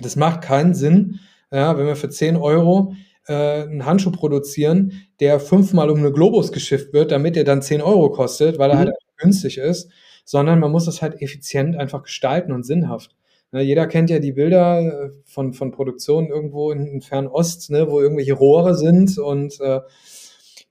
Das 0.00 0.16
macht 0.16 0.42
keinen 0.42 0.74
Sinn, 0.74 1.20
ja, 1.50 1.76
wenn 1.76 1.86
wir 1.86 1.96
für 1.96 2.08
10 2.08 2.36
Euro 2.36 2.94
äh, 3.28 3.62
einen 3.62 3.84
Handschuh 3.84 4.10
produzieren, 4.10 4.92
der 5.20 5.40
fünfmal 5.40 5.90
um 5.90 5.98
eine 5.98 6.12
Globus 6.12 6.52
geschifft 6.52 6.92
wird, 6.92 7.12
damit 7.12 7.36
er 7.36 7.44
dann 7.44 7.62
10 7.62 7.82
Euro 7.82 8.10
kostet, 8.10 8.58
weil 8.58 8.70
er 8.70 8.76
mhm. 8.76 8.80
halt 8.80 8.90
günstig 9.18 9.58
ist, 9.58 9.90
sondern 10.24 10.58
man 10.58 10.72
muss 10.72 10.86
es 10.86 11.02
halt 11.02 11.20
effizient 11.20 11.76
einfach 11.76 12.02
gestalten 12.02 12.52
und 12.52 12.64
sinnhaft. 12.64 13.16
Ne, 13.50 13.62
jeder 13.62 13.86
kennt 13.86 14.10
ja 14.10 14.18
die 14.18 14.32
Bilder 14.32 14.80
äh, 14.80 15.10
von, 15.24 15.54
von 15.54 15.72
Produktionen 15.72 16.28
irgendwo 16.28 16.70
in, 16.70 16.86
in 16.86 17.00
Fernost, 17.00 17.70
ne, 17.70 17.90
wo 17.90 18.00
irgendwelche 18.00 18.34
Rohre 18.34 18.74
sind 18.74 19.18
und 19.18 19.58
äh, 19.60 19.80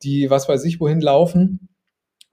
die, 0.03 0.29
was 0.29 0.47
weiß 0.47 0.63
ich, 0.65 0.79
wohin 0.79 1.01
laufen. 1.01 1.69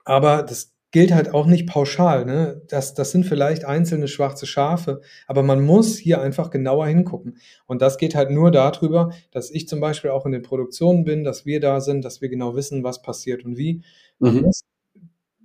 Aber 0.03 0.43
das 0.43 0.74
gilt 0.95 1.13
halt 1.13 1.33
auch 1.33 1.45
nicht 1.45 1.67
pauschal. 1.67 2.23
Ne? 2.23 2.61
Das, 2.69 2.93
das 2.93 3.11
sind 3.11 3.25
vielleicht 3.25 3.65
einzelne 3.65 4.07
schwarze 4.07 4.45
Schafe, 4.45 5.01
aber 5.27 5.43
man 5.43 5.61
muss 5.61 5.97
hier 5.97 6.21
einfach 6.21 6.51
genauer 6.51 6.87
hingucken. 6.87 7.37
Und 7.65 7.81
das 7.81 7.97
geht 7.97 8.15
halt 8.15 8.31
nur 8.31 8.49
darüber, 8.49 9.11
dass 9.29 9.51
ich 9.51 9.67
zum 9.67 9.81
Beispiel 9.81 10.11
auch 10.11 10.25
in 10.25 10.31
den 10.31 10.41
Produktionen 10.41 11.03
bin, 11.03 11.25
dass 11.25 11.45
wir 11.45 11.59
da 11.59 11.81
sind, 11.81 12.05
dass 12.05 12.21
wir 12.21 12.29
genau 12.29 12.55
wissen, 12.55 12.85
was 12.85 13.01
passiert 13.01 13.43
und 13.43 13.57
wie. 13.57 13.83
Man 14.19 14.35
mhm. 14.35 14.41
muss 14.43 14.61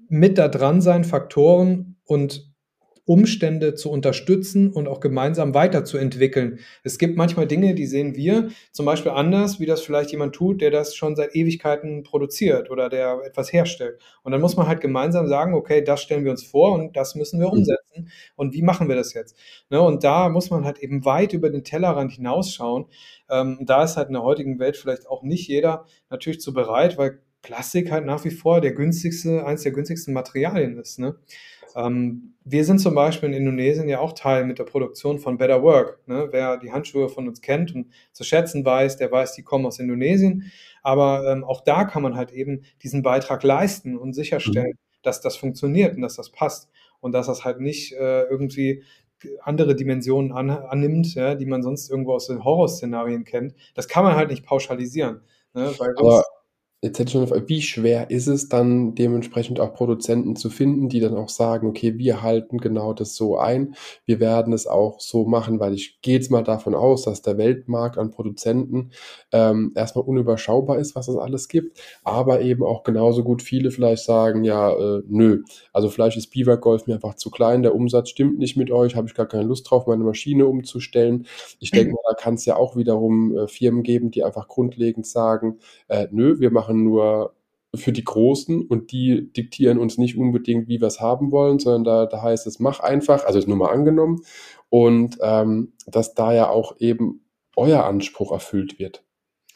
mit 0.08 0.38
da 0.38 0.46
dran 0.46 0.80
sein, 0.80 1.02
Faktoren 1.02 1.96
und 2.04 2.49
Umstände 3.04 3.74
zu 3.74 3.90
unterstützen 3.90 4.72
und 4.72 4.88
auch 4.88 5.00
gemeinsam 5.00 5.54
weiterzuentwickeln. 5.54 6.60
Es 6.84 6.98
gibt 6.98 7.16
manchmal 7.16 7.46
Dinge, 7.46 7.74
die 7.74 7.86
sehen 7.86 8.14
wir 8.16 8.50
zum 8.72 8.86
Beispiel 8.86 9.12
anders, 9.12 9.60
wie 9.60 9.66
das 9.66 9.80
vielleicht 9.80 10.10
jemand 10.12 10.34
tut, 10.34 10.60
der 10.60 10.70
das 10.70 10.94
schon 10.94 11.16
seit 11.16 11.34
Ewigkeiten 11.34 12.02
produziert 12.02 12.70
oder 12.70 12.88
der 12.88 13.20
etwas 13.24 13.52
herstellt. 13.52 14.00
Und 14.22 14.32
dann 14.32 14.40
muss 14.40 14.56
man 14.56 14.66
halt 14.66 14.80
gemeinsam 14.80 15.26
sagen, 15.28 15.54
okay, 15.54 15.82
das 15.82 16.02
stellen 16.02 16.24
wir 16.24 16.30
uns 16.30 16.44
vor 16.44 16.72
und 16.72 16.96
das 16.96 17.14
müssen 17.14 17.40
wir 17.40 17.46
mhm. 17.48 17.58
umsetzen. 17.58 18.10
Und 18.36 18.54
wie 18.54 18.62
machen 18.62 18.88
wir 18.88 18.96
das 18.96 19.14
jetzt? 19.14 19.36
Ne, 19.70 19.80
und 19.80 20.04
da 20.04 20.28
muss 20.28 20.50
man 20.50 20.64
halt 20.64 20.78
eben 20.78 21.04
weit 21.04 21.32
über 21.32 21.50
den 21.50 21.64
Tellerrand 21.64 22.12
hinausschauen. 22.12 22.86
Ähm, 23.28 23.58
da 23.62 23.84
ist 23.84 23.96
halt 23.96 24.08
in 24.08 24.14
der 24.14 24.22
heutigen 24.22 24.58
Welt 24.58 24.76
vielleicht 24.76 25.08
auch 25.08 25.22
nicht 25.22 25.48
jeder 25.48 25.86
natürlich 26.08 26.40
zu 26.40 26.52
bereit, 26.52 26.98
weil 26.98 27.20
Plastik 27.42 27.90
halt 27.90 28.04
nach 28.04 28.24
wie 28.24 28.30
vor 28.30 28.60
der 28.60 28.72
günstigste, 28.72 29.46
eines 29.46 29.62
der 29.62 29.72
günstigsten 29.72 30.12
Materialien 30.12 30.78
ist. 30.78 30.98
Ne? 30.98 31.16
Ähm, 31.76 32.34
wir 32.44 32.64
sind 32.64 32.78
zum 32.78 32.94
Beispiel 32.94 33.28
in 33.28 33.34
Indonesien 33.34 33.88
ja 33.88 34.00
auch 34.00 34.12
Teil 34.12 34.44
mit 34.44 34.58
der 34.58 34.64
Produktion 34.64 35.18
von 35.18 35.38
Better 35.38 35.62
Work. 35.62 36.00
Ne? 36.06 36.28
Wer 36.30 36.56
die 36.56 36.72
Handschuhe 36.72 37.08
von 37.08 37.28
uns 37.28 37.40
kennt 37.40 37.74
und 37.74 37.88
zu 38.12 38.24
schätzen 38.24 38.64
weiß, 38.64 38.96
der 38.96 39.12
weiß, 39.12 39.34
die 39.34 39.42
kommen 39.42 39.66
aus 39.66 39.78
Indonesien. 39.78 40.50
Aber 40.82 41.30
ähm, 41.30 41.44
auch 41.44 41.60
da 41.60 41.84
kann 41.84 42.02
man 42.02 42.16
halt 42.16 42.32
eben 42.32 42.62
diesen 42.82 43.02
Beitrag 43.02 43.42
leisten 43.42 43.96
und 43.96 44.14
sicherstellen, 44.14 44.72
mhm. 44.72 44.98
dass 45.02 45.20
das 45.20 45.36
funktioniert 45.36 45.94
und 45.94 46.02
dass 46.02 46.16
das 46.16 46.30
passt 46.30 46.70
und 47.00 47.12
dass 47.12 47.26
das 47.26 47.44
halt 47.44 47.60
nicht 47.60 47.92
äh, 47.92 48.22
irgendwie 48.24 48.82
andere 49.42 49.76
Dimensionen 49.76 50.32
an, 50.32 50.50
annimmt, 50.50 51.14
ja, 51.14 51.34
die 51.34 51.46
man 51.46 51.62
sonst 51.62 51.90
irgendwo 51.90 52.14
aus 52.14 52.26
den 52.26 52.42
Horrorszenarien 52.42 53.24
kennt. 53.24 53.54
Das 53.74 53.86
kann 53.86 54.04
man 54.04 54.16
halt 54.16 54.30
nicht 54.30 54.46
pauschalisieren. 54.46 55.20
Ne? 55.52 55.72
Weil 55.78 55.94
Aber 55.96 56.24
Jetzt 56.82 56.98
hätte 56.98 57.10
ich 57.10 57.14
noch 57.14 57.20
eine 57.20 57.28
Frage, 57.28 57.48
wie 57.50 57.60
schwer 57.60 58.10
ist 58.10 58.26
es 58.26 58.48
dann 58.48 58.94
dementsprechend 58.94 59.60
auch 59.60 59.74
Produzenten 59.74 60.34
zu 60.34 60.48
finden, 60.48 60.88
die 60.88 61.00
dann 61.00 61.14
auch 61.14 61.28
sagen, 61.28 61.68
okay, 61.68 61.98
wir 61.98 62.22
halten 62.22 62.56
genau 62.56 62.94
das 62.94 63.14
so 63.16 63.36
ein, 63.36 63.74
wir 64.06 64.18
werden 64.18 64.54
es 64.54 64.66
auch 64.66 64.98
so 64.98 65.26
machen, 65.26 65.60
weil 65.60 65.74
ich 65.74 66.00
gehe 66.00 66.14
jetzt 66.14 66.30
mal 66.30 66.42
davon 66.42 66.74
aus, 66.74 67.02
dass 67.02 67.20
der 67.20 67.36
Weltmarkt 67.36 67.98
an 67.98 68.10
Produzenten 68.10 68.92
ähm, 69.30 69.72
erstmal 69.74 70.06
unüberschaubar 70.06 70.78
ist, 70.78 70.96
was 70.96 71.08
es 71.08 71.16
alles 71.16 71.48
gibt, 71.48 71.78
aber 72.02 72.40
eben 72.40 72.62
auch 72.62 72.82
genauso 72.82 73.24
gut 73.24 73.42
viele 73.42 73.70
vielleicht 73.72 74.04
sagen, 74.04 74.42
ja, 74.44 74.72
äh, 74.72 75.02
nö, 75.06 75.42
also 75.74 75.90
vielleicht 75.90 76.16
ist 76.16 76.28
Beaver 76.28 76.56
Golf 76.56 76.86
mir 76.86 76.94
einfach 76.94 77.14
zu 77.14 77.30
klein, 77.30 77.62
der 77.62 77.74
Umsatz 77.74 78.08
stimmt 78.08 78.38
nicht 78.38 78.56
mit 78.56 78.70
euch, 78.70 78.96
habe 78.96 79.06
ich 79.06 79.12
gar 79.14 79.28
keine 79.28 79.44
Lust 79.44 79.70
drauf, 79.70 79.86
meine 79.86 80.04
Maschine 80.04 80.46
umzustellen. 80.46 81.26
Ich 81.58 81.72
denke 81.72 81.92
mal, 81.92 82.00
da 82.08 82.14
kann 82.14 82.34
es 82.36 82.46
ja 82.46 82.56
auch 82.56 82.74
wiederum 82.74 83.36
äh, 83.36 83.48
Firmen 83.48 83.82
geben, 83.82 84.10
die 84.10 84.24
einfach 84.24 84.48
grundlegend 84.48 85.06
sagen, 85.06 85.58
äh, 85.88 86.08
nö, 86.10 86.40
wir 86.40 86.50
machen 86.50 86.69
machen 86.70 86.84
nur 86.84 87.34
für 87.74 87.92
die 87.92 88.04
Großen 88.04 88.62
und 88.62 88.90
die 88.90 89.32
diktieren 89.32 89.78
uns 89.78 89.96
nicht 89.96 90.16
unbedingt, 90.16 90.68
wie 90.68 90.80
wir 90.80 90.88
es 90.88 91.00
haben 91.00 91.30
wollen, 91.30 91.58
sondern 91.60 91.84
da, 91.84 92.06
da 92.06 92.22
heißt 92.22 92.46
es, 92.46 92.58
mach 92.58 92.80
einfach, 92.80 93.24
also 93.24 93.38
ist 93.38 93.46
nur 93.46 93.56
mal 93.56 93.70
angenommen 93.70 94.22
und 94.70 95.18
ähm, 95.22 95.72
dass 95.86 96.14
da 96.14 96.32
ja 96.32 96.48
auch 96.48 96.80
eben 96.80 97.24
euer 97.56 97.84
Anspruch 97.84 98.32
erfüllt 98.32 98.78
wird. 98.78 99.04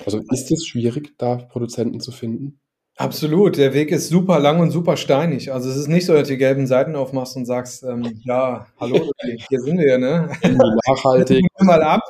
Also 0.05 0.21
ist 0.31 0.51
es 0.53 0.67
schwierig, 0.67 1.15
da 1.19 1.37
Produzenten 1.37 2.01
zu 2.01 2.13
finden? 2.13 2.61
Absolut, 2.97 3.57
der 3.57 3.75
Weg 3.75 3.91
ist 3.91 4.09
super 4.09 4.39
lang 4.39 4.61
und 4.61 4.71
super 4.71 4.97
steinig. 4.97 5.53
Also 5.53 5.69
es 5.69 5.77
ist 5.77 5.89
nicht 5.89 6.07
so, 6.07 6.13
dass 6.13 6.29
du 6.29 6.35
die 6.35 6.39
gelben 6.39 6.69
Seiten 6.69 6.95
aufmachst 6.95 7.37
und 7.37 7.45
sagst, 7.45 7.83
ähm, 7.83 8.21
ja, 8.23 8.69
hallo, 8.79 9.11
hier 9.49 9.61
sind 9.61 9.79
wir, 9.79 9.99
ne? 9.99 10.31
Nachhaltig. 10.87 11.45
mal 11.59 11.83
ab. 11.83 12.03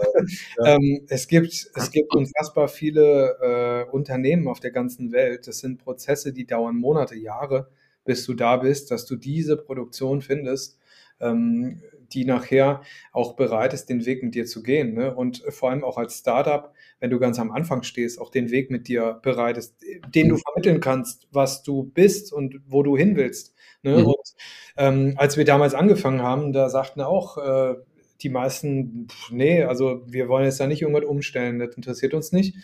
Ja. 0.58 0.74
Ähm, 0.74 1.06
es 1.08 1.26
gibt, 1.26 1.70
es 1.74 1.90
gibt 1.90 2.14
unfassbar 2.14 2.68
viele 2.68 3.86
äh, 3.88 3.90
Unternehmen 3.92 4.46
auf 4.46 4.60
der 4.60 4.72
ganzen 4.72 5.10
Welt. 5.10 5.46
Das 5.46 5.60
sind 5.60 5.82
Prozesse, 5.82 6.34
die 6.34 6.46
dauern 6.46 6.76
Monate, 6.76 7.16
Jahre, 7.16 7.70
bis 8.04 8.26
du 8.26 8.34
da 8.34 8.58
bist, 8.58 8.90
dass 8.90 9.06
du 9.06 9.16
diese 9.16 9.56
Produktion 9.56 10.20
findest. 10.20 10.78
Ähm, 11.18 11.80
die 12.12 12.24
nachher 12.24 12.82
auch 13.12 13.34
bereit 13.34 13.72
ist, 13.72 13.88
den 13.88 14.06
Weg 14.06 14.22
mit 14.22 14.34
dir 14.34 14.46
zu 14.46 14.62
gehen. 14.62 14.94
Ne? 14.94 15.14
Und 15.14 15.42
vor 15.48 15.70
allem 15.70 15.82
auch 15.82 15.96
als 15.96 16.18
Startup, 16.18 16.72
wenn 17.00 17.10
du 17.10 17.18
ganz 17.18 17.38
am 17.38 17.50
Anfang 17.52 17.82
stehst, 17.82 18.20
auch 18.20 18.30
den 18.30 18.50
Weg 18.50 18.70
mit 18.70 18.88
dir 18.88 19.20
bereit 19.22 19.56
ist, 19.58 19.76
den 20.14 20.28
du 20.28 20.36
vermitteln 20.36 20.80
kannst, 20.80 21.28
was 21.30 21.62
du 21.62 21.84
bist 21.84 22.32
und 22.32 22.60
wo 22.66 22.82
du 22.82 22.96
hin 22.96 23.16
willst. 23.16 23.54
Ne? 23.82 23.98
Mhm. 23.98 24.06
Und 24.06 24.34
ähm, 24.76 25.14
als 25.16 25.36
wir 25.36 25.44
damals 25.44 25.74
angefangen 25.74 26.22
haben, 26.22 26.52
da 26.52 26.68
sagten 26.68 27.00
auch 27.00 27.36
äh, 27.38 27.74
die 28.22 28.30
meisten, 28.30 29.08
pff, 29.10 29.30
nee, 29.32 29.62
also 29.62 30.02
wir 30.06 30.28
wollen 30.28 30.44
jetzt 30.44 30.60
da 30.60 30.66
nicht 30.66 30.82
irgendwas 30.82 31.04
umstellen, 31.04 31.58
das 31.58 31.76
interessiert 31.76 32.14
uns 32.14 32.32
nicht. 32.32 32.54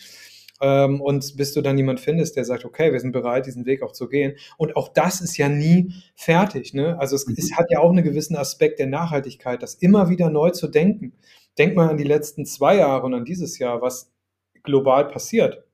ähm, 0.60 1.00
und 1.00 1.36
bis 1.36 1.52
du 1.52 1.62
dann 1.62 1.78
jemand 1.78 2.00
findest, 2.00 2.36
der 2.36 2.44
sagt, 2.44 2.64
okay, 2.64 2.92
wir 2.92 3.00
sind 3.00 3.12
bereit, 3.12 3.46
diesen 3.46 3.66
Weg 3.66 3.82
auch 3.82 3.92
zu 3.92 4.08
gehen. 4.08 4.34
Und 4.58 4.76
auch 4.76 4.88
das 4.88 5.20
ist 5.20 5.36
ja 5.36 5.48
nie 5.48 5.92
fertig. 6.14 6.74
Ne? 6.74 6.98
Also 6.98 7.16
es, 7.16 7.26
es 7.36 7.52
hat 7.56 7.66
ja 7.70 7.80
auch 7.80 7.90
einen 7.90 8.04
gewissen 8.04 8.36
Aspekt 8.36 8.78
der 8.78 8.86
Nachhaltigkeit, 8.86 9.62
das 9.62 9.74
immer 9.74 10.08
wieder 10.10 10.30
neu 10.30 10.50
zu 10.50 10.68
denken. 10.68 11.14
Denk 11.58 11.74
mal 11.76 11.88
an 11.88 11.96
die 11.96 12.04
letzten 12.04 12.46
zwei 12.46 12.76
Jahre 12.76 13.06
und 13.06 13.14
an 13.14 13.24
dieses 13.24 13.58
Jahr, 13.58 13.82
was 13.82 14.12
global 14.62 15.08
passiert. 15.08 15.64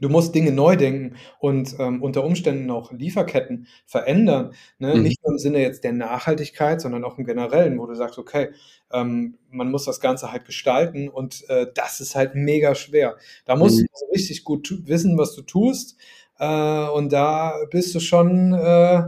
Du 0.00 0.08
musst 0.08 0.34
Dinge 0.34 0.52
neu 0.52 0.76
denken 0.76 1.16
und 1.40 1.74
ähm, 1.80 2.00
unter 2.00 2.24
Umständen 2.24 2.70
auch 2.70 2.92
Lieferketten 2.92 3.66
verändern. 3.86 4.54
Ne? 4.78 4.94
Mhm. 4.94 5.02
Nicht 5.02 5.22
nur 5.24 5.32
im 5.32 5.38
Sinne 5.38 5.60
jetzt 5.60 5.82
der 5.82 5.92
Nachhaltigkeit, 5.92 6.80
sondern 6.80 7.04
auch 7.04 7.18
im 7.18 7.24
Generellen, 7.24 7.76
wo 7.78 7.86
du 7.86 7.94
sagst, 7.94 8.16
okay, 8.16 8.50
ähm, 8.92 9.36
man 9.50 9.70
muss 9.70 9.84
das 9.86 10.00
Ganze 10.00 10.30
halt 10.30 10.44
gestalten 10.44 11.08
und 11.08 11.44
äh, 11.48 11.66
das 11.74 12.00
ist 12.00 12.14
halt 12.14 12.36
mega 12.36 12.76
schwer. 12.76 13.16
Da 13.46 13.56
musst 13.56 13.80
mhm. 13.80 13.86
du 13.86 14.14
richtig 14.14 14.44
gut 14.44 14.72
wissen, 14.86 15.18
was 15.18 15.34
du 15.34 15.42
tust. 15.42 15.96
Äh, 16.38 16.88
und 16.88 17.12
da 17.12 17.54
bist 17.70 17.92
du 17.94 18.00
schon, 18.00 18.52
äh, 18.52 19.02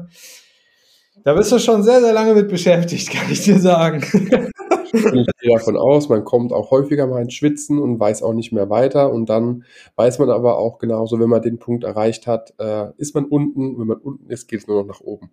da 1.25 1.35
bist 1.35 1.53
du 1.53 1.61
schon 1.61 1.85
sehr, 1.85 2.01
sehr 2.01 2.13
lange 2.13 2.35
mit 2.35 2.49
beschäftigt, 2.49 3.09
kann 3.13 3.31
ich 3.31 3.43
dir 3.45 3.61
sagen. 3.61 4.03
ich 5.05 5.27
gehe 5.41 5.53
davon 5.53 5.77
aus, 5.77 6.09
man 6.09 6.25
kommt 6.25 6.53
auch 6.53 6.71
häufiger 6.71 7.07
mal 7.07 7.23
ins 7.23 7.35
Schwitzen 7.35 7.79
und 7.79 7.99
weiß 7.99 8.23
auch 8.23 8.35
nicht 8.35 8.53
mehr 8.53 8.71
weiter. 8.71 9.13
Und 9.13 9.29
dann 9.29 9.65
weiß 9.97 10.19
man 10.19 10.31
aber 10.31 10.59
auch 10.59 10.79
genauso, 10.79 11.19
wenn 11.19 11.29
man 11.29 11.43
den 11.43 11.59
Punkt 11.59 11.85
erreicht 11.85 12.27
hat, 12.27 12.55
äh, 12.59 12.89
ist 12.99 13.15
man 13.15 13.25
unten. 13.25 13.79
Wenn 13.79 13.87
man 13.87 13.99
unten 13.99 14.31
ist, 14.31 14.49
geht 14.49 14.61
es 14.61 14.67
nur 14.67 14.83
noch 14.83 14.89
nach 14.89 15.01
oben. 15.01 15.31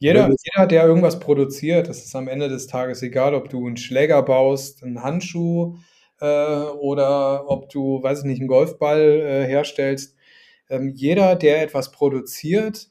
Jeder, 0.00 0.28
jeder, 0.28 0.68
der 0.68 0.86
irgendwas 0.86 1.18
produziert, 1.18 1.88
das 1.88 2.04
ist 2.04 2.14
am 2.14 2.28
Ende 2.28 2.48
des 2.48 2.68
Tages 2.68 3.02
egal, 3.02 3.34
ob 3.34 3.48
du 3.48 3.66
einen 3.66 3.76
Schläger 3.76 4.22
baust, 4.22 4.84
einen 4.84 5.02
Handschuh 5.02 5.74
äh, 6.20 6.26
oder 6.26 7.50
ob 7.50 7.68
du, 7.68 8.00
weiß 8.00 8.20
ich 8.20 8.24
nicht, 8.24 8.38
einen 8.38 8.48
Golfball 8.48 9.00
äh, 9.00 9.46
herstellst. 9.46 10.16
Ähm, 10.70 10.92
jeder, 10.94 11.34
der 11.34 11.62
etwas 11.62 11.90
produziert, 11.90 12.90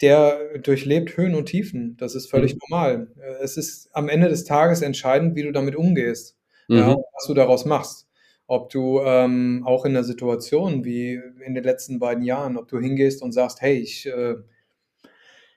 der 0.00 0.58
durchlebt 0.58 1.16
Höhen 1.16 1.34
und 1.34 1.46
Tiefen. 1.46 1.96
Das 1.98 2.14
ist 2.14 2.30
völlig 2.30 2.54
mhm. 2.54 2.60
normal. 2.68 3.08
Es 3.42 3.56
ist 3.56 3.90
am 3.92 4.08
Ende 4.08 4.28
des 4.28 4.44
Tages 4.44 4.82
entscheidend, 4.82 5.36
wie 5.36 5.42
du 5.42 5.52
damit 5.52 5.76
umgehst, 5.76 6.36
mhm. 6.68 6.76
ja, 6.76 6.96
was 7.12 7.26
du 7.26 7.34
daraus 7.34 7.64
machst. 7.64 8.08
Ob 8.46 8.70
du 8.70 9.00
ähm, 9.00 9.62
auch 9.64 9.84
in 9.86 9.92
einer 9.92 10.04
Situation 10.04 10.84
wie 10.84 11.18
in 11.44 11.54
den 11.54 11.64
letzten 11.64 11.98
beiden 11.98 12.24
Jahren, 12.24 12.58
ob 12.58 12.68
du 12.68 12.78
hingehst 12.78 13.22
und 13.22 13.32
sagst, 13.32 13.62
hey, 13.62 13.78
ich 13.78 14.06
äh, 14.06 14.34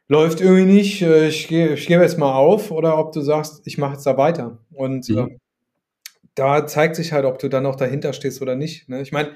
läuft 0.08 0.40
irgendwie 0.40 0.72
nicht, 0.72 1.02
äh, 1.02 1.28
ich, 1.28 1.48
gebe 1.48 1.74
ich 1.74 1.88
gebe 1.88 2.02
jetzt 2.02 2.18
mal 2.18 2.34
auf, 2.34 2.72
oder 2.72 2.98
ob 2.98 3.12
du 3.12 3.22
sagst, 3.22 3.62
ich 3.66 3.78
mache 3.78 3.94
jetzt 3.94 4.06
da 4.06 4.18
weiter. 4.18 4.60
Und 4.72 5.10
mhm. 5.10 5.18
äh, 5.18 5.38
da 6.36 6.66
zeigt 6.66 6.96
sich 6.96 7.12
halt, 7.12 7.26
ob 7.26 7.40
du 7.40 7.50
dann 7.50 7.64
noch 7.64 7.76
dahinter 7.76 8.14
stehst 8.14 8.42
oder 8.42 8.56
nicht. 8.56 8.88
Ne? 8.88 9.02
Ich 9.02 9.12
meine, 9.12 9.32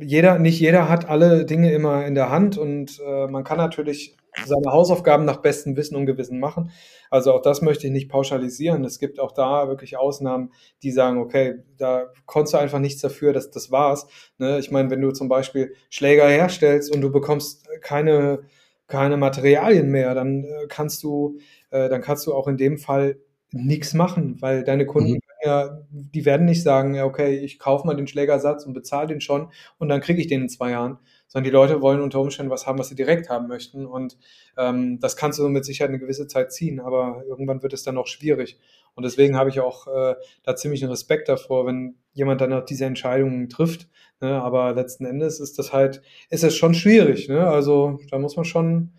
jeder, 0.00 0.38
nicht 0.38 0.58
jeder 0.60 0.88
hat 0.88 1.08
alle 1.08 1.44
Dinge 1.44 1.72
immer 1.72 2.06
in 2.06 2.14
der 2.14 2.30
Hand 2.30 2.58
und 2.58 3.00
äh, 3.06 3.26
man 3.28 3.44
kann 3.44 3.58
natürlich 3.58 4.16
seine 4.44 4.72
Hausaufgaben 4.72 5.24
nach 5.24 5.38
bestem 5.38 5.76
Wissen 5.76 5.94
und 5.94 6.06
Gewissen 6.06 6.40
machen. 6.40 6.70
Also 7.10 7.32
auch 7.32 7.42
das 7.42 7.60
möchte 7.60 7.86
ich 7.86 7.92
nicht 7.92 8.08
pauschalisieren. 8.08 8.84
Es 8.84 8.98
gibt 8.98 9.20
auch 9.20 9.32
da 9.32 9.68
wirklich 9.68 9.98
Ausnahmen, 9.98 10.52
die 10.82 10.90
sagen, 10.90 11.18
okay, 11.18 11.56
da 11.76 12.10
konntest 12.24 12.54
du 12.54 12.58
einfach 12.58 12.78
nichts 12.78 13.02
dafür, 13.02 13.32
dass 13.32 13.50
das 13.50 13.70
war's. 13.70 14.06
Ne? 14.38 14.58
Ich 14.58 14.70
meine, 14.70 14.90
wenn 14.90 15.02
du 15.02 15.12
zum 15.12 15.28
Beispiel 15.28 15.74
Schläger 15.90 16.28
herstellst 16.28 16.92
und 16.94 17.02
du 17.02 17.12
bekommst 17.12 17.68
keine, 17.82 18.40
keine 18.86 19.18
Materialien 19.18 19.90
mehr, 19.90 20.14
dann 20.14 20.44
äh, 20.44 20.66
kannst 20.68 21.02
du, 21.02 21.38
äh, 21.70 21.88
dann 21.90 22.00
kannst 22.00 22.26
du 22.26 22.34
auch 22.34 22.48
in 22.48 22.56
dem 22.56 22.78
Fall 22.78 23.18
nichts 23.52 23.92
machen, 23.92 24.40
weil 24.40 24.64
deine 24.64 24.86
Kunden 24.86 25.12
mhm. 25.12 25.20
Ja, 25.44 25.78
die 25.90 26.24
werden 26.24 26.46
nicht 26.46 26.62
sagen, 26.62 27.00
okay, 27.00 27.36
ich 27.36 27.58
kaufe 27.58 27.86
mal 27.86 27.96
den 27.96 28.06
Schlägersatz 28.06 28.64
und 28.64 28.74
bezahle 28.74 29.08
den 29.08 29.20
schon 29.20 29.48
und 29.78 29.88
dann 29.88 30.00
kriege 30.00 30.20
ich 30.20 30.28
den 30.28 30.42
in 30.42 30.48
zwei 30.48 30.70
Jahren, 30.70 30.98
sondern 31.26 31.44
die 31.44 31.54
Leute 31.54 31.82
wollen 31.82 32.00
unter 32.00 32.20
Umständen 32.20 32.50
was 32.50 32.66
haben, 32.66 32.78
was 32.78 32.88
sie 32.88 32.94
direkt 32.94 33.28
haben 33.28 33.48
möchten 33.48 33.86
und 33.86 34.18
ähm, 34.56 35.00
das 35.00 35.16
kannst 35.16 35.38
du 35.38 35.48
mit 35.48 35.64
Sicherheit 35.64 35.90
eine 35.90 35.98
gewisse 35.98 36.28
Zeit 36.28 36.52
ziehen, 36.52 36.80
aber 36.80 37.24
irgendwann 37.26 37.62
wird 37.62 37.72
es 37.72 37.82
dann 37.82 37.98
auch 37.98 38.06
schwierig 38.06 38.60
und 38.94 39.04
deswegen 39.04 39.36
habe 39.36 39.50
ich 39.50 39.60
auch 39.60 39.86
äh, 39.88 40.14
da 40.44 40.54
ziemlich 40.54 40.82
einen 40.82 40.92
Respekt 40.92 41.28
davor, 41.28 41.66
wenn 41.66 41.96
jemand 42.12 42.40
dann 42.40 42.52
auch 42.52 42.64
diese 42.64 42.84
Entscheidungen 42.84 43.48
trifft, 43.48 43.88
ne? 44.20 44.40
aber 44.40 44.74
letzten 44.74 45.06
Endes 45.06 45.40
ist 45.40 45.58
das 45.58 45.72
halt, 45.72 46.02
ist 46.30 46.44
es 46.44 46.56
schon 46.56 46.74
schwierig, 46.74 47.28
ne? 47.28 47.48
also 47.48 47.98
da 48.10 48.18
muss 48.18 48.36
man 48.36 48.44
schon 48.44 48.92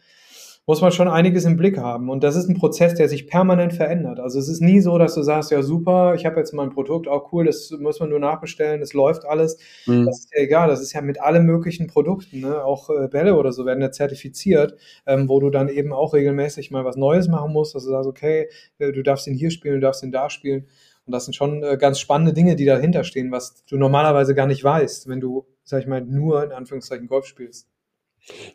muss 0.66 0.82
man 0.82 0.94
schon 0.94 1.10
einiges 1.10 1.44
im 1.44 1.58
Blick 1.58 1.78
haben. 1.78 2.10
Und 2.10 2.24
das 2.24 2.38
ist 2.38 2.48
ein 2.48 2.56
Prozess, 2.56 2.94
der 2.94 3.10
sich 3.10 3.28
permanent 3.28 3.74
verändert. 3.74 4.20
Also 4.20 4.40
es 4.40 4.48
ist 4.48 4.62
nie 4.62 4.80
so, 4.80 4.98
dass 4.98 5.14
du 5.14 5.22
sagst, 5.22 5.52
ja 5.52 5.62
super, 5.62 6.16
ich 6.16 6.26
habe 6.26 6.40
jetzt 6.40 6.54
mein 6.54 6.70
Produkt, 6.70 7.10
auch 7.10 7.34
cool, 7.34 7.46
das 7.46 7.72
muss 7.80 8.00
man 8.00 8.10
nur 8.10 8.20
nachbestellen, 8.20 8.80
das 8.80 8.94
läuft 8.94 9.26
alles. 9.26 9.58
Mhm. 9.86 10.06
Das 10.06 10.20
ist 10.20 10.30
ja 10.34 10.42
egal, 10.42 10.70
das 10.70 10.82
ist 10.82 10.94
ja 10.94 11.02
mit 11.02 11.20
allen 11.20 11.46
möglichen 11.46 11.88
Produkten, 11.88 12.40
ne? 12.40 12.64
auch 12.64 12.90
äh, 12.90 13.10
Bälle 13.10 13.36
oder 13.36 13.52
so 13.52 13.66
werden 13.66 13.82
ja 13.82 13.92
zertifiziert, 13.92 14.78
ähm, 15.06 15.28
wo 15.28 15.42
du 15.42 15.50
dann 15.50 15.68
eben 15.68 15.92
auch 15.92 16.14
regelmäßig 16.14 16.72
mal 16.72 16.86
was 16.86 16.96
Neues 16.96 17.28
machen 17.28 17.52
musst, 17.52 17.76
dass 17.76 17.84
du 17.84 17.90
sagst, 17.90 18.08
okay, 18.08 18.48
äh, 18.80 18.94
du 18.94 19.04
darfst 19.04 19.28
ihn 19.28 19.36
hier 19.36 19.52
spielen, 19.52 19.76
du 19.76 19.82
darfst 19.82 20.02
ihn 20.04 20.12
da 20.12 20.30
spielen. 20.30 20.68
Und 21.06 21.12
das 21.12 21.26
sind 21.26 21.34
schon 21.34 21.62
äh, 21.64 21.78
ganz 21.78 22.00
spannende 22.00 22.32
Dinge, 22.32 22.56
die 22.56 22.64
dahinter 22.64 23.04
stehen, 23.04 23.32
was 23.32 23.66
du 23.66 23.76
normalerweise 23.76 24.34
gar 24.34 24.48
nicht 24.48 24.64
weißt, 24.64 25.10
wenn 25.10 25.20
du, 25.20 25.46
sag 25.66 25.82
ich 25.82 25.88
mal, 25.88 26.00
nur 26.00 26.42
in 26.42 26.54
Anführungszeichen 26.54 27.08
Golf 27.08 27.26
spielst. 27.26 27.68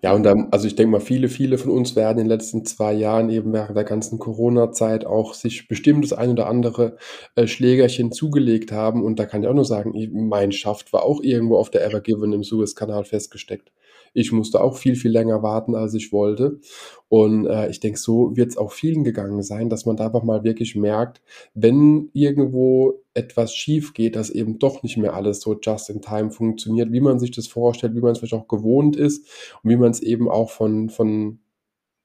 Ja, 0.03 0.14
und 0.14 0.23
dann, 0.23 0.49
also 0.51 0.66
ich 0.66 0.77
denke 0.77 0.93
mal, 0.93 1.01
viele, 1.01 1.29
viele 1.29 1.59
von 1.59 1.71
uns 1.71 1.95
werden 1.95 2.19
in 2.19 2.25
den 2.25 2.31
letzten 2.39 2.64
zwei 2.64 2.93
Jahren 2.93 3.29
eben 3.29 3.53
während 3.53 3.77
der 3.77 3.85
ganzen 3.85 4.19
Corona-Zeit 4.19 5.05
auch 5.05 5.35
sich 5.35 5.69
bestimmt 5.69 6.05
das 6.05 6.12
ein 6.14 6.31
oder 6.31 6.47
andere 6.47 6.97
äh, 7.37 7.47
Schlägerchen 7.47 8.11
zugelegt 8.12 8.73
haben. 8.73 9.05
Und 9.05 9.19
da 9.19 9.27
kann 9.27 9.43
ich 9.43 9.49
auch 9.49 9.55
nur 9.55 9.66
sagen, 9.66 9.93
mein 10.29 10.53
Schaft 10.53 10.93
war 10.93 11.03
auch 11.03 11.23
irgendwo 11.23 11.59
auf 11.59 11.71
der 11.71 11.85
Ever 11.85 12.01
Given 12.01 12.33
im 12.33 12.45
Suezkanal 12.45 13.05
festgesteckt. 13.05 13.71
Ich 14.14 14.32
musste 14.32 14.61
auch 14.61 14.76
viel, 14.76 14.96
viel 14.96 15.11
länger 15.11 15.42
warten, 15.42 15.74
als 15.74 15.94
ich 15.94 16.12
wollte. 16.12 16.61
Und 17.09 17.46
äh, 17.46 17.70
ich 17.70 17.80
denke, 17.80 17.98
so 17.98 18.36
wird 18.36 18.50
es 18.50 18.56
auch 18.56 18.72
vielen 18.72 19.04
gegangen 19.04 19.42
sein, 19.42 19.70
dass 19.70 19.86
man 19.86 19.96
da 19.96 20.06
einfach 20.06 20.22
mal 20.22 20.44
wirklich 20.44 20.76
merkt, 20.76 21.22
wenn 21.54 22.11
irgendwo 22.12 23.00
etwas 23.14 23.54
schief 23.54 23.94
geht, 23.94 24.16
dass 24.16 24.30
eben 24.30 24.59
doch 24.59 24.82
nicht 24.82 24.96
mehr 24.96 25.14
alles 25.14 25.40
so 25.40 25.59
just 25.61 25.90
in 25.90 26.02
time 26.02 26.30
funktioniert, 26.30 26.92
wie 26.92 27.00
man 27.00 27.18
sich 27.18 27.30
das 27.30 27.46
vorstellt, 27.48 27.94
wie 27.94 28.00
man 28.00 28.12
es 28.12 28.18
vielleicht 28.18 28.34
auch 28.34 28.48
gewohnt 28.48 28.96
ist 28.96 29.26
und 29.62 29.70
wie 29.70 29.76
man 29.76 29.90
es 29.90 30.00
eben 30.00 30.28
auch 30.28 30.50
von, 30.50 30.90
von 30.90 31.40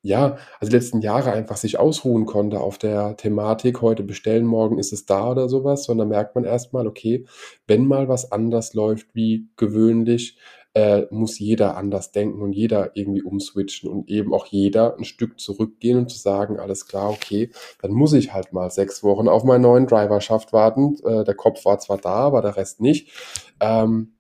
ja, 0.06 0.38
also 0.60 0.70
die 0.70 0.76
letzten 0.76 1.02
Jahre 1.02 1.32
einfach 1.32 1.56
sich 1.56 1.80
ausruhen 1.80 2.26
konnte 2.26 2.60
auf 2.60 2.78
der 2.78 3.16
Thematik, 3.16 3.82
heute 3.82 4.04
bestellen, 4.04 4.46
morgen 4.46 4.78
ist 4.78 4.92
es 4.92 5.06
da 5.06 5.32
oder 5.32 5.48
sowas, 5.48 5.86
sondern 5.86 6.10
merkt 6.10 6.36
man 6.36 6.44
erstmal, 6.44 6.88
okay, 6.88 7.26
wenn 7.68 7.88
mal 7.88 8.10
was 8.10 8.32
anders 8.32 8.74
läuft 8.74 9.16
wie 9.16 9.48
gewöhnlich, 9.56 10.38
äh, 10.76 11.04
muss 11.12 11.38
jeder 11.38 11.78
anders 11.78 12.12
denken 12.12 12.42
und 12.42 12.54
jeder 12.54 12.92
irgendwie 12.96 13.22
umswitchen 13.22 13.90
und 13.90 14.10
eben 14.10 14.34
auch 14.34 14.48
jeder 14.48 14.98
ein 14.98 15.04
Stück 15.04 15.40
zurückgehen 15.40 15.98
und 15.98 16.10
zu 16.10 16.18
sagen, 16.18 16.60
alles 16.60 16.88
klar, 16.88 17.10
okay, 17.10 17.52
dann 17.82 17.92
muss 17.92 18.14
ich 18.14 18.34
halt 18.34 18.54
mal 18.54 18.72
sechs 18.72 19.04
Wochen 19.04 19.28
auf 19.28 19.44
meinen 19.44 19.62
neuen 19.62 19.88
Driverschaft 19.88 20.52
warten. 20.52 20.98
Äh, 21.06 21.24
der 21.24 21.36
Kopf 21.36 21.64
war 21.66 21.80
zwar 21.80 21.98
da, 21.98 22.16
aber 22.16 22.42
der 22.42 22.58
Rest 22.58 22.82
nicht. 22.82 23.12
Ähm, 23.60 24.14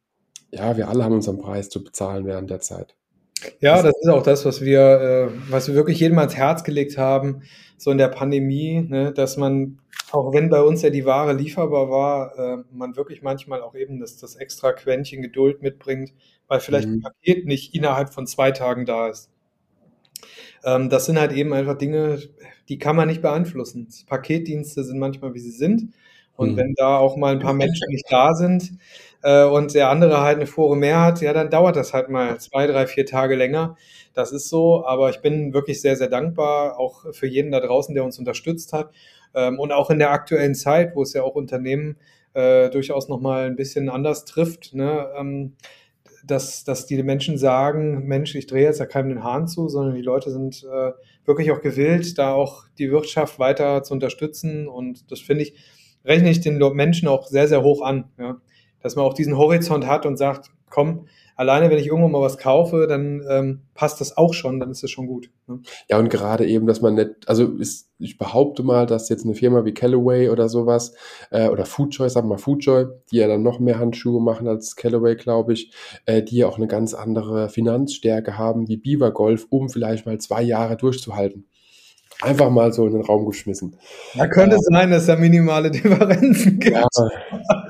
ja, 0.51 0.77
wir 0.77 0.87
alle 0.87 1.03
haben 1.03 1.13
unseren 1.13 1.39
Preis 1.39 1.69
zu 1.69 1.83
bezahlen 1.83 2.25
während 2.25 2.49
der 2.51 2.59
Zeit. 2.59 2.95
Ja, 3.59 3.81
das 3.81 3.93
ist 3.99 4.09
auch 4.09 4.23
das, 4.23 4.45
was 4.45 4.61
wir, 4.61 4.79
äh, 4.79 5.29
was 5.49 5.67
wir 5.67 5.75
wirklich 5.75 5.99
jedem 5.99 6.19
ans 6.19 6.35
Herz 6.35 6.63
gelegt 6.63 6.97
haben, 6.97 7.41
so 7.77 7.91
in 7.91 7.97
der 7.97 8.07
Pandemie, 8.07 8.85
ne, 8.87 9.11
dass 9.11 9.37
man, 9.37 9.79
auch 10.11 10.33
wenn 10.33 10.49
bei 10.49 10.61
uns 10.61 10.81
ja 10.81 10.89
die 10.89 11.05
Ware 11.05 11.33
lieferbar 11.33 11.89
war, 11.89 12.37
äh, 12.37 12.63
man 12.71 12.95
wirklich 12.95 13.21
manchmal 13.21 13.61
auch 13.61 13.75
eben 13.75 13.99
das, 13.99 14.17
das 14.17 14.35
extra 14.35 14.71
Quäntchen 14.71 15.21
Geduld 15.21 15.61
mitbringt, 15.61 16.13
weil 16.53 16.59
vielleicht 16.59 16.87
mhm. 16.87 16.97
ein 16.97 17.01
Paket 17.01 17.47
nicht 17.47 17.73
innerhalb 17.73 18.13
von 18.13 18.27
zwei 18.27 18.51
Tagen 18.51 18.85
da 18.85 19.09
ist. 19.09 19.31
Ähm, 20.63 20.87
das 20.91 21.07
sind 21.07 21.19
halt 21.19 21.31
eben 21.31 21.51
einfach 21.51 21.75
Dinge, 21.75 22.19
die 22.69 22.77
kann 22.77 22.95
man 22.95 23.07
nicht 23.07 23.23
beeinflussen. 23.23 23.87
Paketdienste 24.05 24.83
sind 24.83 24.99
manchmal, 24.99 25.33
wie 25.33 25.39
sie 25.39 25.49
sind. 25.49 25.93
Und 26.35 26.51
mhm. 26.51 26.57
wenn 26.57 26.73
da 26.75 26.97
auch 26.97 27.17
mal 27.17 27.33
ein 27.33 27.39
paar 27.39 27.55
Menschen 27.55 27.87
nicht 27.89 28.05
da 28.07 28.35
sind 28.35 28.73
äh, 29.23 29.45
und 29.45 29.73
der 29.73 29.89
andere 29.89 30.21
halt 30.21 30.35
eine 30.35 30.45
Fore 30.45 30.77
mehr 30.77 31.01
hat, 31.01 31.21
ja, 31.21 31.33
dann 31.33 31.49
dauert 31.49 31.75
das 31.75 31.91
halt 31.91 32.09
mal 32.09 32.39
zwei, 32.39 32.67
drei, 32.67 32.85
vier 32.85 33.07
Tage 33.07 33.35
länger. 33.35 33.75
Das 34.13 34.31
ist 34.31 34.49
so, 34.49 34.85
aber 34.85 35.09
ich 35.09 35.21
bin 35.21 35.55
wirklich 35.55 35.81
sehr, 35.81 35.95
sehr 35.95 36.07
dankbar, 36.07 36.77
auch 36.77 37.11
für 37.13 37.25
jeden 37.25 37.51
da 37.51 37.61
draußen, 37.61 37.95
der 37.95 38.03
uns 38.03 38.19
unterstützt 38.19 38.73
hat. 38.73 38.91
Ähm, 39.33 39.59
und 39.59 39.71
auch 39.71 39.89
in 39.89 39.97
der 39.97 40.11
aktuellen 40.11 40.53
Zeit, 40.53 40.95
wo 40.95 41.01
es 41.01 41.13
ja 41.13 41.23
auch 41.23 41.33
Unternehmen 41.33 41.97
äh, 42.35 42.69
durchaus 42.69 43.09
nochmal 43.09 43.47
ein 43.47 43.55
bisschen 43.55 43.89
anders 43.89 44.25
trifft. 44.25 44.75
Ne? 44.75 45.07
Ähm, 45.17 45.55
dass, 46.25 46.63
dass 46.63 46.85
die 46.85 47.01
Menschen 47.03 47.37
sagen, 47.37 48.05
Mensch, 48.05 48.35
ich 48.35 48.47
drehe 48.47 48.63
jetzt 48.63 48.79
ja 48.79 48.85
keinem 48.85 49.09
den 49.09 49.23
Hahn 49.23 49.47
zu, 49.47 49.67
sondern 49.67 49.95
die 49.95 50.01
Leute 50.01 50.31
sind 50.31 50.63
äh, 50.63 50.91
wirklich 51.25 51.51
auch 51.51 51.61
gewillt, 51.61 52.17
da 52.17 52.33
auch 52.33 52.65
die 52.77 52.91
Wirtschaft 52.91 53.39
weiter 53.39 53.83
zu 53.83 53.93
unterstützen. 53.93 54.67
Und 54.67 55.11
das 55.11 55.19
finde 55.19 55.43
ich, 55.43 55.53
rechne 56.05 56.29
ich 56.29 56.41
den 56.41 56.57
Menschen 56.73 57.07
auch 57.07 57.27
sehr, 57.27 57.47
sehr 57.47 57.63
hoch 57.63 57.81
an. 57.81 58.05
Ja? 58.17 58.37
Dass 58.81 58.95
man 58.95 59.05
auch 59.05 59.13
diesen 59.13 59.37
Horizont 59.37 59.85
hat 59.87 60.05
und 60.05 60.17
sagt, 60.17 60.49
komm, 60.69 61.07
alleine 61.35 61.69
wenn 61.69 61.77
ich 61.77 61.87
irgendwo 61.87 62.07
mal 62.07 62.21
was 62.21 62.37
kaufe, 62.37 62.87
dann 62.87 63.23
ähm, 63.29 63.61
passt 63.73 64.01
das 64.01 64.17
auch 64.17 64.33
schon, 64.33 64.59
dann 64.59 64.71
ist 64.71 64.83
das 64.83 64.91
schon 64.91 65.07
gut. 65.07 65.29
Ne? 65.47 65.59
Ja, 65.89 65.97
und 65.97 66.09
gerade 66.09 66.45
eben, 66.45 66.67
dass 66.67 66.81
man 66.81 66.95
nicht, 66.95 67.27
also 67.27 67.45
ist, 67.45 67.89
ich 67.99 68.17
behaupte 68.17 68.63
mal, 68.63 68.85
dass 68.85 69.09
jetzt 69.09 69.25
eine 69.25 69.35
Firma 69.35 69.65
wie 69.65 69.73
Callaway 69.73 70.29
oder 70.29 70.49
sowas, 70.49 70.93
äh, 71.31 71.47
oder 71.47 71.65
Foodjoy, 71.65 72.09
wir 72.13 72.21
mal 72.23 72.37
Foodjoy, 72.37 72.87
die 73.11 73.17
ja 73.17 73.27
dann 73.27 73.43
noch 73.43 73.59
mehr 73.59 73.79
Handschuhe 73.79 74.21
machen 74.21 74.47
als 74.47 74.75
Callaway, 74.75 75.15
glaube 75.15 75.53
ich, 75.53 75.71
äh, 76.05 76.21
die 76.21 76.37
ja 76.37 76.47
auch 76.47 76.57
eine 76.57 76.67
ganz 76.67 76.93
andere 76.93 77.49
Finanzstärke 77.49 78.37
haben 78.37 78.67
wie 78.67 78.77
Beaver 78.77 79.11
Golf, 79.11 79.47
um 79.49 79.69
vielleicht 79.69 80.05
mal 80.05 80.17
zwei 80.19 80.41
Jahre 80.41 80.77
durchzuhalten. 80.77 81.47
Einfach 82.23 82.49
mal 82.49 82.71
so 82.71 82.87
in 82.87 82.93
den 82.93 83.01
Raum 83.01 83.25
geschmissen. 83.25 83.75
Da 84.15 84.27
könnte 84.27 84.55
es 84.55 84.65
sein, 84.65 84.91
dass 84.91 85.07
da 85.07 85.17
minimale 85.17 85.69
Differenzen 85.71 86.59
gibt. 86.59 86.75
Ja, 86.75 86.87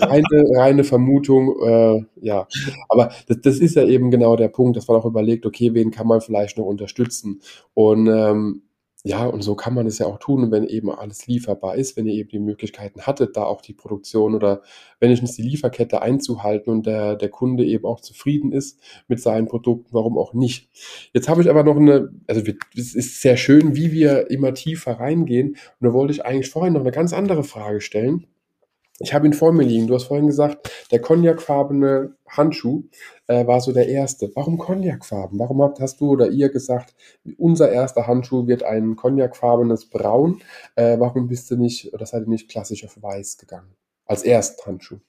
reine, 0.01 0.43
reine 0.55 0.83
Vermutung, 0.83 1.55
äh, 1.65 2.05
ja. 2.21 2.47
Aber 2.87 3.11
das, 3.27 3.41
das 3.41 3.57
ist 3.57 3.75
ja 3.75 3.83
eben 3.83 4.11
genau 4.11 4.35
der 4.35 4.49
Punkt, 4.49 4.77
dass 4.77 4.87
man 4.87 4.97
auch 4.97 5.05
überlegt, 5.05 5.45
okay, 5.47 5.73
wen 5.73 5.89
kann 5.89 6.07
man 6.07 6.21
vielleicht 6.21 6.57
noch 6.57 6.65
unterstützen? 6.65 7.41
Und 7.73 8.07
ähm, 8.07 8.61
ja, 9.05 9.25
und 9.25 9.41
so 9.41 9.53
kann 9.55 9.73
man 9.73 9.85
es 9.85 9.99
ja 9.99 10.05
auch 10.05 10.17
tun, 10.17 10.49
wenn 10.49 10.63
eben 10.63 10.89
alles 10.89 11.27
lieferbar 11.27 11.75
ist, 11.75 11.97
wenn 11.97 12.07
ihr 12.07 12.13
eben 12.13 12.29
die 12.29 12.39
Möglichkeiten 12.39 13.01
hattet, 13.01 13.35
da 13.35 13.43
auch 13.43 13.61
die 13.61 13.73
Produktion 13.73 14.33
oder 14.33 14.61
wenigstens 15.01 15.35
die 15.35 15.41
Lieferkette 15.41 16.01
einzuhalten 16.01 16.71
und 16.71 16.85
der, 16.85 17.17
der 17.17 17.27
Kunde 17.27 17.65
eben 17.65 17.85
auch 17.85 17.99
zufrieden 17.99 18.53
ist 18.53 18.79
mit 19.09 19.19
seinen 19.19 19.47
Produkten, 19.47 19.89
warum 19.91 20.17
auch 20.17 20.33
nicht. 20.33 20.69
Jetzt 21.11 21.27
habe 21.27 21.41
ich 21.41 21.49
aber 21.49 21.63
noch 21.65 21.75
eine, 21.75 22.13
also 22.27 22.41
es 22.77 22.95
ist 22.95 23.19
sehr 23.19 23.35
schön, 23.35 23.75
wie 23.75 23.91
wir 23.91 24.31
immer 24.31 24.53
tiefer 24.53 24.93
reingehen 24.93 25.49
und 25.49 25.87
da 25.87 25.91
wollte 25.91 26.13
ich 26.13 26.25
eigentlich 26.25 26.49
vorhin 26.49 26.71
noch 26.71 26.81
eine 26.81 26.91
ganz 26.91 27.11
andere 27.11 27.43
Frage 27.43 27.81
stellen. 27.81 28.27
Ich 28.99 29.13
habe 29.13 29.25
ihn 29.25 29.33
vor 29.33 29.51
mir 29.51 29.63
liegen. 29.63 29.87
Du 29.87 29.95
hast 29.95 30.05
vorhin 30.05 30.27
gesagt, 30.27 30.69
der 30.91 31.01
cognacfarbene 31.01 32.15
Handschuh 32.27 32.83
äh, 33.27 33.45
war 33.47 33.59
so 33.59 33.71
der 33.71 33.87
erste. 33.87 34.31
Warum 34.35 34.57
cognacfarben? 34.57 35.39
Warum 35.39 35.61
habt, 35.61 35.79
hast 35.79 35.99
du 35.99 36.11
oder 36.11 36.29
ihr 36.29 36.49
gesagt, 36.49 36.95
unser 37.37 37.71
erster 37.71 38.05
Handschuh 38.05 38.47
wird 38.47 38.63
ein 38.63 38.95
cognacfarbenes 38.95 39.89
Braun? 39.89 40.41
Äh, 40.75 40.99
warum 40.99 41.27
bist 41.27 41.49
du 41.49 41.57
nicht, 41.57 41.93
oder 41.93 42.05
seid 42.05 42.23
ihr 42.23 42.29
nicht 42.29 42.49
klassisch 42.49 42.85
auf 42.85 43.01
weiß 43.01 43.37
gegangen? 43.37 43.75
Als 44.05 44.23
ersten 44.23 44.65
Handschuh. 44.65 44.99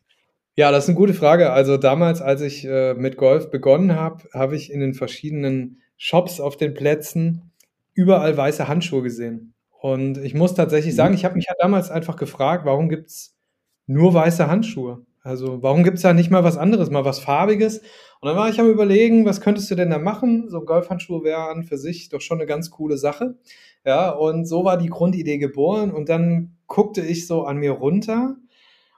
Ja, 0.56 0.70
das 0.70 0.84
ist 0.84 0.90
eine 0.90 0.98
gute 0.98 1.14
Frage. 1.14 1.50
Also 1.50 1.76
damals, 1.76 2.22
als 2.22 2.40
ich 2.40 2.64
äh, 2.64 2.94
mit 2.94 3.16
Golf 3.16 3.50
begonnen 3.50 3.96
habe, 3.96 4.24
habe 4.32 4.56
ich 4.56 4.72
in 4.72 4.80
den 4.80 4.94
verschiedenen 4.94 5.82
Shops 5.96 6.40
auf 6.40 6.56
den 6.56 6.74
Plätzen 6.74 7.50
überall 7.92 8.36
weiße 8.36 8.66
Handschuhe 8.68 9.02
gesehen. 9.02 9.54
Und 9.80 10.18
ich 10.18 10.32
muss 10.34 10.54
tatsächlich 10.54 10.94
sagen, 10.94 11.10
mhm. 11.10 11.18
ich 11.18 11.24
habe 11.24 11.34
mich 11.34 11.46
ja 11.46 11.54
damals 11.58 11.90
einfach 11.90 12.16
gefragt, 12.16 12.64
warum 12.64 12.88
gibt 12.88 13.08
es 13.08 13.33
nur 13.86 14.14
weiße 14.14 14.48
Handschuhe. 14.48 15.04
Also 15.22 15.62
warum 15.62 15.84
gibt 15.84 15.96
es 15.96 16.02
da 16.02 16.12
nicht 16.12 16.30
mal 16.30 16.44
was 16.44 16.58
anderes, 16.58 16.90
mal 16.90 17.04
was 17.04 17.18
Farbiges? 17.18 17.78
Und 18.20 18.28
dann 18.28 18.36
war 18.36 18.48
ich 18.48 18.60
am 18.60 18.68
überlegen, 18.68 19.24
was 19.24 19.40
könntest 19.40 19.70
du 19.70 19.74
denn 19.74 19.90
da 19.90 19.98
machen? 19.98 20.48
So 20.48 20.60
Golfhandschuhe 20.62 21.24
wäre 21.24 21.48
an 21.48 21.62
für 21.62 21.78
sich 21.78 22.08
doch 22.08 22.20
schon 22.20 22.38
eine 22.38 22.46
ganz 22.46 22.70
coole 22.70 22.98
Sache. 22.98 23.36
Ja, 23.84 24.10
und 24.10 24.46
so 24.46 24.64
war 24.64 24.76
die 24.76 24.88
Grundidee 24.88 25.38
geboren. 25.38 25.92
Und 25.92 26.08
dann 26.08 26.56
guckte 26.66 27.02
ich 27.02 27.26
so 27.26 27.44
an 27.44 27.58
mir 27.58 27.72
runter 27.72 28.36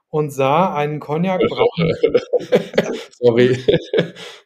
und 0.09 0.31
sah 0.31 0.75
einen 0.75 1.01
Cognac-braunen. 1.01 1.95
Sorry. 3.11 3.59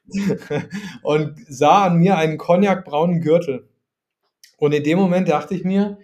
und 1.03 1.35
sah 1.49 1.85
an 1.85 1.99
mir 1.99 2.17
einen 2.17 2.39
Cognac-braunen 2.39 3.21
Gürtel. 3.21 3.69
Und 4.59 4.73
in 4.73 4.83
dem 4.83 4.99
Moment 4.99 5.29
dachte 5.29 5.55
ich 5.55 5.65
mir, 5.65 5.99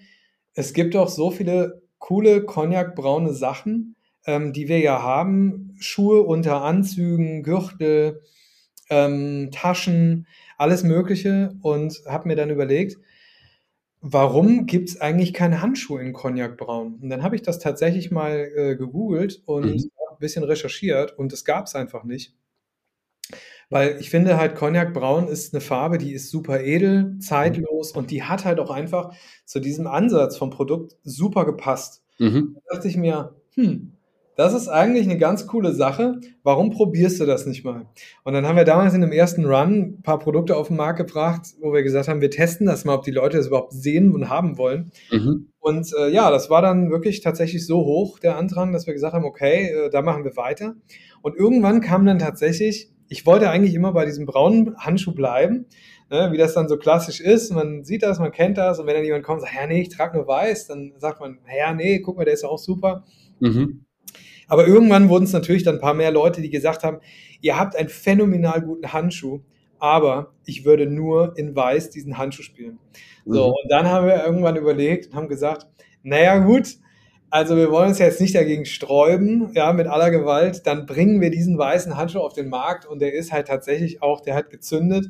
es 0.55 0.72
gibt 0.72 0.95
doch 0.95 1.09
so 1.09 1.30
viele 1.30 1.82
coole 1.99 2.45
Cognac-braune 2.45 3.32
Sachen 3.32 3.95
ähm, 4.27 4.53
die 4.53 4.68
wir 4.68 4.79
ja 4.79 5.03
haben, 5.03 5.74
Schuhe 5.79 6.22
unter 6.22 6.62
Anzügen, 6.62 7.43
Gürtel, 7.43 8.22
ähm, 8.91 9.51
Taschen, 9.53 10.27
alles 10.59 10.83
Mögliche 10.83 11.55
und 11.62 12.03
habe 12.07 12.29
mir 12.29 12.37
dann 12.37 12.51
überlegt, 12.51 12.99
warum 14.01 14.66
gibt 14.66 14.89
es 14.89 15.01
eigentlich 15.01 15.33
keine 15.33 15.62
Handschuhe 15.62 16.01
in 16.01 16.12
Cognac 16.12 16.57
Braun? 16.57 16.99
Und 17.01 17.11
dann 17.11 17.22
habe 17.22 17.37
ich 17.37 17.43
das 17.43 17.59
tatsächlich 17.59 18.11
mal 18.11 18.51
äh, 18.55 18.77
gegoogelt 18.77 19.43
und 19.47 19.66
mhm. 19.66 19.91
ein 20.11 20.18
bisschen 20.18 20.45
recherchiert 20.45 21.18
und 21.18 21.33
es 21.33 21.45
gab 21.45 21.66
es 21.66 21.74
einfach 21.74 22.05
nicht. 22.05 22.35
Weil 23.68 23.97
ich 23.99 24.11
finde 24.11 24.37
halt 24.37 24.55
Cognac 24.55 24.95
Braun 24.95 25.27
ist 25.27 25.53
eine 25.53 25.61
Farbe, 25.61 25.99
die 25.99 26.12
ist 26.12 26.31
super 26.31 26.61
edel, 26.61 27.18
zeitlos 27.18 27.91
und 27.91 28.12
die 28.12 28.22
hat 28.22 28.45
halt 28.45 28.61
auch 28.61 28.70
einfach 28.70 29.12
zu 29.45 29.59
diesem 29.59 29.89
Ansatz 29.89 30.37
vom 30.37 30.51
Produkt 30.51 30.97
super 31.03 31.45
gepasst. 31.45 32.05
Mhm. 32.18 32.55
Da 32.55 32.77
dachte 32.77 32.87
ich 32.89 32.97
mir, 32.97 33.35
hm, 33.55 33.95
das 34.37 34.53
ist 34.53 34.68
eigentlich 34.68 35.07
eine 35.07 35.16
ganz 35.16 35.47
coole 35.47 35.72
Sache. 35.72 36.20
Warum 36.43 36.70
probierst 36.70 37.18
du 37.20 37.24
das 37.24 37.47
nicht 37.47 37.64
mal? 37.64 37.87
Und 38.22 38.34
dann 38.34 38.47
haben 38.47 38.57
wir 38.57 38.64
damals 38.64 38.93
in 38.93 39.01
dem 39.01 39.11
ersten 39.11 39.47
Run 39.47 39.97
ein 39.99 40.03
paar 40.03 40.18
Produkte 40.18 40.57
auf 40.57 40.68
den 40.68 40.76
Markt 40.76 40.99
gebracht, 40.99 41.55
wo 41.61 41.72
wir 41.72 41.82
gesagt 41.82 42.09
haben, 42.09 42.20
wir 42.20 42.30
testen 42.30 42.66
das 42.66 42.84
mal, 42.84 42.95
ob 42.95 43.05
die 43.05 43.11
Leute 43.11 43.39
das 43.39 43.47
überhaupt 43.47 43.72
sehen 43.72 44.12
und 44.12 44.28
haben 44.28 44.59
wollen. 44.59 44.93
Mhm. 45.11 45.49
Und 45.59 45.91
äh, 45.99 46.11
ja, 46.11 46.30
das 46.30 46.51
war 46.51 46.61
dann 46.61 46.91
wirklich 46.91 47.22
tatsächlich 47.22 47.66
so 47.66 47.78
hoch, 47.78 48.18
der 48.18 48.37
Andrang, 48.37 48.72
dass 48.72 48.87
wir 48.87 48.93
gesagt 48.93 49.14
haben, 49.14 49.24
okay, 49.24 49.70
äh, 49.70 49.91
da 49.91 50.03
machen 50.03 50.24
wir 50.24 50.37
weiter. 50.37 50.76
Und 51.22 51.34
irgendwann 51.34 51.80
kam 51.80 52.05
dann 52.05 52.18
tatsächlich, 52.18 52.91
ich 53.09 53.24
wollte 53.24 53.49
eigentlich 53.49 53.74
immer 53.74 53.93
bei 53.93 54.05
diesem 54.05 54.26
braunen 54.26 54.76
Handschuh 54.76 55.14
bleiben, 55.14 55.64
ne, 56.11 56.28
wie 56.30 56.37
das 56.37 56.53
dann 56.53 56.68
so 56.68 56.76
klassisch 56.76 57.20
ist. 57.20 57.55
Man 57.55 57.84
sieht 57.84 58.03
das, 58.03 58.18
man 58.18 58.32
kennt 58.32 58.59
das. 58.59 58.78
Und 58.78 58.87
wenn 58.87 58.97
dann 58.97 59.05
jemand 59.05 59.24
kommt 59.24 59.41
und 59.41 59.47
sagt, 59.47 59.57
ja, 59.59 59.66
nee, 59.66 59.80
ich 59.80 59.89
trage 59.89 60.18
nur 60.18 60.28
weiß, 60.28 60.66
dann 60.66 60.93
sagt 60.99 61.20
man, 61.20 61.39
ja, 61.57 61.72
nee, 61.72 62.01
guck 62.01 62.18
mal, 62.18 62.24
der 62.24 62.34
ist 62.34 62.43
ja 62.43 62.51
auch 62.51 62.59
super. 62.59 63.05
Mhm. 63.41 63.86
Aber 64.47 64.66
irgendwann 64.66 65.09
wurden 65.09 65.24
es 65.24 65.32
natürlich 65.32 65.64
dann 65.64 65.76
ein 65.76 65.80
paar 65.80 65.94
mehr 65.94 66.11
Leute, 66.11 66.40
die 66.40 66.51
gesagt 66.51 66.84
haben, 66.84 66.99
ihr 67.40 67.59
habt 67.59 67.76
einen 67.76 67.88
phänomenal 67.88 68.61
guten 68.62 68.92
Handschuh, 68.92 69.40
aber 69.78 70.32
ich 70.44 70.64
würde 70.64 70.86
nur 70.86 71.36
in 71.36 71.55
Weiß 71.55 71.90
diesen 71.90 72.18
Handschuh 72.18 72.42
spielen. 72.42 72.78
So, 73.24 73.49
mhm. 73.49 73.55
und 73.62 73.70
dann 73.70 73.86
haben 73.86 74.07
wir 74.07 74.24
irgendwann 74.24 74.57
überlegt 74.57 75.09
und 75.09 75.14
haben 75.14 75.28
gesagt, 75.28 75.66
naja 76.03 76.38
gut, 76.38 76.76
also 77.30 77.57
wir 77.57 77.70
wollen 77.70 77.88
uns 77.88 77.99
jetzt 77.99 78.20
nicht 78.20 78.34
dagegen 78.34 78.64
sträuben, 78.64 79.51
ja, 79.55 79.72
mit 79.72 79.88
aller 79.88 80.11
Gewalt, 80.11 80.66
dann 80.66 80.86
bringen 80.86 81.20
wir 81.20 81.30
diesen 81.30 81.59
weißen 81.59 81.97
Handschuh 81.97 82.20
auf 82.20 82.32
den 82.32 82.49
Markt 82.49 82.86
und 82.86 83.01
der 83.01 83.12
ist 83.14 83.32
halt 83.32 83.49
tatsächlich 83.49 84.03
auch, 84.03 84.20
der 84.20 84.34
hat 84.34 84.51
gezündet. 84.51 85.09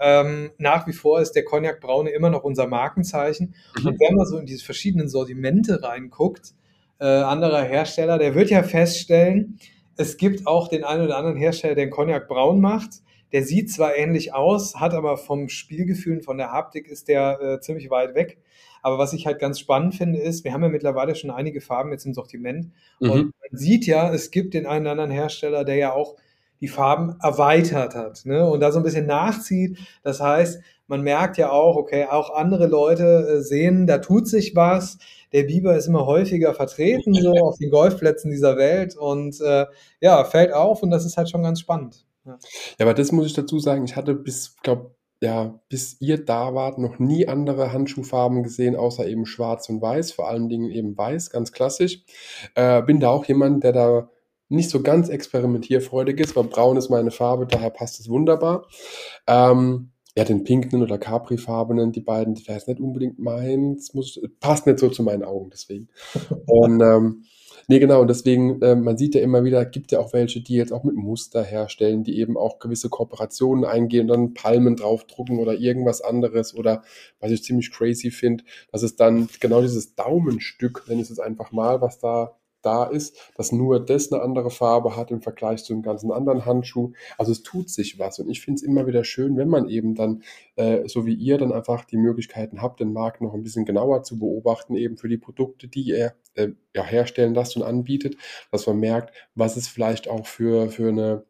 Ähm, 0.00 0.50
nach 0.58 0.86
wie 0.86 0.92
vor 0.92 1.20
ist 1.20 1.32
der 1.32 1.44
Cognac 1.44 1.80
Braune 1.80 2.10
immer 2.10 2.30
noch 2.30 2.44
unser 2.44 2.66
Markenzeichen. 2.66 3.54
Mhm. 3.78 3.86
Und 3.86 4.00
wenn 4.00 4.14
man 4.14 4.26
so 4.26 4.38
in 4.38 4.46
diese 4.46 4.64
verschiedenen 4.64 5.08
Sortimente 5.08 5.82
reinguckt, 5.82 6.54
äh, 7.00 7.06
anderer 7.06 7.62
Hersteller, 7.62 8.18
der 8.18 8.34
wird 8.34 8.50
ja 8.50 8.62
feststellen, 8.62 9.58
es 9.96 10.16
gibt 10.16 10.46
auch 10.46 10.68
den 10.68 10.84
einen 10.84 11.04
oder 11.04 11.16
anderen 11.16 11.36
Hersteller, 11.36 11.74
der 11.74 11.86
den 11.86 11.90
Cognac 11.90 12.28
braun 12.28 12.60
macht. 12.60 13.02
Der 13.32 13.42
sieht 13.42 13.70
zwar 13.70 13.96
ähnlich 13.96 14.32
aus, 14.32 14.76
hat 14.76 14.94
aber 14.94 15.16
vom 15.16 15.48
Spielgefühl, 15.48 16.22
von 16.22 16.38
der 16.38 16.52
Haptik 16.52 16.86
ist 16.86 17.08
der 17.08 17.40
äh, 17.40 17.60
ziemlich 17.60 17.90
weit 17.90 18.14
weg. 18.14 18.38
Aber 18.80 18.96
was 18.96 19.12
ich 19.12 19.26
halt 19.26 19.40
ganz 19.40 19.58
spannend 19.58 19.96
finde, 19.96 20.20
ist, 20.20 20.44
wir 20.44 20.52
haben 20.52 20.62
ja 20.62 20.68
mittlerweile 20.68 21.14
schon 21.14 21.30
einige 21.30 21.60
Farben 21.60 21.90
jetzt 21.90 22.06
im 22.06 22.14
Sortiment. 22.14 22.70
Mhm. 23.00 23.10
Und 23.10 23.22
man 23.22 23.58
sieht 23.58 23.86
ja, 23.86 24.12
es 24.14 24.30
gibt 24.30 24.54
den 24.54 24.66
einen 24.66 24.82
oder 24.82 24.92
anderen 24.92 25.10
Hersteller, 25.10 25.64
der 25.64 25.76
ja 25.76 25.92
auch 25.92 26.14
die 26.60 26.68
Farben 26.68 27.16
erweitert 27.22 27.94
hat 27.94 28.22
ne? 28.24 28.48
und 28.48 28.60
da 28.60 28.72
so 28.72 28.78
ein 28.78 28.84
bisschen 28.84 29.06
nachzieht. 29.06 29.78
Das 30.02 30.20
heißt, 30.20 30.60
man 30.86 31.02
merkt 31.02 31.36
ja 31.36 31.50
auch, 31.50 31.76
okay, 31.76 32.06
auch 32.06 32.34
andere 32.34 32.66
Leute 32.66 33.04
äh, 33.04 33.40
sehen, 33.42 33.86
da 33.86 33.98
tut 33.98 34.26
sich 34.26 34.56
was. 34.56 34.98
Der 35.32 35.44
Biber 35.44 35.76
ist 35.76 35.86
immer 35.86 36.06
häufiger 36.06 36.54
vertreten, 36.54 37.14
so 37.14 37.32
auf 37.32 37.58
den 37.58 37.70
Golfplätzen 37.70 38.30
dieser 38.30 38.56
Welt 38.56 38.96
und 38.96 39.40
äh, 39.40 39.66
ja, 40.00 40.24
fällt 40.24 40.52
auf 40.52 40.82
und 40.82 40.90
das 40.90 41.04
ist 41.04 41.16
halt 41.16 41.30
schon 41.30 41.42
ganz 41.42 41.60
spannend. 41.60 42.04
Ja. 42.24 42.38
aber 42.80 42.92
das 42.92 43.10
muss 43.10 43.26
ich 43.26 43.32
dazu 43.32 43.58
sagen, 43.58 43.84
ich 43.84 43.96
hatte 43.96 44.12
bis, 44.14 44.56
glaube 44.62 44.90
ja, 45.20 45.58
bis 45.68 46.00
ihr 46.00 46.24
da 46.24 46.54
wart, 46.54 46.78
noch 46.78 46.98
nie 46.98 47.26
andere 47.26 47.72
Handschuhfarben 47.72 48.42
gesehen, 48.42 48.76
außer 48.76 49.06
eben 49.06 49.26
schwarz 49.26 49.68
und 49.68 49.82
weiß, 49.82 50.12
vor 50.12 50.28
allen 50.28 50.48
Dingen 50.48 50.70
eben 50.70 50.96
weiß, 50.96 51.30
ganz 51.30 51.52
klassisch. 51.52 52.02
Äh, 52.54 52.82
bin 52.82 53.00
da 53.00 53.10
auch 53.10 53.24
jemand, 53.24 53.64
der 53.64 53.72
da 53.72 54.10
nicht 54.48 54.70
so 54.70 54.80
ganz 54.82 55.08
experimentierfreudig 55.08 56.20
ist, 56.20 56.36
weil 56.36 56.44
braun 56.44 56.76
ist 56.76 56.88
meine 56.88 57.10
Farbe, 57.10 57.46
daher 57.46 57.70
passt 57.70 58.00
es 58.00 58.08
wunderbar. 58.08 58.66
Ähm, 59.26 59.90
ja, 60.18 60.24
den 60.24 60.42
pinken 60.42 60.82
oder 60.82 60.98
Capri-farbenen, 60.98 61.92
die 61.92 62.00
beiden, 62.00 62.34
die 62.34 62.44
wäre 62.48 62.58
jetzt 62.58 62.66
nicht 62.66 62.80
unbedingt 62.80 63.20
meins, 63.20 63.94
muss, 63.94 64.20
passt 64.40 64.66
nicht 64.66 64.80
so 64.80 64.88
zu 64.88 65.04
meinen 65.04 65.22
Augen, 65.22 65.48
deswegen. 65.52 65.90
Und 66.46 66.80
ähm, 66.80 67.22
nee, 67.68 67.78
genau, 67.78 68.00
und 68.00 68.08
deswegen, 68.08 68.60
äh, 68.60 68.74
man 68.74 68.98
sieht 68.98 69.14
ja 69.14 69.20
immer 69.20 69.44
wieder, 69.44 69.64
gibt 69.64 69.92
ja 69.92 70.00
auch 70.00 70.12
welche, 70.12 70.40
die 70.40 70.54
jetzt 70.54 70.72
auch 70.72 70.82
mit 70.82 70.96
Muster 70.96 71.44
herstellen, 71.44 72.02
die 72.02 72.18
eben 72.18 72.36
auch 72.36 72.58
gewisse 72.58 72.88
Kooperationen 72.88 73.64
eingehen 73.64 74.02
und 74.02 74.08
dann 74.08 74.34
Palmen 74.34 74.74
draufdrucken 74.74 75.38
oder 75.38 75.54
irgendwas 75.54 76.00
anderes 76.00 76.52
oder 76.52 76.82
was 77.20 77.30
ich 77.30 77.44
ziemlich 77.44 77.70
crazy 77.70 78.10
finde, 78.10 78.42
dass 78.72 78.82
es 78.82 78.96
dann 78.96 79.28
genau 79.38 79.60
dieses 79.60 79.94
Daumenstück, 79.94 80.82
wenn 80.88 80.98
ich 80.98 81.10
es 81.10 81.20
einfach 81.20 81.52
mal, 81.52 81.80
was 81.80 82.00
da 82.00 82.36
da 82.68 82.84
ist, 82.84 83.16
dass 83.34 83.50
nur 83.50 83.80
das 83.80 84.12
eine 84.12 84.22
andere 84.22 84.50
Farbe 84.50 84.94
hat 84.94 85.10
im 85.10 85.22
Vergleich 85.22 85.64
zu 85.64 85.72
einem 85.72 85.82
ganzen 85.82 86.12
anderen 86.12 86.44
Handschuh. 86.44 86.92
Also 87.16 87.32
es 87.32 87.42
tut 87.42 87.70
sich 87.70 87.98
was 87.98 88.18
und 88.18 88.28
ich 88.28 88.42
finde 88.42 88.56
es 88.56 88.62
immer 88.62 88.86
wieder 88.86 89.04
schön, 89.04 89.38
wenn 89.38 89.48
man 89.48 89.70
eben 89.70 89.94
dann, 89.94 90.22
äh, 90.56 90.86
so 90.86 91.06
wie 91.06 91.14
ihr, 91.14 91.38
dann 91.38 91.52
einfach 91.52 91.86
die 91.86 91.96
Möglichkeiten 91.96 92.60
habt, 92.60 92.80
den 92.80 92.92
Markt 92.92 93.22
noch 93.22 93.32
ein 93.32 93.42
bisschen 93.42 93.64
genauer 93.64 94.02
zu 94.02 94.18
beobachten, 94.18 94.76
eben 94.76 94.98
für 94.98 95.08
die 95.08 95.16
Produkte, 95.16 95.66
die 95.66 95.92
er 95.92 96.14
äh, 96.34 96.48
ja, 96.74 96.84
herstellen 96.84 97.34
lasst 97.34 97.56
und 97.56 97.62
anbietet, 97.62 98.16
dass 98.50 98.66
man 98.66 98.78
merkt, 98.78 99.14
was 99.34 99.56
es 99.56 99.66
vielleicht 99.66 100.08
auch 100.08 100.26
für, 100.26 100.68
für 100.68 100.88
eine 100.88 101.24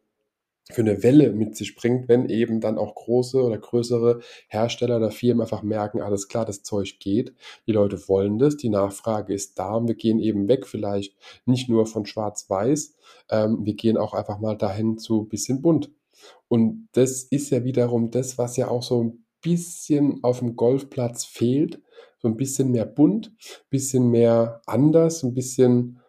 für 0.71 0.81
eine 0.81 1.01
Welle 1.01 1.31
mit 1.31 1.55
sich 1.55 1.75
bringt, 1.75 2.07
wenn 2.07 2.29
eben 2.29 2.61
dann 2.61 2.77
auch 2.77 2.93
große 2.93 3.41
oder 3.41 3.57
größere 3.57 4.19
Hersteller 4.47 4.97
oder 4.97 5.09
Firmen 5.09 5.41
einfach 5.41 5.63
merken, 5.63 6.01
alles 6.01 6.27
klar, 6.27 6.45
das 6.45 6.61
Zeug 6.61 6.99
geht, 6.99 7.33
die 7.65 7.71
Leute 7.71 8.07
wollen 8.07 8.37
das, 8.37 8.55
die 8.55 8.69
Nachfrage 8.69 9.33
ist 9.33 9.57
da 9.57 9.75
und 9.75 9.87
wir 9.87 9.95
gehen 9.95 10.19
eben 10.19 10.47
weg 10.47 10.67
vielleicht 10.67 11.15
nicht 11.45 11.69
nur 11.69 11.87
von 11.87 12.05
schwarz-weiß, 12.05 12.95
ähm, 13.29 13.65
wir 13.65 13.73
gehen 13.73 13.97
auch 13.97 14.13
einfach 14.13 14.39
mal 14.39 14.55
dahin 14.55 14.97
zu 14.99 15.23
bisschen 15.23 15.61
bunt. 15.61 15.91
Und 16.47 16.87
das 16.91 17.23
ist 17.23 17.49
ja 17.49 17.63
wiederum 17.63 18.11
das, 18.11 18.37
was 18.37 18.55
ja 18.57 18.67
auch 18.67 18.83
so 18.83 19.03
ein 19.03 19.25
bisschen 19.41 20.23
auf 20.23 20.39
dem 20.39 20.55
Golfplatz 20.55 21.25
fehlt, 21.25 21.81
so 22.19 22.27
ein 22.27 22.37
bisschen 22.37 22.71
mehr 22.71 22.85
bunt, 22.85 23.33
bisschen 23.69 24.11
mehr 24.11 24.61
anders, 24.65 25.23
ein 25.23 25.33
bisschen 25.33 25.99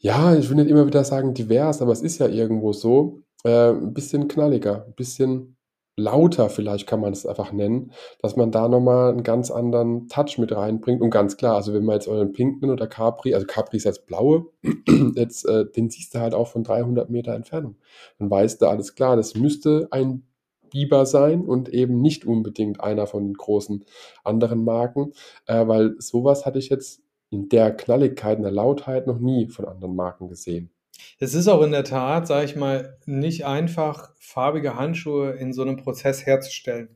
ja, 0.00 0.36
ich 0.36 0.48
will 0.48 0.56
nicht 0.56 0.70
immer 0.70 0.86
wieder 0.86 1.02
sagen 1.02 1.34
divers, 1.34 1.82
aber 1.82 1.90
es 1.90 2.02
ist 2.02 2.18
ja 2.18 2.28
irgendwo 2.28 2.72
so. 2.72 3.24
Äh, 3.44 3.70
'n 3.70 3.94
bisschen 3.94 4.26
knalliger, 4.28 4.84
'n 4.88 4.94
bisschen 4.94 5.56
lauter 5.96 6.48
vielleicht 6.48 6.86
kann 6.86 7.00
man 7.00 7.12
es 7.12 7.26
einfach 7.26 7.52
nennen, 7.52 7.92
dass 8.20 8.36
man 8.36 8.50
da 8.52 8.68
noch 8.68 8.80
mal 8.80 9.12
'n 9.12 9.22
ganz 9.22 9.50
anderen 9.50 10.08
Touch 10.08 10.38
mit 10.38 10.52
reinbringt 10.54 11.00
und 11.02 11.10
ganz 11.10 11.36
klar, 11.36 11.54
also 11.56 11.72
wenn 11.72 11.84
man 11.84 11.94
jetzt 11.94 12.08
euren 12.08 12.32
Pink 12.32 12.60
nimmt 12.60 12.72
oder 12.72 12.86
Capri 12.88 13.34
also 13.34 13.46
Capri 13.46 13.76
ist 13.76 13.84
jetzt 13.84 14.06
blaue, 14.06 14.46
jetzt, 15.14 15.44
äh, 15.48 15.66
den 15.70 15.90
siehst 15.90 16.14
du 16.14 16.20
halt 16.20 16.34
auch 16.34 16.48
von 16.48 16.64
300 16.64 17.10
Meter 17.10 17.32
Entfernung. 17.34 17.76
Dann 18.18 18.30
weißt 18.30 18.60
du, 18.62 18.66
alles 18.66 18.94
klar, 18.94 19.16
das 19.16 19.34
müsste 19.36 19.88
ein 19.92 20.24
Biber 20.70 21.06
sein 21.06 21.44
und 21.46 21.68
eben 21.70 22.00
nicht 22.00 22.26
unbedingt 22.26 22.80
einer 22.80 23.06
von 23.06 23.24
den 23.24 23.34
großen 23.34 23.84
anderen 24.24 24.64
Marken, 24.64 25.12
äh, 25.46 25.66
weil 25.66 25.94
sowas 26.00 26.44
hatte 26.44 26.58
ich 26.58 26.68
jetzt 26.68 27.02
in 27.30 27.48
der 27.48 27.72
Knalligkeit, 27.76 28.36
in 28.38 28.42
der 28.44 28.52
Lautheit 28.52 29.06
noch 29.06 29.18
nie 29.18 29.48
von 29.48 29.64
anderen 29.66 29.96
Marken 29.96 30.28
gesehen. 30.28 30.70
Es 31.18 31.34
ist 31.34 31.48
auch 31.48 31.62
in 31.62 31.72
der 31.72 31.84
Tat, 31.84 32.26
sage 32.26 32.44
ich 32.46 32.56
mal, 32.56 32.98
nicht 33.06 33.46
einfach, 33.46 34.10
farbige 34.20 34.76
Handschuhe 34.76 35.32
in 35.32 35.52
so 35.52 35.62
einem 35.62 35.76
Prozess 35.76 36.26
herzustellen. 36.26 36.88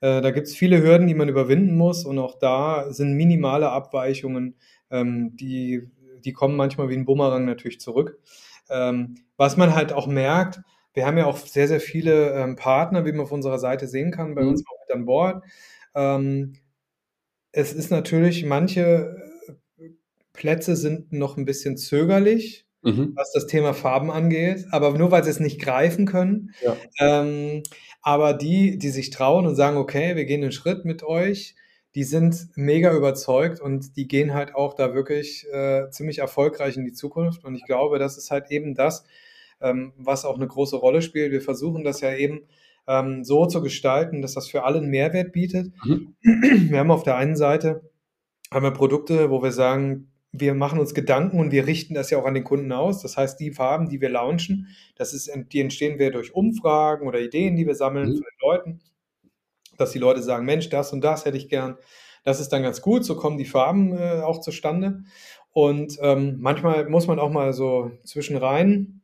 Äh, 0.00 0.20
da 0.22 0.30
gibt's 0.30 0.54
viele 0.54 0.82
Hürden, 0.82 1.06
die 1.06 1.14
man 1.14 1.28
überwinden 1.28 1.76
muss 1.76 2.04
und 2.04 2.18
auch 2.18 2.38
da 2.38 2.92
sind 2.92 3.14
minimale 3.14 3.70
Abweichungen, 3.70 4.56
ähm, 4.90 5.36
die 5.36 5.88
die 6.24 6.32
kommen 6.32 6.54
manchmal 6.56 6.88
wie 6.88 6.94
ein 6.96 7.04
Bumerang 7.04 7.44
natürlich 7.46 7.80
zurück. 7.80 8.20
Ähm, 8.70 9.16
was 9.36 9.56
man 9.56 9.74
halt 9.74 9.92
auch 9.92 10.06
merkt, 10.06 10.60
wir 10.94 11.04
haben 11.04 11.18
ja 11.18 11.26
auch 11.26 11.36
sehr, 11.38 11.66
sehr 11.66 11.80
viele, 11.80 12.30
ähm, 12.34 12.54
Partner, 12.56 13.04
wie 13.04 13.10
man 13.12 13.22
auf 13.22 13.32
unserer 13.32 13.58
Seite 13.58 13.88
sehen 13.88 14.12
kann, 14.12 14.34
bei 14.36 14.42
uns 14.44 14.60
Mhm. 14.62 14.66
auch 14.68 14.78
mit 14.88 14.96
an 14.96 15.04
Bord. 15.06 15.42
Es 17.52 17.72
ist 17.74 17.90
natürlich 17.90 18.44
manche, 18.44 19.16
äh, 19.78 19.90
Plätze 20.32 20.76
sind 20.76 21.12
noch 21.12 21.36
'n 21.38 21.44
bisschen 21.44 21.76
zögerlich, 21.76 22.66
Mhm. 22.84 23.12
was 23.16 23.32
das 23.32 23.46
Thema 23.46 23.74
Farben 23.74 24.10
angeht, 24.10 24.66
aber 24.72 24.96
nur 24.98 25.10
weil 25.12 25.24
sie 25.24 25.30
es 25.30 25.40
nicht 25.40 25.60
greifen 25.60 26.06
können. 26.06 26.50
Ja. 26.62 26.76
Ähm, 26.98 27.62
aber 28.02 28.34
die, 28.34 28.78
die 28.78 28.90
sich 28.90 29.10
trauen 29.10 29.46
und 29.46 29.54
sagen: 29.56 29.76
„Okay, 29.76 30.16
wir 30.16 30.24
gehen 30.26 30.40
den 30.42 30.52
Schritt 30.52 30.84
mit 30.84 31.02
euch“, 31.04 31.54
die 31.94 32.04
sind 32.04 32.48
mega 32.56 32.92
überzeugt 32.94 33.60
und 33.60 33.96
die 33.96 34.08
gehen 34.08 34.34
halt 34.34 34.54
auch 34.56 34.74
da 34.74 34.94
wirklich, 34.94 35.46
äh, 35.52 35.90
ziemlich 35.90 36.18
erfolgreich 36.20 36.76
in 36.76 36.84
die 36.84 36.92
Zukunft. 36.92 37.44
Und 37.44 37.54
ich 37.54 37.64
glaube, 37.66 37.98
das 38.00 38.16
ist 38.18 38.30
halt 38.32 38.50
eben 38.50 38.74
das, 38.74 39.04
ähm, 39.60 39.92
was 39.96 40.24
auch 40.24 40.38
'ne 40.38 40.46
große 40.48 40.76
Rolle 40.76 41.02
spielt. 41.02 41.32
Wir 41.32 41.42
versuchen 41.42 41.84
das 41.84 42.00
ja 42.00 42.14
eben, 42.14 42.42
ähm, 42.88 43.24
so 43.24 43.46
zu 43.46 43.62
gestalten, 43.62 44.22
dass 44.22 44.34
das 44.34 44.48
für 44.48 44.64
alle 44.64 44.78
'n 44.80 44.88
Mehrwert 44.90 45.32
bietet. 45.32 45.72
Mhm. 45.84 46.16
Wir 46.70 46.78
haben 46.80 46.90
auf 46.90 47.04
der 47.04 47.16
einen 47.16 47.36
Seite 47.36 47.82
haben 48.52 48.64
wir 48.64 48.72
Produkte, 48.72 49.30
wo 49.30 49.42
wir 49.42 49.52
sagen, 49.52 50.11
wir 50.32 50.54
machen 50.54 50.78
uns 50.80 50.94
Gedanken 50.94 51.40
und 51.40 51.52
wir 51.52 51.66
richten 51.66 51.94
das 51.94 52.10
ja 52.10 52.18
auch 52.18 52.24
an 52.26 52.34
den 52.34 52.44
Kunden 52.44 52.72
aus. 52.72 53.02
Das 53.02 53.16
heißt, 53.18 53.38
die 53.40 53.52
Farben, 53.52 53.88
die 53.90 54.00
wir 54.00 54.10
launchen, 54.10 54.68
das 54.96 55.14
ist 55.14 55.30
die 55.52 55.60
entstehen 55.60 55.98
wir 55.98 56.10
durch 56.10 56.34
Umfragen 56.34 57.06
oder 57.08 57.20
Ideen, 57.20 57.56
die 57.56 57.66
wir 57.66 57.74
sammeln 57.76 58.08
Mhm. 58.08 58.14
von 58.14 58.24
den 58.24 58.48
Leuten, 58.48 58.80
dass 59.78 59.92
die 59.92 59.98
Leute 60.00 60.22
sagen: 60.22 60.46
„Mensch, 60.46 60.68
das 60.70 60.92
und 60.92 61.02
das 61.02 61.24
hätte 61.26 61.36
ich 61.38 61.48
gern.“ 61.48 61.76
Das 62.24 62.40
ist 62.40 62.50
dann 62.50 62.62
ganz 62.64 62.82
gut, 62.82 63.04
so 63.04 63.16
kommen 63.16 63.38
die 63.38 63.46
Farben, 63.46 63.96
äh, 63.98 64.22
auch 64.22 64.40
zustande. 64.40 65.04
Und, 65.52 65.98
ähm, 66.02 66.38
manchmal 66.40 66.88
muss 66.90 67.06
man 67.08 67.18
auch 67.20 67.30
mal 67.30 67.52
so 67.54 67.92
zwischenrein 68.04 69.02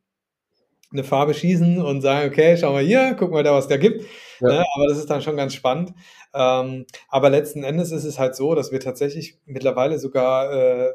'ne 0.92 1.04
Farbe 1.04 1.34
schießen 1.34 1.82
und 1.82 2.02
sagen: 2.02 2.28
„Okay, 2.30 2.56
schau 2.58 2.72
mal 2.72 2.84
hier, 2.84 3.16
guck 3.18 3.32
mal 3.32 3.42
da, 3.44 3.54
was 3.54 3.68
der 3.68 3.78
gibt“, 3.78 4.02
Ja. 4.40 4.48
ne? 4.48 4.64
Aber 4.76 4.86
das 4.88 4.98
ist 4.98 5.10
dann 5.10 5.22
schon 5.22 5.36
ganz 5.36 5.54
spannend. 5.54 5.92
Ähm, 6.34 6.86
aber 7.08 7.30
letzten 7.30 7.64
Endes 7.64 7.92
ist 7.92 8.04
es 8.04 8.18
halt 8.18 8.36
so, 8.36 8.54
dass 8.54 8.72
wir 8.72 8.80
tatsächlich 8.80 9.38
mittlerweile 9.46 9.98
sogar, 9.98 10.52
äh, 10.52 10.90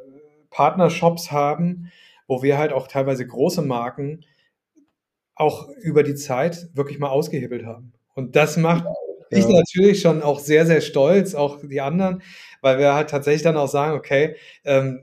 Partnershops 0.54 1.32
haben, 1.34 1.92
wo 2.28 2.44
wir 2.44 2.58
halt 2.60 2.74
auch 2.74 2.88
teilweise 2.90 3.28
große 3.28 3.64
Marken 3.64 4.22
auch 5.38 5.68
über 5.82 6.04
die 6.04 6.16
Zeit 6.16 6.68
wirklich 6.74 7.00
mal 7.00 7.10
ausgehebelt 7.10 7.66
haben. 7.66 7.94
Und 8.16 8.36
das 8.36 8.58
macht 8.58 8.86
mich 9.32 9.46
Ja. 9.48 9.56
natürlich 9.56 10.00
schon 10.02 10.22
auch 10.22 10.40
sehr, 10.40 10.66
sehr 10.68 10.80
stolz, 10.82 11.34
auch 11.34 11.60
die 11.64 11.82
anderen, 11.82 12.22
weil 12.62 12.78
wir 12.78 12.94
halt 12.94 13.10
tatsächlich 13.10 13.42
dann 13.42 13.58
auch 13.58 13.68
sagen: 13.68 13.98
„Okay, 13.98 14.36
ähm, 14.64 15.02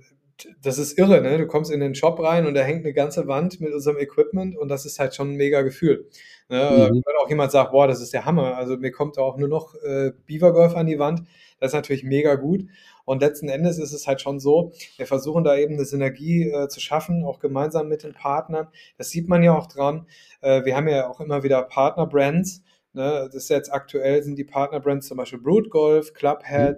das 0.63 0.79
ist 0.79 0.97
irre, 0.99 1.21
ne? 1.21 1.37
Du 1.39 1.47
kommst 1.49 1.71
in 1.73 1.81
den 1.81 1.95
Shop 1.97 2.21
rein 2.23 2.47
und 2.47 2.55
da 2.55 2.63
hängt 2.63 2.85
'ne 2.85 2.93
ganze 2.95 3.27
Wand 3.27 3.61
mit 3.61 3.73
unserem 3.75 3.99
Equipment 3.99 4.57
und 4.57 4.69
das 4.69 4.87
ist 4.87 4.99
halt 5.01 5.15
schon 5.17 5.31
'n 5.33 5.37
mega 5.37 5.63
Gefühl“, 5.63 6.09
ne? 6.49 6.71
Mhm. 6.71 7.03
wenn 7.05 7.17
auch 7.25 7.29
jemand 7.29 7.51
sagt: 7.53 7.73
„Boah, 7.73 7.89
das 7.89 8.01
ist 8.01 8.13
der 8.15 8.25
Hammer. 8.25 8.57
Also, 8.57 8.77
mir 8.77 8.93
kommt 8.93 9.19
auch 9.19 9.37
nur 9.37 9.49
noch, 9.49 9.75
äh, 9.83 10.13
Beaver 10.27 10.53
Golf 10.53 10.77
an 10.77 10.87
die 10.87 10.99
Wand“, 11.01 11.23
das 11.59 11.71
ist 11.73 11.75
natürlich 11.75 12.05
mega 12.05 12.37
gut. 12.37 12.63
Und 13.11 13.23
letzten 13.23 13.49
Endes 13.49 13.79
ist 13.79 13.93
es 13.93 14.07
halt 14.07 14.21
schon 14.21 14.39
so, 14.39 14.71
wir 14.97 15.05
versuchen 15.07 15.43
da 15.43 15.57
eben 15.57 15.75
'ne 15.75 15.85
Synergie, 15.85 16.45
äh, 16.49 16.69
zu 16.69 16.79
schaffen, 16.79 17.25
auch 17.25 17.41
gemeinsam 17.41 17.89
mit 17.89 18.05
den 18.05 18.13
Partnern. 18.15 18.69
Das 18.99 19.11
sieht 19.11 19.29
man 19.29 19.43
ja 19.43 19.53
auch 19.59 19.67
dran. 19.67 20.07
Äh, 20.43 20.65
wir 20.65 20.77
haben 20.77 20.87
ja 20.87 21.09
auch 21.11 21.21
immer 21.21 21.43
wieder 21.43 21.61
Partner-Brands, 21.65 22.63
ne? 22.93 23.29
Das 23.33 23.35
ist 23.35 23.51
jetzt 23.51 23.73
aktuell 23.73 24.23
sind 24.23 24.39
die 24.39 24.45
Partner-Brands 24.45 25.09
zum 25.09 25.17
Beispiel 25.17 25.41
Brute 25.41 25.71
Golf, 25.71 26.13
Club 26.15 26.45
Mhm. 26.49 26.77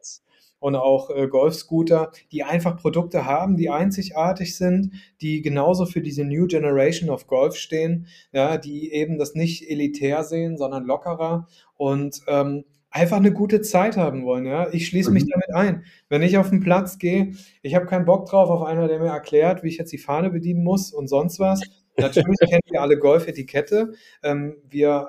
Und 0.61 0.77
auch, 0.77 1.11
äh, 1.11 1.27
Golfscooter, 1.29 2.13
die 2.31 2.45
einfach 2.45 2.77
Produkte 2.81 3.27
haben, 3.27 3.57
die 3.57 3.69
einzigartig 3.69 4.57
sind, 4.57 4.93
die 5.21 5.43
genauso 5.43 5.85
für 5.87 6.01
diese 6.01 6.25
New 6.25 6.47
Generation 6.47 7.11
of 7.11 7.27
Golf 7.27 7.57
stehen, 7.57 8.07
ja, 8.33 8.57
die 8.59 8.93
eben 8.93 9.19
das 9.19 9.35
nicht 9.35 9.69
elitär 9.69 10.23
sehen, 10.25 10.57
sondern 10.57 10.85
lockerer 10.85 11.47
und, 11.77 12.21
ähm, 12.29 12.65
einfach 12.93 13.21
'ne 13.21 13.33
gute 13.33 13.61
Zeit 13.63 13.97
haben 13.97 14.25
wollen, 14.25 14.47
ja? 14.47 14.69
Ich 14.73 14.87
schließe 14.89 15.11
mich 15.13 15.25
Mhm. 15.25 15.31
damit 15.31 15.51
ein. 15.55 15.85
Wenn 16.11 16.23
ich 16.23 16.39
auf 16.39 16.53
'n 16.53 16.61
Platz 16.61 16.99
gehe, 16.99 17.33
ich 17.63 17.75
habe 17.75 17.87
keinen 17.87 18.05
Bock 18.07 18.27
drauf 18.29 18.51
auf 18.51 18.63
einer, 18.63 18.89
der 18.89 19.01
mir 19.01 19.09
erklärt, 19.11 19.63
wie 19.65 19.69
ich 19.69 19.79
jetzt 19.79 19.93
die 19.93 19.99
Fahne 19.99 20.31
bedienen 20.31 20.65
muss 20.65 20.93
und 20.93 21.09
sonst 21.09 21.41
was. 21.41 21.69
Natürlich 21.99 22.39
kennen 22.49 22.63
wir 22.71 22.83
alle 22.83 22.99
Golfetikette. 22.99 23.93
Ähm, 24.23 24.57
wir 24.71 25.09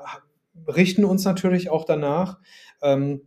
richten 0.67 1.05
uns 1.05 1.25
natürlich 1.25 1.69
auch 1.71 1.85
danach. 1.85 2.39
Ähm, 2.81 3.21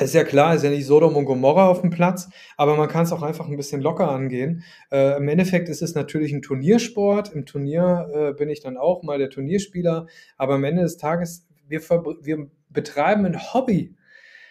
ist 0.00 0.14
ja 0.14 0.24
klar, 0.24 0.54
ist 0.56 0.64
ja 0.64 0.70
nicht 0.70 0.86
Sodom 0.86 1.16
und 1.16 1.24
Gomorra 1.26 1.70
auf'm 1.70 1.90
Platz, 1.90 2.28
aber 2.58 2.76
man 2.76 2.88
kann's 2.88 3.12
auch 3.12 3.22
einfach 3.22 3.48
'n 3.48 3.56
bisschen 3.58 3.80
locker 3.82 4.10
angehen. 4.10 4.62
Äh, 4.92 5.16
im 5.18 5.28
Endeffekt 5.28 5.68
ist 5.70 5.82
es 5.82 5.94
natürlich 5.94 6.32
'n 6.34 6.42
Turniersport. 6.42 7.32
Im 7.34 7.46
Turnier, 7.46 8.08
äh, 8.14 8.34
bin 8.34 8.50
ich 8.50 8.60
dann 8.60 8.76
auch 8.78 9.02
mal 9.04 9.18
der 9.18 9.30
Turnierspieler, 9.30 10.06
aber 10.38 10.54
am 10.56 10.64
Ende 10.64 10.82
des 10.82 10.98
Tages, 10.98 11.46
wir 11.68 11.80
wir 12.22 12.48
betreiben 12.70 13.24
'n 13.26 13.54
Hobby. 13.54 13.94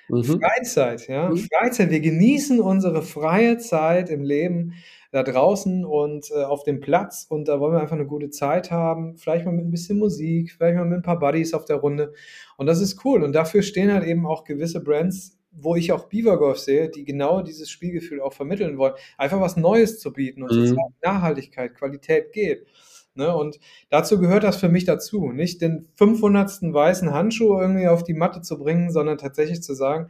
Mhm. 0.09 0.51
Freizeit, 0.51 1.07
ja? 1.09 1.33
Mhm. 1.33 1.49
Freizeit. 1.51 1.91
Wir 1.91 2.01
genießen 2.01 2.59
unsere 2.61 3.01
freie 3.03 3.57
Zeit 3.59 4.09
im 4.11 4.23
Leben 4.23 4.73
da 5.11 5.23
draußen 5.23 5.85
und, 5.85 6.31
äh, 6.31 6.43
auf 6.45 6.63
dem 6.63 6.79
Platz 6.81 7.25
und 7.29 7.47
da 7.49 7.59
wollen 7.61 7.73
wir 7.75 7.81
einfach 7.81 7.97
'ne 7.97 8.05
gute 8.07 8.29
Zeit 8.31 8.71
haben, 8.71 9.17
vielleicht 9.17 9.45
mal 9.45 9.51
mit 9.53 9.65
'n 9.65 9.71
bisschen 9.71 9.99
Musik, 9.99 10.53
vielleicht 10.53 10.77
mal 10.77 10.85
mit 10.85 10.99
'n 10.99 11.03
paar 11.03 11.19
Buddies 11.19 11.53
auf 11.53 11.65
der 11.65 11.77
Runde. 11.77 12.13
Und 12.57 12.67
das 12.67 12.81
ist 12.81 13.05
cool. 13.05 13.23
Und 13.23 13.33
dafür 13.33 13.61
stehen 13.63 13.93
halt 13.93 14.05
eben 14.05 14.25
auch 14.27 14.43
gewisse 14.45 14.81
Brands, 14.83 15.39
wo 15.51 15.75
ich 15.75 15.91
auch 15.93 16.05
Beaver 16.09 16.37
Golf 16.39 16.59
sehe, 16.59 16.89
die 16.89 17.05
genau 17.05 17.41
dieses 17.41 17.69
Spielgefühl 17.71 18.21
auch 18.21 18.33
vermitteln 18.33 18.77
wollen. 18.79 18.95
Einfach 19.17 19.41
was 19.41 19.57
Neues 19.57 19.99
zu 19.99 20.13
bieten 20.13 20.43
und 20.43 20.51
zu 20.53 20.61
Mhm. 20.61 20.65
zeigen, 20.65 20.95
Nachhaltigkeit, 21.03 21.75
Qualität 21.75 22.33
geht, 22.33 22.67
ne? 23.15 23.35
Und 23.35 23.59
dazu 23.89 24.19
gehört 24.19 24.43
das 24.43 24.57
für 24.57 24.69
mich 24.69 24.85
dazu, 24.85 25.31
nicht 25.31 25.61
den 25.61 25.87
500. 25.95 26.73
weißen 26.73 27.13
Handschuh 27.13 27.59
irgendwie 27.59 27.87
auf 27.87 28.03
die 28.03 28.13
Matte 28.13 28.41
zu 28.41 28.57
bringen, 28.59 28.91
sondern 28.91 29.17
tatsächlich 29.17 29.63
zu 29.63 29.73
sagen: 29.75 30.09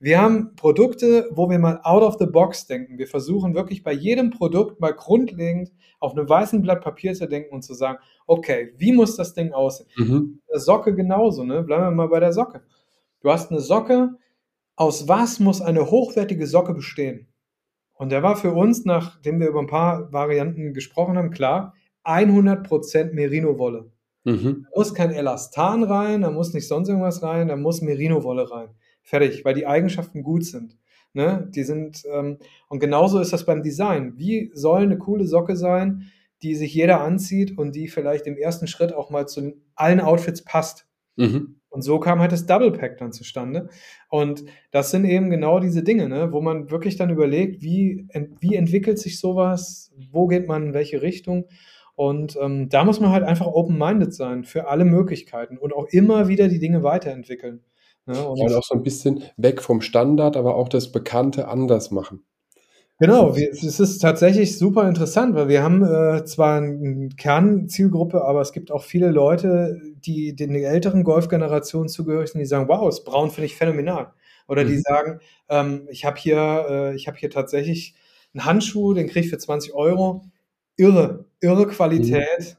„Wir 0.00 0.20
haben 0.22 0.54
Produkte, 0.56 1.28
wo 1.32 1.50
wir 1.50 1.58
mal 1.58 1.80
out 1.84 2.02
of 2.02 2.16
the 2.20 2.26
box 2.26 2.66
denken.“ 2.66 2.98
Wir 2.98 3.08
versuchen 3.08 3.54
wirklich 3.54 3.82
bei 3.84 3.92
jedem 3.92 4.30
Produkt 4.30 4.80
mal 4.80 4.92
grundlegend 4.94 5.72
auf 6.00 6.14
'nem 6.14 6.28
weißen 6.28 6.62
Blatt 6.62 6.82
Papier 6.82 7.14
zu 7.14 7.26
denken 7.28 7.54
und 7.54 7.62
zu 7.62 7.74
sagen: 7.74 7.98
„Okay, 8.26 8.72
wie 8.78 8.92
muss 8.92 9.16
das 9.16 9.34
Ding 9.34 9.52
aussehen?“ 9.52 9.88
Mhm. 9.96 10.40
Socke 10.54 10.94
genauso, 10.94 11.44
ne? 11.44 11.62
Bleiben 11.62 11.84
wir 11.84 11.90
mal 11.92 12.08
bei 12.08 12.20
der 12.20 12.32
Socke. 12.32 12.62
Du 13.22 13.30
hast 13.32 13.50
'ne 13.52 13.60
Socke. 13.60 14.10
Aus 14.76 15.08
was 15.08 15.40
muss 15.40 15.62
eine 15.62 15.90
hochwertige 15.90 16.46
Socke 16.48 16.74
bestehen? 16.74 17.28
Und 17.94 18.12
da 18.12 18.22
war 18.22 18.36
für 18.36 18.52
uns, 18.54 18.84
nachdem 18.86 19.40
wir 19.40 19.48
über 19.48 19.60
'n 19.60 19.68
paar 19.68 20.12
Varianten 20.12 20.74
gesprochen 20.74 21.18
haben, 21.18 21.30
klar, 21.32 21.74
100 22.04 22.68
% 22.68 23.14
Merinowolle. 23.14 23.90
Mhm. 24.24 24.66
Da 24.72 24.78
muss 24.78 24.94
kein 24.94 25.10
Elastan 25.12 25.84
rein, 25.84 26.22
da 26.22 26.30
muss 26.30 26.54
nicht 26.54 26.68
sonst 26.68 26.88
irgendwas 26.88 27.22
rein, 27.22 27.48
da 27.48 27.56
muss 27.56 27.82
Merinowolle 27.82 28.50
rein. 28.50 28.68
Fertig, 29.02 29.44
weil 29.44 29.54
die 29.54 29.66
Eigenschaften 29.66 30.22
gut 30.22 30.44
sind, 30.46 30.78
ne? 31.12 31.48
Die 31.54 31.62
sind, 31.64 32.02
ähm 32.12 32.38
und 32.68 32.80
genauso 32.80 33.20
ist 33.20 33.32
das 33.32 33.44
beim 33.46 33.62
Design. 33.62 34.14
Wie 34.16 34.50
soll 34.54 34.86
'ne 34.86 34.98
coole 34.98 35.26
Socke 35.26 35.56
sein, 35.56 36.10
die 36.42 36.54
sich 36.54 36.74
jeder 36.74 37.00
anzieht 37.02 37.56
und 37.58 37.74
die 37.76 37.88
vielleicht 37.88 38.26
im 38.26 38.36
ersten 38.38 38.66
Schritt 38.66 38.92
auch 38.94 39.10
mal 39.10 39.26
zu 39.28 39.54
allen 39.76 40.00
Outfits 40.00 40.42
passt. 40.44 40.86
Mhm. 41.16 41.56
Und 41.70 41.82
so 41.82 41.98
kam 42.00 42.20
halt 42.20 42.32
das 42.32 42.46
Double 42.46 42.70
Pack 42.72 42.98
dann 42.98 43.12
zustande. 43.12 43.68
Und 44.08 44.44
das 44.70 44.90
sind 44.90 45.04
eben 45.06 45.30
genau 45.30 45.58
diese 45.60 45.82
Dinge, 45.82 46.08
ne, 46.08 46.32
wo 46.32 46.40
man 46.40 46.70
wirklich 46.70 46.96
dann 46.96 47.10
überlegt, 47.10 47.62
wie, 47.62 48.06
wie 48.40 48.54
entwickelt 48.56 48.98
sich 48.98 49.18
sowas, 49.20 49.92
wo 50.12 50.26
geht 50.28 50.46
man 50.48 50.68
in 50.68 50.74
welche 50.74 51.02
Richtung. 51.02 51.46
Und 51.96 52.36
ähm, 52.40 52.68
da 52.68 52.84
muss 52.84 53.00
man 53.00 53.10
halt 53.10 53.24
einfach 53.24 53.46
open-minded 53.46 54.12
sein 54.12 54.44
für 54.44 54.68
alle 54.68 54.84
Möglichkeiten 54.84 55.58
und 55.58 55.72
auch 55.72 55.86
immer 55.90 56.28
wieder 56.28 56.48
die 56.48 56.58
Dinge 56.58 56.82
weiterentwickeln. 56.82 57.60
Ne? 58.06 58.22
Und 58.26 58.52
auch 58.52 58.62
so 58.62 58.74
ein 58.74 58.82
bisschen 58.82 59.22
weg 59.36 59.62
vom 59.62 59.80
Standard, 59.80 60.36
aber 60.36 60.56
auch 60.56 60.68
das 60.68 60.92
Bekannte 60.92 61.48
anders 61.48 61.90
machen. 61.90 62.24
Genau, 63.00 63.34
wir, 63.36 63.50
es 63.50 63.80
ist 63.80 63.98
tatsächlich 63.98 64.56
super 64.56 64.88
interessant, 64.88 65.34
weil 65.34 65.48
wir 65.48 65.62
haben 65.64 65.82
äh, 65.82 66.24
zwar 66.24 66.58
eine 66.58 67.08
Kernzielgruppe, 67.16 68.24
aber 68.24 68.40
es 68.40 68.52
gibt 68.52 68.70
auch 68.70 68.84
viele 68.84 69.10
Leute, 69.10 69.80
die 69.96 70.36
den 70.36 70.54
älteren 70.54 71.02
Golfgenerationen 71.02 71.88
zugehörig 71.88 72.30
sind, 72.30 72.38
die 72.38 72.46
sagen, 72.46 72.68
wow, 72.68 72.86
das 72.86 73.02
Braun 73.02 73.30
finde 73.30 73.46
ich 73.46 73.56
phänomenal. 73.56 74.12
Oder 74.46 74.62
mhm. 74.64 74.68
die 74.68 74.78
sagen, 74.78 75.20
ähm, 75.48 75.88
ich 75.90 76.04
habe 76.04 76.18
hier, 76.18 76.66
äh, 76.68 76.94
ich 76.94 77.10
hier 77.18 77.30
tatsächlich 77.30 77.94
einen 78.32 78.44
Handschuh, 78.44 78.94
den 78.94 79.08
kriege 79.08 79.24
ich 79.24 79.30
für 79.30 79.38
20 79.38 79.74
Euro. 79.74 80.24
Irre, 80.76 81.24
irre 81.44 81.66
Qualität, 81.66 82.40
mhm. 82.40 82.56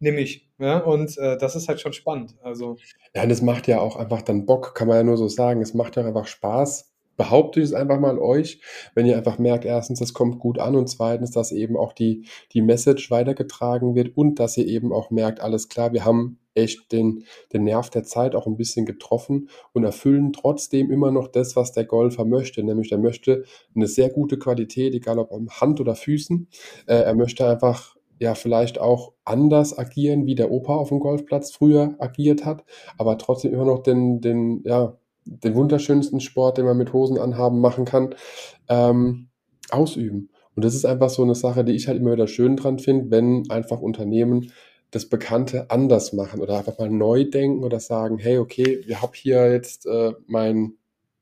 nehme 0.00 0.20
ich. 0.20 0.48
Ja, 0.58 0.78
und 0.78 1.16
äh, 1.18 1.38
das 1.38 1.56
ist 1.56 1.68
halt 1.68 1.80
schon 1.80 1.92
spannend. 1.92 2.34
Also. 2.42 2.76
Ja, 3.14 3.22
und 3.22 3.30
es 3.30 3.42
macht 3.42 3.66
ja 3.68 3.80
auch 3.80 3.96
einfach 3.96 4.22
dann 4.22 4.44
Bock, 4.44 4.74
kann 4.74 4.88
man 4.88 4.96
ja 4.96 5.02
nur 5.02 5.16
so 5.16 5.28
sagen. 5.28 5.62
Es 5.62 5.72
macht 5.72 5.96
ja 5.96 6.04
einfach 6.04 6.26
Spaß, 6.26 6.92
behaupte 7.16 7.60
ich 7.60 7.66
es 7.66 7.74
einfach 7.74 8.00
mal 8.00 8.18
euch, 8.18 8.60
wenn 8.94 9.06
ihr 9.06 9.16
einfach 9.16 9.38
merkt, 9.38 9.64
erstens, 9.64 10.00
das 10.00 10.14
kommt 10.14 10.40
gut 10.40 10.58
an 10.58 10.74
und 10.74 10.88
zweitens, 10.88 11.30
dass 11.30 11.52
eben 11.52 11.76
auch 11.76 11.92
die, 11.92 12.26
die 12.52 12.62
Message 12.62 13.10
weitergetragen 13.10 13.94
wird 13.94 14.16
und 14.16 14.40
dass 14.40 14.56
ihr 14.56 14.66
eben 14.66 14.92
auch 14.92 15.10
merkt, 15.10 15.40
alles 15.40 15.68
klar, 15.68 15.92
wir 15.92 16.04
haben 16.04 16.38
echt 16.54 16.90
den, 16.90 17.24
den 17.52 17.64
Nerv 17.64 17.90
der 17.90 18.04
Zeit 18.04 18.34
auch 18.34 18.46
ein 18.46 18.56
bisschen 18.56 18.84
getroffen 18.84 19.48
und 19.72 19.84
erfüllen 19.84 20.32
trotzdem 20.32 20.90
immer 20.90 21.12
noch 21.12 21.28
das, 21.28 21.54
was 21.54 21.72
der 21.72 21.84
Golfer 21.84 22.24
möchte. 22.24 22.64
Nämlich 22.64 22.90
er 22.90 22.98
möchte 22.98 23.44
eine 23.74 23.86
sehr 23.86 24.10
gute 24.10 24.38
Qualität, 24.38 24.94
egal 24.94 25.18
ob 25.18 25.32
am 25.32 25.48
Hand 25.48 25.80
oder 25.80 25.94
Füßen. 25.94 26.48
Äh, 26.86 26.94
er 26.94 27.14
möchte 27.14 27.48
einfach 27.48 27.97
ja 28.18 28.34
vielleicht 28.34 28.80
auch 28.80 29.12
anders 29.24 29.78
agieren, 29.78 30.26
wie 30.26 30.34
der 30.34 30.50
Opa 30.50 30.74
auf 30.74 30.88
dem 30.88 31.00
Golfplatz 31.00 31.52
früher 31.52 31.94
agiert 31.98 32.44
hat, 32.44 32.64
aber 32.96 33.18
trotzdem 33.18 33.52
immer 33.52 33.64
noch 33.64 33.82
den, 33.82 34.20
den, 34.20 34.62
ja, 34.64 34.96
den 35.24 35.54
wunderschönsten 35.54 36.20
Sport, 36.20 36.58
den 36.58 36.64
man 36.64 36.76
mit 36.76 36.92
Hosen 36.92 37.18
anhaben 37.18 37.60
machen 37.60 37.84
kann, 37.84 38.14
ähm, 38.68 39.28
ausüben. 39.70 40.30
Und 40.54 40.64
das 40.64 40.74
ist 40.74 40.84
einfach 40.84 41.10
so 41.10 41.22
eine 41.22 41.34
Sache, 41.34 41.64
die 41.64 41.72
ich 41.72 41.86
halt 41.86 41.98
immer 41.98 42.12
wieder 42.12 42.26
schön 42.26 42.56
dran 42.56 42.78
finde, 42.78 43.10
wenn 43.10 43.48
einfach 43.50 43.80
Unternehmen 43.80 44.50
das 44.90 45.06
Bekannte 45.06 45.70
anders 45.70 46.12
machen 46.12 46.40
oder 46.40 46.58
einfach 46.58 46.78
mal 46.78 46.88
neu 46.88 47.24
denken 47.24 47.62
oder 47.62 47.78
sagen, 47.78 48.18
hey, 48.18 48.38
okay, 48.38 48.80
wir 48.86 49.02
haben 49.02 49.12
hier 49.14 49.52
jetzt 49.52 49.86
äh, 49.86 50.12
mein 50.26 50.77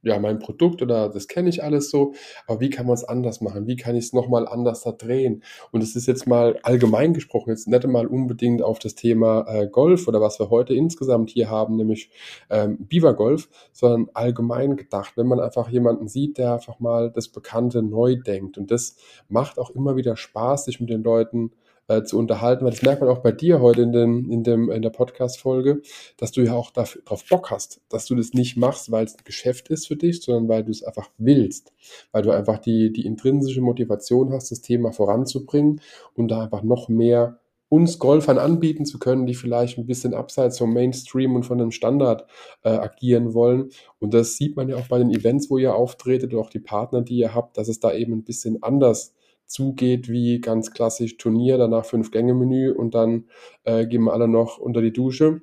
ja, 0.07 0.19
mein 0.21 0.39
Produkt 0.39 0.83
oder 0.83 1.09
das 1.09 1.27
kenne 1.27 1.49
ich 1.49 1.65
alles 1.65 1.91
so, 1.91 2.15
aber 2.47 2.61
wie 2.61 2.71
kann 2.71 2.87
man 2.87 2.95
es 2.95 3.05
anders 3.05 3.41
machen? 3.41 3.67
Wie 3.67 3.77
kann 3.77 3.97
ich 3.97 4.07
es 4.07 4.13
nochmal 4.13 4.47
anders 4.47 4.83
da 4.83 4.93
drehen? 4.93 5.43
Und 5.73 5.83
es 5.83 5.97
ist 5.97 6.07
jetzt 6.07 6.29
mal 6.29 6.59
allgemein 6.63 7.13
gesprochen, 7.13 7.51
jetzt 7.51 7.67
nicht 7.67 7.87
mal 7.87 8.07
unbedingt 8.07 8.63
auf 8.63 8.79
das 8.79 8.95
Thema 8.95 9.45
äh, 9.49 9.67
Golf 9.67 10.07
oder 10.07 10.21
was 10.21 10.39
wir 10.39 10.49
heute 10.49 10.75
insgesamt 10.75 11.31
hier 11.31 11.51
haben, 11.51 11.77
nämlich 11.77 12.11
ähm, 12.51 12.79
Beaver 12.89 13.15
Golf, 13.15 13.49
sondern 13.73 14.09
allgemein 14.15 14.77
gedacht, 14.77 15.17
wenn 15.17 15.27
man 15.27 15.41
einfach 15.41 15.69
jemanden 15.69 16.07
sieht, 16.07 16.39
der 16.39 16.55
einfach 16.55 16.79
mal 16.79 17.11
das 17.11 17.29
Bekannte 17.29 17.83
neu 17.83 18.15
denkt. 18.17 18.59
Und 18.59 18.71
das 18.71 18.97
macht 19.29 19.59
auch 19.59 19.71
immer 19.71 19.97
wieder 19.97 20.17
Spaß, 20.17 20.67
sich 20.67 20.79
mit 20.81 20.89
den 20.89 21.03
Leuten 21.03 21.51
äh, 21.89 22.03
zu 22.03 22.18
unterhalten, 22.18 22.64
weil 22.64 22.72
das 22.72 22.82
merkt 22.82 23.01
man 23.01 23.11
auch 23.11 23.18
bei 23.18 23.32
dir 23.32 23.61
heute 23.61 23.82
in, 23.82 23.93
den, 23.93 24.30
in, 24.30 24.43
dem, 24.43 24.70
in 24.70 24.82
der 24.82 24.91
Podcast-Folge, 24.91 25.82
dass 26.16 26.32
du 26.32 26.43
ja 26.43 26.55
auch 26.55 26.70
dafür, 26.70 27.03
drauf 27.05 27.24
Bock 27.28 27.51
hast, 27.51 27.80
dass 27.89 28.07
du 28.07 28.14
das 28.14 28.32
nicht 28.32 28.57
machst, 28.57 28.91
weil 28.91 29.05
es 29.05 29.14
ein 29.14 29.24
Geschäft 29.24 29.68
ist 29.68 29.87
für 29.87 29.97
dich, 29.97 30.22
sondern 30.22 30.49
weil 30.49 30.64
du 30.64 30.70
es 30.70 30.82
einfach 30.82 31.11
willst, 31.18 31.72
weil 32.12 32.22
du 32.22 32.30
einfach 32.30 32.59
die, 32.59 32.93
die 32.93 33.07
intrinsische 33.07 33.61
Motivation 33.61 34.32
hast, 34.32 34.51
das 34.51 34.61
Thema 34.61 34.93
voranzubringen 34.93 35.80
und 36.14 36.28
da 36.28 36.43
einfach 36.43 36.62
noch 36.62 36.89
mehr 36.89 37.39
uns 37.68 37.99
Golfern 37.99 38.39
anbieten 38.39 38.87
zu 38.87 38.99
können, 38.99 39.26
die 39.26 39.34
vielleicht 39.34 39.76
ein 39.76 39.87
bisschen 39.87 40.14
abseits 40.14 40.59
vom 40.59 40.72
Mainstream 40.72 41.34
und 41.34 41.43
von 41.45 41.59
dem 41.59 41.72
Standard 41.72 42.26
äh, 42.62 42.68
agieren 42.68 43.34
wollen. 43.34 43.70
Und 43.99 44.14
das 44.14 44.37
sieht 44.37 44.57
man 44.57 44.68
ja 44.68 44.76
auch 44.76 44.87
bei 44.87 44.99
den 44.99 45.11
Events, 45.11 45.51
wo 45.51 45.59
ihr 45.59 45.74
auftretet 45.74 46.32
und 46.32 46.41
auch 46.41 46.51
die 46.51 46.61
Partner, 46.61 47.03
die 47.03 47.16
ihr 47.16 47.34
habt, 47.34 47.59
dass 47.59 47.66
es 47.68 47.80
da 47.80 47.93
eben 47.93 48.12
ein 48.12 48.24
bisschen 48.24 48.62
anders 48.62 49.14
zugeht 49.47 50.09
wie 50.09 50.41
ganz 50.41 50.73
klassisch 50.73 51.17
Turnier, 51.17 51.59
danach 51.59 51.85
Fünf-Gänge-Menü 51.85 52.73
und 52.73 52.95
dann 52.95 53.29
äh, 53.65 53.87
gehen 53.87 54.05
wir 54.05 54.13
alle 54.13 54.29
noch 54.29 54.59
unter 54.59 54.81
die 54.81 54.93
Dusche, 54.93 55.43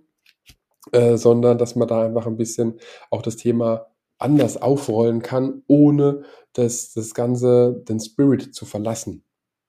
äh, 0.92 1.18
sondern 1.18 1.58
dass 1.58 1.76
man 1.76 1.88
da 1.88 2.06
einfach 2.06 2.28
ein 2.28 2.38
bisschen 2.38 2.80
auch 3.10 3.22
das 3.22 3.38
Thema 3.38 3.88
anders 4.18 4.62
aufrollen 4.62 5.22
kann, 5.22 5.64
ohne 5.68 6.24
das, 6.54 6.94
das 6.94 7.14
Ganze, 7.14 7.84
den 7.88 8.00
Spirit 8.00 8.54
zu 8.54 8.66
verlassen. 8.66 9.24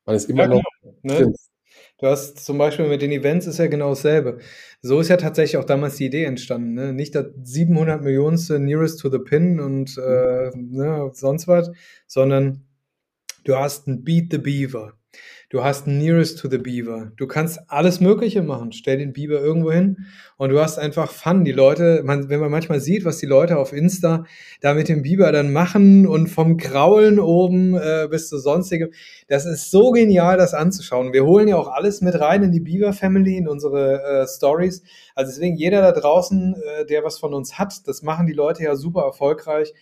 Man 0.04 0.16
ist 0.16 0.28
immer 0.28 0.42
ja, 0.42 0.48
noch 0.48 0.62
genau, 1.02 1.20
ne? 1.20 1.32
Du 1.98 2.08
hast 2.08 2.44
zum 2.44 2.58
Beispiel 2.58 2.88
mit 2.88 3.02
den 3.02 3.12
Events 3.12 3.46
ist 3.46 3.58
ja 3.58 3.68
genau 3.68 3.90
dasselbe. 3.90 4.38
So 4.82 5.00
ist 5.00 5.08
ja 5.08 5.16
tatsächlich 5.16 5.56
auch 5.56 5.64
damals 5.64 5.96
die 5.96 6.06
Idee 6.06 6.24
entstanden. 6.24 6.74
Ne? 6.74 6.92
Nicht 6.92 7.14
das 7.14 7.26
700 7.42 8.02
Millionste 8.02 8.58
Nearest 8.58 9.00
to 9.00 9.10
the 9.10 9.18
Pin 9.18 9.60
und 9.60 9.96
äh, 9.96 10.50
ne, 10.54 11.10
sonst 11.14 11.46
was, 11.46 11.70
sondern 12.06 12.63
Du 13.44 13.56
hast 13.56 13.86
ein 13.86 14.04
Beat 14.04 14.32
the 14.32 14.38
Beaver. 14.38 14.94
Du 15.50 15.62
hast 15.62 15.86
ein 15.86 15.98
Nearest 15.98 16.38
to 16.38 16.48
the 16.48 16.56
Beaver. 16.56 17.12
Du 17.16 17.26
kannst 17.26 17.60
alles 17.68 18.00
Mögliche 18.00 18.42
machen. 18.42 18.72
Stell 18.72 18.96
den 18.96 19.12
Beaver 19.12 19.38
irgendwo 19.38 19.70
hin 19.70 19.98
und 20.38 20.48
du 20.48 20.58
hast 20.58 20.78
einfach 20.78 21.10
Fun. 21.10 21.44
Die 21.44 21.52
Leute, 21.52 22.02
man, 22.04 22.30
wenn 22.30 22.40
man 22.40 22.50
manchmal 22.50 22.80
sieht, 22.80 23.04
was 23.04 23.18
die 23.18 23.26
Leute 23.26 23.58
auf 23.58 23.74
Insta 23.74 24.24
da 24.62 24.72
mit 24.72 24.88
dem 24.88 25.02
Beaver 25.02 25.30
dann 25.30 25.52
machen 25.52 26.06
und 26.06 26.28
vom 26.28 26.56
Kraulen 26.56 27.20
oben 27.20 27.76
äh, 27.76 28.08
bis 28.10 28.30
zu 28.30 28.38
sonstigem, 28.38 28.92
das 29.28 29.44
ist 29.44 29.70
so 29.70 29.90
genial, 29.90 30.38
das 30.38 30.54
anzuschauen. 30.54 31.12
Wir 31.12 31.26
holen 31.26 31.46
ja 31.46 31.56
auch 31.56 31.68
alles 31.68 32.00
mit 32.00 32.18
rein 32.18 32.42
in 32.44 32.50
die 32.50 32.60
Beaver 32.60 32.94
Family, 32.94 33.36
in 33.36 33.46
unsere 33.46 34.02
äh, 34.02 34.26
Stories. 34.26 34.82
Also 35.14 35.32
deswegen 35.32 35.56
jeder 35.56 35.82
da 35.82 35.92
draußen, 35.92 36.54
äh, 36.54 36.86
der 36.86 37.04
was 37.04 37.18
von 37.18 37.34
uns 37.34 37.58
hat, 37.58 37.86
das 37.86 38.02
machen 38.02 38.26
die 38.26 38.32
Leute 38.32 38.64
ja 38.64 38.74
super 38.74 39.02
erfolgreich. 39.02 39.74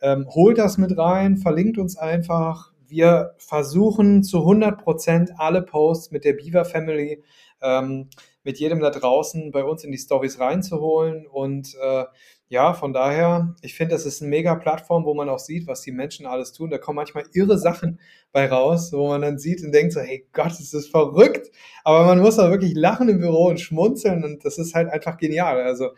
Ähm, 0.00 0.28
holt 0.30 0.58
das 0.58 0.78
mit 0.78 0.96
rein, 0.96 1.36
verlinkt 1.36 1.76
uns 1.76 1.98
einfach, 1.98 2.67
wir 2.88 3.34
versuchen 3.38 4.22
zu 4.22 4.38
100 4.38 4.82
Prozent 4.82 5.30
alle 5.36 5.62
Posts 5.62 6.10
mit 6.10 6.24
der 6.24 6.32
Beaver 6.34 6.64
Family, 6.64 7.22
ähm, 7.62 8.08
mit 8.42 8.58
jedem 8.58 8.80
da 8.80 8.90
draußen 8.90 9.50
bei 9.50 9.64
uns 9.64 9.84
in 9.84 9.92
die 9.92 9.98
Stories 9.98 10.40
reinzuholen. 10.40 11.26
Und 11.26 11.76
äh, 11.82 12.04
ja, 12.48 12.72
von 12.72 12.94
daher, 12.94 13.54
ich 13.60 13.74
finde, 13.74 13.94
das 13.94 14.06
ist 14.06 14.22
eine 14.22 14.30
mega 14.30 14.54
Plattform, 14.54 15.04
wo 15.04 15.12
man 15.12 15.28
auch 15.28 15.38
sieht, 15.38 15.66
was 15.66 15.82
die 15.82 15.92
Menschen 15.92 16.24
alles 16.24 16.52
tun. 16.52 16.70
Da 16.70 16.78
kommen 16.78 16.96
manchmal 16.96 17.24
irre 17.34 17.58
Sachen 17.58 18.00
bei 18.32 18.48
raus, 18.48 18.92
wo 18.92 19.08
man 19.08 19.20
dann 19.20 19.38
sieht 19.38 19.62
und 19.62 19.72
denkt 19.72 19.92
so, 19.92 20.00
hey 20.00 20.26
Gott, 20.32 20.52
ist 20.52 20.72
das 20.72 20.86
verrückt. 20.86 21.50
Aber 21.84 22.06
man 22.06 22.20
muss 22.20 22.38
auch 22.38 22.50
wirklich 22.50 22.74
lachen 22.74 23.10
im 23.10 23.18
Büro 23.18 23.48
und 23.48 23.60
schmunzeln 23.60 24.24
und 24.24 24.44
das 24.44 24.56
ist 24.56 24.74
halt 24.74 24.88
einfach 24.88 25.18
genial. 25.18 25.60
Also, 25.60 25.90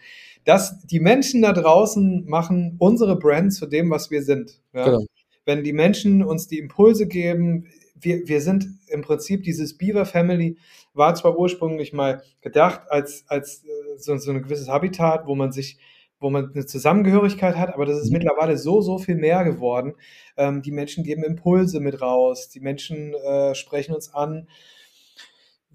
dass 0.44 0.80
die 0.86 1.00
Menschen 1.00 1.42
da 1.42 1.52
draußen 1.52 2.24
machen 2.26 2.74
unsere 2.78 3.16
Brand 3.16 3.52
zu 3.52 3.66
dem, 3.66 3.90
was 3.90 4.10
wir 4.10 4.22
sind. 4.22 4.60
Ja? 4.72 4.86
Genau 4.86 5.04
wenn 5.50 5.64
die 5.64 5.72
Menschen 5.72 6.22
uns 6.22 6.46
die 6.46 6.60
Impulse 6.60 7.08
geben, 7.08 7.66
wir, 8.00 8.28
wir 8.28 8.40
sind 8.40 8.68
im 8.86 9.02
Prinzip 9.02 9.42
dieses 9.42 9.76
Beaver 9.76 10.06
Family 10.06 10.56
war 10.94 11.12
zwar 11.16 11.36
ursprünglich 11.36 11.92
mal 11.92 12.22
gedacht 12.40 12.82
als, 12.88 13.24
als 13.26 13.64
äh, 13.64 13.98
so, 13.98 14.16
so 14.16 14.30
ein 14.30 14.42
gewisses 14.42 14.68
Habitat, 14.68 15.26
wo 15.26 15.34
man 15.34 15.50
sich, 15.50 15.78
wo 16.20 16.30
man 16.30 16.52
eine 16.54 16.66
Zusammengehörigkeit 16.66 17.56
hat, 17.56 17.74
aber 17.74 17.84
das 17.84 17.98
ist 17.98 18.10
mhm. 18.10 18.18
mittlerweile 18.18 18.56
so, 18.56 18.80
so 18.80 18.98
viel 18.98 19.16
mehr 19.16 19.42
geworden. 19.42 19.94
Ähm, 20.36 20.62
die 20.62 20.70
Menschen 20.70 21.02
geben 21.02 21.24
Impulse 21.24 21.80
mit 21.80 22.00
raus, 22.00 22.48
die 22.48 22.60
Menschen 22.60 23.12
äh, 23.14 23.56
sprechen 23.56 23.92
uns 23.92 24.14
an, 24.14 24.46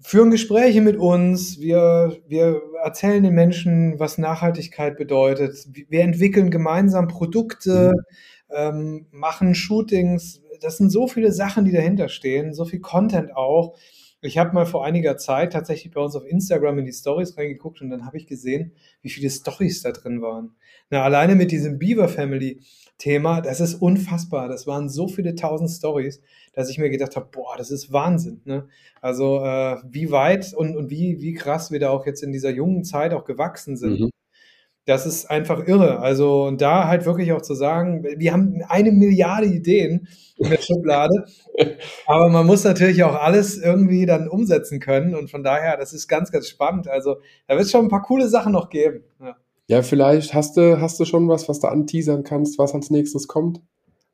führen 0.00 0.30
Gespräche 0.30 0.80
mit 0.80 0.96
uns, 0.96 1.60
wir, 1.60 2.16
wir 2.28 2.60
erzählen 2.84 3.22
den 3.22 3.34
Menschen, 3.34 3.98
was 3.98 4.18
Nachhaltigkeit 4.18 4.96
bedeutet, 4.96 5.66
wir 5.88 6.00
entwickeln 6.00 6.50
gemeinsam 6.50 7.08
Produkte. 7.08 7.92
Mhm 7.94 8.04
ähm, 8.50 9.06
machen 9.10 9.54
Shootings. 9.54 10.42
Das 10.60 10.78
sind 10.78 10.90
so 10.90 11.06
viele 11.06 11.32
Sachen, 11.32 11.64
die 11.64 11.72
dahinter 11.72 12.08
stehen, 12.08 12.54
so 12.54 12.64
viel 12.64 12.80
Content 12.80 13.36
auch. 13.36 13.76
Ich 14.26 14.38
habe 14.38 14.52
mal 14.52 14.66
vor 14.66 14.84
einiger 14.84 15.16
Zeit 15.16 15.52
tatsächlich 15.52 15.92
bei 15.92 16.00
uns 16.00 16.14
auf 16.16 16.26
Instagram 16.26 16.78
in 16.78 16.84
die 16.84 16.92
Stories 16.92 17.36
reingeguckt 17.38 17.80
und 17.80 17.90
dann 17.90 18.04
habe 18.04 18.16
ich 18.16 18.26
gesehen, 18.26 18.72
wie 19.02 19.10
viele 19.10 19.30
Stories 19.30 19.82
da 19.82 19.92
drin 19.92 20.20
waren. 20.20 20.54
Na, 20.90 21.02
alleine 21.02 21.34
mit 21.34 21.52
diesem 21.52 21.78
Beaver 21.78 22.08
Family 22.08 22.60
Thema, 22.98 23.42
das 23.42 23.60
ist 23.60 23.74
unfassbar. 23.74 24.48
Das 24.48 24.66
waren 24.66 24.88
so 24.88 25.06
viele 25.06 25.34
tausend 25.34 25.70
Stories, 25.70 26.22
dass 26.54 26.70
ich 26.70 26.78
mir 26.78 26.88
gedacht 26.88 27.14
habe, 27.14 27.28
boah, 27.30 27.54
das 27.56 27.70
ist 27.70 27.92
Wahnsinn. 27.92 28.40
Ne? 28.44 28.68
Also 29.02 29.44
äh, 29.44 29.76
wie 29.84 30.10
weit 30.10 30.54
und, 30.54 30.76
und 30.76 30.90
wie, 30.90 31.20
wie 31.20 31.34
krass 31.34 31.70
wir 31.70 31.78
da 31.78 31.90
auch 31.90 32.06
jetzt 32.06 32.22
in 32.22 32.32
dieser 32.32 32.50
jungen 32.50 32.84
Zeit 32.84 33.12
auch 33.12 33.24
gewachsen 33.24 33.76
sind. 33.76 34.00
Mhm. 34.00 34.10
Das 34.86 35.04
ist 35.04 35.28
einfach 35.28 35.66
irre. 35.66 35.98
Also 35.98 36.50
da 36.52 36.86
halt 36.86 37.04
wirklich 37.04 37.32
auch 37.32 37.42
zu 37.42 37.54
sagen, 37.54 38.04
wir 38.04 38.32
haben 38.32 38.62
eine 38.68 38.92
Milliarde 38.92 39.46
Ideen 39.46 40.08
in 40.38 40.50
der 40.50 40.60
Schublade, 40.60 41.26
aber 42.06 42.28
man 42.28 42.46
muss 42.46 42.62
natürlich 42.64 43.02
auch 43.02 43.14
alles 43.14 43.58
irgendwie 43.58 44.06
dann 44.06 44.28
umsetzen 44.28 44.80
können 44.80 45.14
und 45.14 45.30
von 45.30 45.42
daher, 45.42 45.76
das 45.76 45.92
ist 45.92 46.06
ganz, 46.08 46.30
ganz 46.30 46.48
spannend. 46.48 46.88
Also 46.88 47.16
da 47.48 47.54
wird 47.54 47.66
es 47.66 47.72
schon 47.72 47.86
ein 47.86 47.90
paar 47.90 48.02
coole 48.02 48.28
Sachen 48.28 48.52
noch 48.52 48.70
geben. 48.70 49.02
Ja. 49.20 49.36
ja, 49.66 49.82
vielleicht 49.82 50.34
hast 50.34 50.56
du, 50.56 50.80
hast 50.80 51.00
du 51.00 51.04
schon 51.04 51.28
was, 51.28 51.48
was 51.48 51.60
du 51.60 51.66
anteasern 51.66 52.22
kannst, 52.22 52.58
was 52.58 52.72
als 52.72 52.90
nächstes 52.90 53.26
kommt? 53.26 53.60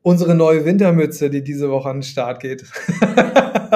Unsere 0.00 0.34
neue 0.34 0.64
Wintermütze, 0.64 1.30
die 1.30 1.44
diese 1.44 1.70
Woche 1.70 1.90
an 1.90 1.98
den 1.98 2.02
Start 2.02 2.40
geht. 2.40 2.64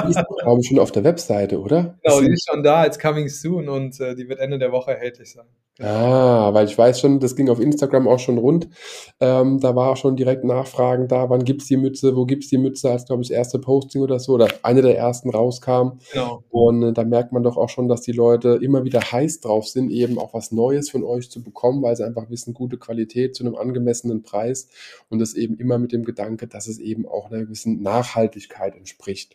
Die 0.05 0.11
ist, 0.11 0.25
glaube 0.43 0.61
ich, 0.61 0.69
schon 0.69 0.79
auf 0.79 0.93
der 0.93 1.05
Webseite, 1.05 1.61
oder? 1.61 1.99
Genau, 2.03 2.21
die 2.21 2.33
ist 2.33 2.47
schon 2.49 2.63
da 2.63 2.83
als 2.83 2.99
Coming 2.99 3.29
Soon 3.29 3.69
und 3.69 3.99
äh, 4.01 4.15
die 4.15 4.29
wird 4.29 4.41
Ende 4.41 4.59
der 4.59 4.73
Woche 4.73 4.93
erhältlich 4.93 5.33
sein. 5.33 5.47
Ah, 5.79 6.55
weil 6.55 6.67
ich 6.67 6.79
weiß 6.79 7.01
schon, 7.01 7.21
das 7.21 7.37
ging 7.37 7.51
auf 7.51 7.61
Instagram 7.61 8.09
auch 8.09 8.19
schon 8.19 8.39
rund. 8.39 8.69
Ähm, 9.21 9.61
da 9.61 9.77
war 9.77 9.91
auch 9.91 9.97
schon 9.99 10.17
direkt 10.17 10.43
Nachfragen 10.43 11.07
da, 11.07 11.29
wann 11.29 11.45
gibt's 11.45 11.67
die 11.67 11.77
Mütze, 11.77 12.17
wo 12.17 12.25
gibt's 12.25 12.49
die 12.49 12.57
Mütze, 12.57 12.91
als 12.91 13.05
glaube 13.05 13.23
ich 13.23 13.29
das 13.29 13.37
erste 13.37 13.59
Posting 13.59 14.01
oder 14.01 14.19
so 14.19 14.33
oder 14.33 14.49
eine 14.63 14.81
der 14.81 14.97
ersten 14.97 15.29
rauskam. 15.29 15.99
Genau. 16.13 16.43
Und 16.49 16.83
äh, 16.83 16.93
da 16.95 17.05
merkt 17.05 17.33
man 17.33 17.43
doch 17.43 17.59
auch 17.59 17.69
schon, 17.69 17.89
dass 17.89 18.01
die 18.01 18.13
Leute 18.13 18.59
immer 18.63 18.85
wieder 18.85 19.01
heiß 19.01 19.41
drauf 19.41 19.69
sind, 19.69 19.91
eben 19.91 20.19
auch 20.19 20.33
was 20.33 20.51
Neues 20.51 20.89
von 20.89 21.05
euch 21.05 21.31
zu 21.31 21.43
bekommen, 21.43 21.83
weil 21.83 21.95
sie 21.95 22.07
einfach 22.07 22.31
wissen, 22.31 22.55
gute 22.55 22.79
Qualität 22.79 23.37
zu 23.37 23.45
einem 23.45 23.55
angemessenen 23.55 24.23
Preis 24.23 24.69
und 25.11 25.19
das 25.19 25.35
eben 25.35 25.59
immer 25.59 25.79
mit 25.79 25.93
dem 25.93 26.05
Gedanke, 26.05 26.47
dass 26.47 26.69
es 26.69 26.79
eben 26.79 27.07
auch 27.07 27.31
einer 27.31 27.45
gewissen 27.45 27.83
Nachhaltigkeit 27.83 28.75
entspricht. 28.77 29.26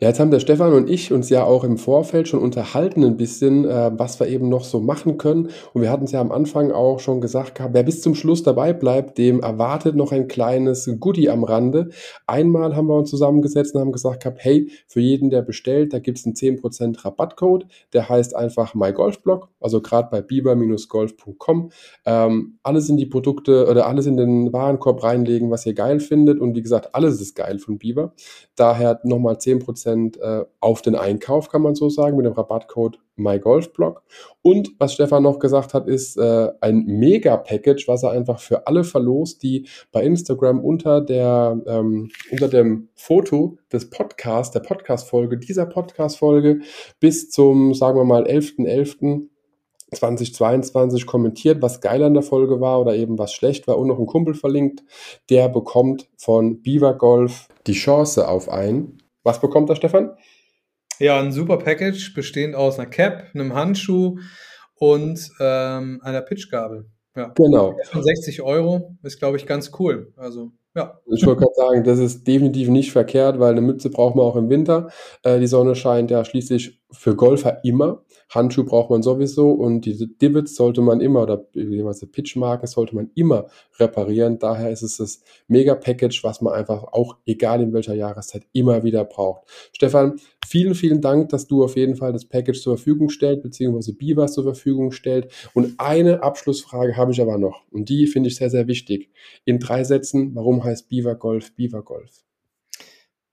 Ja, 0.00 0.08
jetzt 0.08 0.18
haben 0.18 0.30
der 0.30 0.40
Stefan 0.40 0.72
und 0.72 0.90
ich 0.90 1.12
uns 1.12 1.30
ja 1.30 1.44
auch 1.44 1.62
im 1.62 1.78
Vorfeld 1.78 2.28
schon 2.28 2.40
unterhalten 2.40 3.04
ein 3.04 3.16
bisschen, 3.16 3.64
äh, 3.64 3.90
was 3.96 4.18
wir 4.18 4.26
eben 4.26 4.48
noch 4.48 4.64
so 4.64 4.80
machen 4.80 5.18
können. 5.18 5.50
Und 5.72 5.82
wir 5.82 5.90
hatten 5.90 6.04
es 6.04 6.12
ja 6.12 6.20
am 6.20 6.32
Anfang 6.32 6.72
auch 6.72 6.98
schon 6.98 7.20
gesagt 7.20 7.54
gehabt, 7.54 7.74
wer 7.74 7.82
bis 7.84 8.02
zum 8.02 8.14
Schluss 8.14 8.42
dabei 8.42 8.72
bleibt, 8.72 9.18
dem 9.18 9.40
erwartet 9.40 9.94
noch 9.94 10.12
ein 10.12 10.26
kleines 10.26 10.90
Goodie 10.98 11.30
am 11.30 11.44
Rande. 11.44 11.90
Einmal 12.26 12.74
haben 12.74 12.88
wir 12.88 12.96
uns 12.96 13.10
zusammengesetzt 13.10 13.74
und 13.74 13.80
haben 13.80 13.92
gesagt 13.92 14.22
gehabt, 14.22 14.38
hey, 14.40 14.70
für 14.86 15.00
jeden, 15.00 15.30
der 15.30 15.42
bestellt, 15.42 15.92
da 15.92 16.00
gibt 16.00 16.18
es 16.18 16.26
einen 16.26 16.34
10% 16.34 17.04
Rabattcode. 17.04 17.66
Der 17.92 18.08
heißt 18.08 18.34
einfach 18.34 18.74
MyGolfBlog, 18.74 19.48
also 19.60 19.80
gerade 19.80 20.08
bei 20.10 20.22
biber-golf.com. 20.22 21.70
Ähm, 22.04 22.58
alles 22.62 22.88
in 22.88 22.96
die 22.96 23.06
Produkte 23.06 23.68
oder 23.68 23.86
alles 23.86 24.06
in 24.06 24.16
den 24.16 24.52
Warenkorb 24.52 25.02
reinlegen, 25.02 25.50
was 25.50 25.66
ihr 25.66 25.74
geil 25.74 26.00
findet. 26.00 26.40
Und 26.40 26.56
wie 26.56 26.62
gesagt, 26.62 26.94
alles 26.94 27.20
ist 27.20 27.34
geil 27.34 27.58
von 27.58 27.78
Biber. 27.78 28.12
Daher 28.58 29.00
nochmal 29.04 29.38
10 29.38 29.60
Prozent 29.60 30.16
äh, 30.20 30.44
auf 30.58 30.82
den 30.82 30.96
Einkauf, 30.96 31.48
kann 31.48 31.62
man 31.62 31.76
so 31.76 31.88
sagen, 31.88 32.16
mit 32.16 32.26
dem 32.26 32.32
Rabattcode 32.32 32.98
MyGolfBlog. 33.14 34.02
Und 34.42 34.70
was 34.78 34.94
Stefan 34.94 35.22
noch 35.22 35.38
gesagt 35.38 35.74
hat, 35.74 35.86
ist 35.86 36.16
äh, 36.16 36.48
ein 36.60 36.84
Mega-Package, 36.86 37.86
was 37.86 38.02
er 38.02 38.10
einfach 38.10 38.40
für 38.40 38.66
alle 38.66 38.82
verlost, 38.82 39.44
die 39.44 39.68
bei 39.92 40.02
Instagram 40.02 40.58
unter, 40.58 41.00
der, 41.00 41.60
ähm, 41.66 42.10
unter 42.32 42.48
dem 42.48 42.88
Foto 42.94 43.58
des 43.72 43.90
Podcasts, 43.90 44.52
der 44.52 44.60
Podcast-Folge, 44.60 45.38
dieser 45.38 45.66
Podcast-Folge 45.66 46.60
bis 46.98 47.30
zum, 47.30 47.74
sagen 47.74 47.96
wir 47.96 48.04
mal, 48.04 48.24
11.11. 48.24 48.66
.11. 48.66 49.28
2022 49.92 51.06
kommentiert, 51.06 51.62
was 51.62 51.80
geil 51.80 52.02
an 52.02 52.14
der 52.14 52.22
Folge 52.22 52.60
war 52.60 52.80
oder 52.80 52.94
eben 52.94 53.18
was 53.18 53.32
schlecht 53.32 53.66
war 53.66 53.78
und 53.78 53.88
noch 53.88 53.98
ein 53.98 54.06
Kumpel 54.06 54.34
verlinkt, 54.34 54.82
der 55.30 55.48
bekommt 55.48 56.08
von 56.16 56.62
Beaver 56.62 56.94
Golf 56.94 57.48
die 57.66 57.72
Chance 57.72 58.28
auf 58.28 58.48
ein 58.48 58.98
was 59.28 59.40
bekommt 59.40 59.68
der 59.68 59.74
Stefan? 59.74 60.16
Ja, 60.98 61.20
ein 61.20 61.32
super 61.32 61.58
Package, 61.58 62.14
bestehend 62.14 62.56
aus 62.56 62.78
einer 62.78 62.88
Cap, 62.88 63.26
einem 63.34 63.54
Handschuh 63.54 64.18
und 64.76 65.30
ähm, 65.38 66.00
einer 66.02 66.22
Pitchgabel. 66.22 66.86
Ja. 67.14 67.32
Genau. 67.36 67.76
60 67.92 68.40
Euro 68.42 68.96
ist, 69.02 69.18
glaube 69.18 69.36
ich, 69.36 69.46
ganz 69.46 69.70
cool. 69.78 70.12
Also, 70.16 70.52
ja. 70.74 70.98
Ich 71.14 71.26
wollte 71.26 71.42
gerade 71.42 71.54
sagen, 71.54 71.84
das 71.84 71.98
ist 71.98 72.26
definitiv 72.26 72.68
nicht 72.68 72.90
verkehrt, 72.90 73.38
weil 73.38 73.52
eine 73.52 73.60
Mütze 73.60 73.90
braucht 73.90 74.16
man 74.16 74.24
auch 74.24 74.36
im 74.36 74.48
Winter. 74.48 74.90
Äh, 75.22 75.40
die 75.40 75.46
Sonne 75.46 75.74
scheint 75.74 76.10
ja 76.10 76.24
schließlich 76.24 76.77
für 76.90 77.14
Golfer 77.14 77.64
immer. 77.64 78.02
Handschuh 78.30 78.64
braucht 78.64 78.90
man 78.90 79.02
sowieso 79.02 79.50
und 79.50 79.82
diese 79.82 80.06
Divots 80.06 80.54
sollte 80.54 80.80
man 80.80 81.00
immer 81.00 81.22
oder 81.22 81.46
die 81.54 82.06
Pitchmarken 82.06 82.66
sollte 82.66 82.94
man 82.94 83.10
immer 83.14 83.46
reparieren. 83.78 84.38
Daher 84.38 84.70
ist 84.70 84.82
es 84.82 84.96
das 84.98 85.22
Mega-Package, 85.48 86.24
was 86.24 86.40
man 86.40 86.54
einfach 86.54 86.84
auch, 86.84 87.16
egal 87.26 87.62
in 87.62 87.72
welcher 87.72 87.94
Jahreszeit, 87.94 88.46
immer 88.52 88.82
wieder 88.82 89.04
braucht. 89.04 89.42
Stefan, 89.72 90.18
vielen, 90.46 90.74
vielen 90.74 91.00
Dank, 91.00 91.28
dass 91.30 91.46
du 91.46 91.64
auf 91.64 91.76
jeden 91.76 91.96
Fall 91.96 92.12
das 92.12 92.24
Package 92.24 92.60
zur 92.60 92.76
Verfügung 92.76 93.10
stellst, 93.10 93.42
beziehungsweise 93.42 93.94
Bivas 93.94 94.34
zur 94.34 94.44
Verfügung 94.44 94.92
stellst. 94.92 95.30
Und 95.54 95.74
eine 95.78 96.22
Abschlussfrage 96.22 96.96
habe 96.96 97.12
ich 97.12 97.20
aber 97.20 97.38
noch 97.38 97.62
und 97.70 97.88
die 97.88 98.06
finde 98.06 98.28
ich 98.28 98.36
sehr, 98.36 98.50
sehr 98.50 98.66
wichtig. 98.66 99.10
In 99.44 99.58
drei 99.58 99.84
Sätzen, 99.84 100.34
warum 100.34 100.64
heißt 100.64 100.88
Biva 100.88 101.14
Golf 101.14 101.54
Biva 101.54 101.80
Golf? 101.80 102.27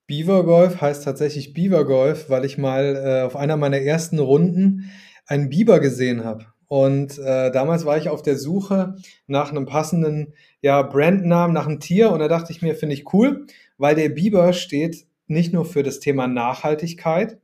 Beaver 0.07 0.43
Golf 0.43 0.81
heißt 0.81 1.03
tatsächlich 1.03 1.53
Beaver 1.53 1.85
Golf, 1.85 2.29
weil 2.29 2.45
ich 2.45 2.57
mal 2.57 2.95
äh, 2.95 3.25
auf 3.25 3.35
einer 3.35 3.57
meiner 3.57 3.79
ersten 3.79 4.19
Runden 4.19 4.91
einen 5.25 5.49
Biber 5.49 5.79
gesehen 5.79 6.23
habe. 6.23 6.45
Und 6.67 7.17
äh, 7.19 7.51
damals 7.51 7.85
war 7.85 7.97
ich 7.97 8.09
auf 8.09 8.21
der 8.21 8.37
Suche 8.37 8.95
nach 9.27 9.51
einem 9.51 9.65
passenden 9.65 10.33
ja, 10.61 10.81
Brandnamen, 10.81 11.53
nach 11.53 11.67
einem 11.67 11.79
Tier. 11.79 12.11
Und 12.11 12.19
da 12.19 12.27
dachte 12.27 12.51
ich 12.51 12.61
mir, 12.61 12.75
finde 12.75 12.95
ich 12.95 13.13
cool, 13.13 13.45
weil 13.77 13.95
der 13.95 14.09
Biber 14.09 14.53
steht 14.53 15.05
nicht 15.27 15.53
nur 15.53 15.65
für 15.65 15.83
das 15.83 15.99
Thema 15.99 16.27
Nachhaltigkeit, 16.27 17.39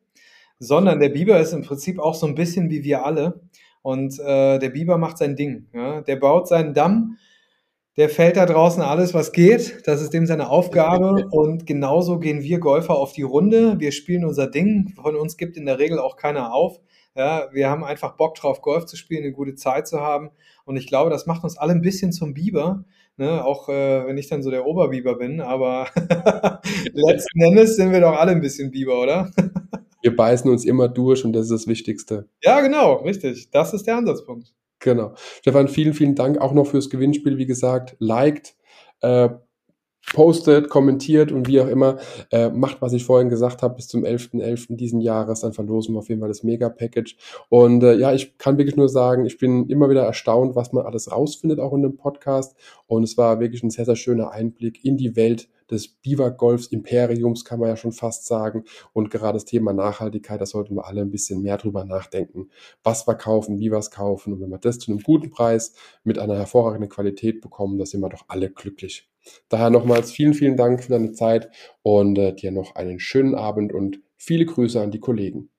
sondern 0.59 0.99
der 0.99 1.09
Biber 1.09 1.39
ist 1.39 1.53
im 1.53 1.63
Prinzip 1.63 1.99
auch 1.99 2.15
so 2.15 2.27
ein 2.27 2.35
bisschen 2.35 2.69
wie 2.69 2.83
wir 2.83 3.05
alle. 3.05 3.41
Und 3.81 4.19
äh, 4.19 4.59
der 4.59 4.69
Biber 4.69 4.97
macht 4.97 5.17
sein 5.17 5.35
Ding. 5.35 5.67
Ja? 5.73 6.01
Der 6.01 6.15
baut 6.15 6.47
seinen 6.47 6.73
Damm 6.73 7.17
der 7.97 8.09
fällt 8.09 8.37
da 8.37 8.45
draußen 8.45 8.81
alles, 8.81 9.13
was 9.13 9.31
geht. 9.33 9.85
Das 9.85 10.01
ist 10.01 10.13
dem 10.13 10.25
seine 10.25 10.49
Aufgabe. 10.49 11.27
Und 11.31 11.65
genauso 11.65 12.19
gehen 12.19 12.41
wir 12.41 12.59
Golfer 12.59 12.95
auf 12.95 13.11
die 13.11 13.21
Runde. 13.21 13.79
Wir 13.79 13.91
spielen 13.91 14.23
unser 14.23 14.47
Ding. 14.47 14.93
Von 15.01 15.15
uns 15.15 15.35
gibt 15.35 15.57
in 15.57 15.65
der 15.65 15.77
Regel 15.77 15.99
auch 15.99 16.15
keiner 16.15 16.53
auf. 16.53 16.79
Ja, 17.15 17.49
wir 17.51 17.69
haben 17.69 17.83
einfach 17.83 18.15
Bock 18.15 18.35
drauf, 18.35 18.61
Golf 18.61 18.85
zu 18.85 18.95
spielen, 18.95 19.23
eine 19.23 19.33
gute 19.33 19.55
Zeit 19.55 19.87
zu 19.87 19.99
haben. 19.99 20.29
Und 20.63 20.77
ich 20.77 20.87
glaube, 20.87 21.09
das 21.09 21.25
macht 21.25 21.43
uns 21.43 21.57
alle 21.57 21.73
ein 21.73 21.81
bisschen 21.81 22.13
zum 22.13 22.33
Biber. 22.33 22.85
Ne? 23.17 23.43
Auch 23.43 23.67
äh, 23.67 24.07
wenn 24.07 24.17
ich 24.17 24.29
dann 24.29 24.41
so 24.41 24.49
der 24.49 24.65
Oberbiber 24.65 25.15
bin. 25.17 25.41
Aber 25.41 25.87
letzten 26.93 27.41
Endes 27.41 27.75
sind 27.75 27.91
wir 27.91 27.99
doch 27.99 28.17
alle 28.17 28.31
ein 28.31 28.41
bisschen 28.41 28.71
Biber, 28.71 29.01
oder? 29.01 29.31
wir 30.01 30.15
beißen 30.15 30.49
uns 30.49 30.63
immer 30.63 30.87
durch 30.87 31.25
und 31.25 31.33
das 31.33 31.43
ist 31.43 31.51
das 31.51 31.67
Wichtigste. 31.67 32.29
Ja, 32.41 32.61
genau, 32.61 32.95
richtig. 32.95 33.51
Das 33.51 33.73
ist 33.73 33.85
der 33.85 33.97
Ansatzpunkt. 33.97 34.53
Genau. 34.81 35.13
Stefan, 35.15 35.67
vielen, 35.67 35.93
vielen 35.93 36.15
Dank 36.15 36.39
auch 36.39 36.53
noch 36.53 36.65
fürs 36.65 36.89
Gewinnspiel. 36.89 37.37
Wie 37.37 37.45
gesagt, 37.45 37.95
liked, 37.99 38.55
äh, 39.01 39.29
postet, 40.13 40.69
kommentiert 40.69 41.31
und 41.31 41.47
wie 41.47 41.61
auch 41.61 41.67
immer. 41.67 41.97
Äh, 42.31 42.49
macht, 42.49 42.81
was 42.81 42.93
ich 42.93 43.05
vorhin 43.05 43.29
gesagt 43.29 43.61
habe, 43.61 43.75
bis 43.75 43.87
zum 43.87 44.03
11.11. 44.03 44.41
.11. 44.41 44.75
diesen 44.75 45.01
Jahres. 45.01 45.41
Dann 45.41 45.53
verlosen 45.53 45.95
wir 45.95 45.99
auf 45.99 46.09
jeden 46.09 46.21
Fall 46.21 46.29
das 46.29 46.43
Mega-Package. 46.43 47.15
Und 47.49 47.83
äh, 47.83 47.95
ja, 47.95 48.13
ich 48.13 48.37
kann 48.37 48.57
wirklich 48.57 48.75
nur 48.75 48.89
sagen, 48.89 49.25
ich 49.25 49.37
bin 49.37 49.67
immer 49.67 49.89
wieder 49.89 50.03
erstaunt, 50.03 50.55
was 50.55 50.73
man 50.73 50.85
alles 50.85 51.11
rausfindet, 51.11 51.59
auch 51.59 51.73
in 51.73 51.83
dem 51.83 51.97
Podcast. 51.97 52.55
Und 52.87 53.03
es 53.03 53.17
war 53.17 53.39
wirklich 53.39 53.63
ein 53.63 53.69
sehr, 53.69 53.85
sehr 53.85 53.95
schöner 53.95 54.31
Einblick 54.31 54.83
in 54.83 54.97
die 54.97 55.15
Welt 55.15 55.47
des 55.69 55.87
Biwak-Golfs 55.87 56.67
Imperiums, 56.67 57.45
kann 57.45 57.59
man 57.59 57.69
ja 57.69 57.77
schon 57.77 57.93
fast 57.93 58.25
sagen. 58.25 58.65
Und 58.93 59.09
gerade 59.09 59.37
das 59.37 59.45
Thema 59.45 59.73
Nachhaltigkeit, 59.73 60.41
da 60.41 60.45
sollten 60.45 60.75
wir 60.75 60.85
alle 60.85 61.01
ein 61.01 61.11
bisschen 61.11 61.41
mehr 61.41 61.57
drüber 61.57 61.85
nachdenken, 61.85 62.49
was 62.83 63.07
wir 63.07 63.15
kaufen, 63.15 63.59
wie 63.59 63.71
wir 63.71 63.77
es 63.77 63.89
kaufen. 63.89 64.33
Und 64.33 64.41
wenn 64.41 64.49
wir 64.49 64.57
das 64.57 64.79
zu 64.79 64.91
einem 64.91 65.01
guten 65.01 65.31
Preis 65.31 65.73
mit 66.03 66.19
einer 66.19 66.35
hervorragenden 66.35 66.89
Qualität 66.89 67.41
bekommen, 67.41 67.77
da 67.77 67.85
sind 67.85 68.01
wir 68.01 68.09
doch 68.09 68.25
alle 68.27 68.49
glücklich. 68.49 69.10
Daher 69.49 69.69
nochmals 69.69 70.11
vielen, 70.11 70.33
vielen 70.33 70.57
Dank 70.57 70.83
für 70.83 70.91
deine 70.91 71.11
Zeit 71.11 71.49
und 71.81 72.17
äh, 72.17 72.33
dir 72.33 72.51
noch 72.51 72.75
einen 72.75 72.99
schönen 72.99 73.35
Abend 73.35 73.73
und 73.73 74.01
viele 74.17 74.45
Grüße 74.45 74.79
an 74.79 74.91
die 74.91 74.99
Kollegen. 74.99 75.49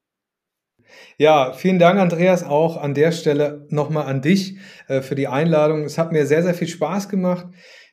Ja, 1.17 1.53
vielen 1.53 1.79
Dank, 1.79 1.99
Andreas, 1.99 2.45
auch 2.45 2.77
an 2.77 2.95
der 2.95 3.13
Stelle 3.13 3.67
nochmal 3.71 4.07
an 4.07 4.21
dich 4.21 4.59
äh, 4.89 5.01
für 5.01 5.15
die 5.15 5.29
Einladung. 5.29 5.85
Es 5.85 5.97
hat 5.97 6.13
mir 6.13 6.27
sehr, 6.27 6.43
sehr 6.43 6.55
viel 6.55 6.69
Spaß 6.69 7.09
gemacht 7.09 7.49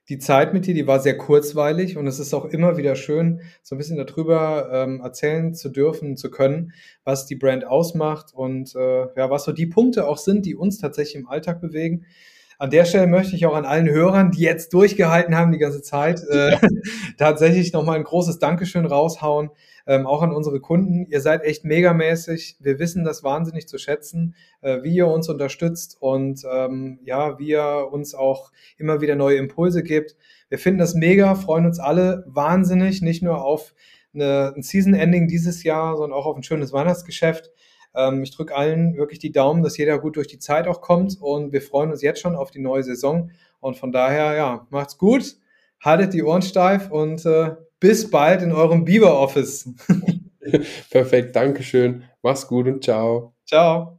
die 0.09 0.17
Zeit 0.17 0.53
mit 0.53 0.65
dir, 0.65 0.73
die 0.73 0.87
war 0.87 0.99
sehr 0.99 1.17
kurzweilig 1.17 1.95
und 1.95 2.07
es 2.07 2.17
ist 2.17 2.33
auch 2.33 2.45
immer 2.45 2.77
wieder 2.77 2.95
schön, 2.95 3.41
so 3.61 3.75
ein 3.75 3.77
bisschen 3.77 3.97
darüber 3.97 4.69
ähm, 4.73 5.01
erzählen 5.01 5.53
zu 5.53 5.69
dürfen, 5.69 6.17
zu 6.17 6.31
können, 6.31 6.73
was 7.03 7.27
die 7.27 7.35
Brand 7.35 7.65
ausmacht 7.65 8.33
und 8.33 8.75
äh, 8.75 9.01
ja, 9.15 9.29
was 9.29 9.43
so 9.43 9.51
die 9.51 9.67
Punkte 9.67 10.07
auch 10.07 10.17
sind, 10.17 10.47
die 10.47 10.55
uns 10.55 10.79
tatsächlich 10.79 11.15
im 11.15 11.29
Alltag 11.29 11.61
bewegen. 11.61 12.07
An 12.59 12.69
der 12.69 12.85
Stelle 12.85 13.07
möchte 13.07 13.35
ich 13.35 13.45
auch 13.45 13.55
an 13.55 13.65
allen 13.65 13.89
Hörern, 13.89 14.31
die 14.31 14.41
jetzt 14.41 14.73
durchgehalten 14.73 15.35
haben 15.35 15.51
die 15.51 15.57
ganze 15.57 15.81
Zeit, 15.81 16.21
äh, 16.29 16.57
tatsächlich 17.17 17.73
nochmal 17.73 17.95
ein 17.95 18.03
großes 18.03 18.37
Dankeschön 18.37 18.85
raushauen 18.85 19.49
ähm, 19.89 20.05
auch 20.05 20.21
an 20.21 20.31
unsere 20.31 20.59
Kunden. 20.59 21.07
Ihr 21.09 21.19
seid 21.19 21.43
echt 21.43 21.65
megamäßig. 21.65 22.57
Wir 22.59 22.77
wissen 22.77 23.03
das 23.03 23.23
wahnsinnig 23.23 23.67
zu 23.67 23.79
schätzen, 23.79 24.35
äh, 24.61 24.83
wie 24.83 24.93
ihr 24.93 25.07
uns 25.07 25.27
unterstützt 25.29 25.97
und 25.99 26.43
ähm, 26.49 26.99
ja, 27.03 27.39
wie 27.39 27.49
ihr 27.49 27.89
uns 27.91 28.13
auch 28.13 28.51
immer 28.77 29.01
wieder 29.01 29.15
neue 29.15 29.37
Impulse 29.37 29.81
gibt. 29.81 30.15
Wir 30.47 30.59
finden 30.59 30.77
das 30.77 30.93
mega, 30.93 31.33
freuen 31.33 31.65
uns 31.65 31.79
alle 31.79 32.23
wahnsinnig, 32.27 33.01
nicht 33.01 33.23
nur 33.23 33.43
auf 33.43 33.73
eine, 34.13 34.53
ein 34.55 34.61
Season-Ending 34.61 35.27
dieses 35.27 35.63
Jahr, 35.63 35.97
sondern 35.97 36.17
auch 36.17 36.27
auf 36.27 36.37
ein 36.37 36.43
schönes 36.43 36.71
Weihnachtsgeschäft. 36.71 37.49
Ähm, 37.95 38.23
ich 38.23 38.35
drücke 38.35 38.55
allen 38.55 38.95
wirklich 38.95 39.19
die 39.19 39.31
Daumen, 39.31 39.63
dass 39.63 39.77
jeder 39.77 39.99
gut 39.99 40.15
durch 40.15 40.27
die 40.27 40.39
Zeit 40.39 40.67
auch 40.67 40.81
kommt 40.81 41.17
und 41.19 41.51
wir 41.51 41.61
freuen 41.61 41.91
uns 41.91 42.01
jetzt 42.01 42.21
schon 42.21 42.35
auf 42.35 42.51
die 42.51 42.59
neue 42.59 42.83
Saison. 42.83 43.31
Und 43.59 43.77
von 43.77 43.91
daher, 43.91 44.35
ja, 44.35 44.67
macht's 44.69 44.97
gut, 44.97 45.35
haltet 45.81 46.13
die 46.13 46.23
Ohren 46.23 46.41
steif 46.41 46.89
und 46.91 47.25
äh, 47.25 47.55
bis 47.79 48.09
bald 48.09 48.41
in 48.41 48.51
eurem 48.51 48.85
Beaver 48.85 49.19
Office. 49.19 49.69
Perfekt, 50.89 51.35
Dankeschön. 51.35 52.03
Mach's 52.21 52.47
gut 52.47 52.67
und 52.67 52.83
ciao. 52.83 53.33
Ciao. 53.45 53.98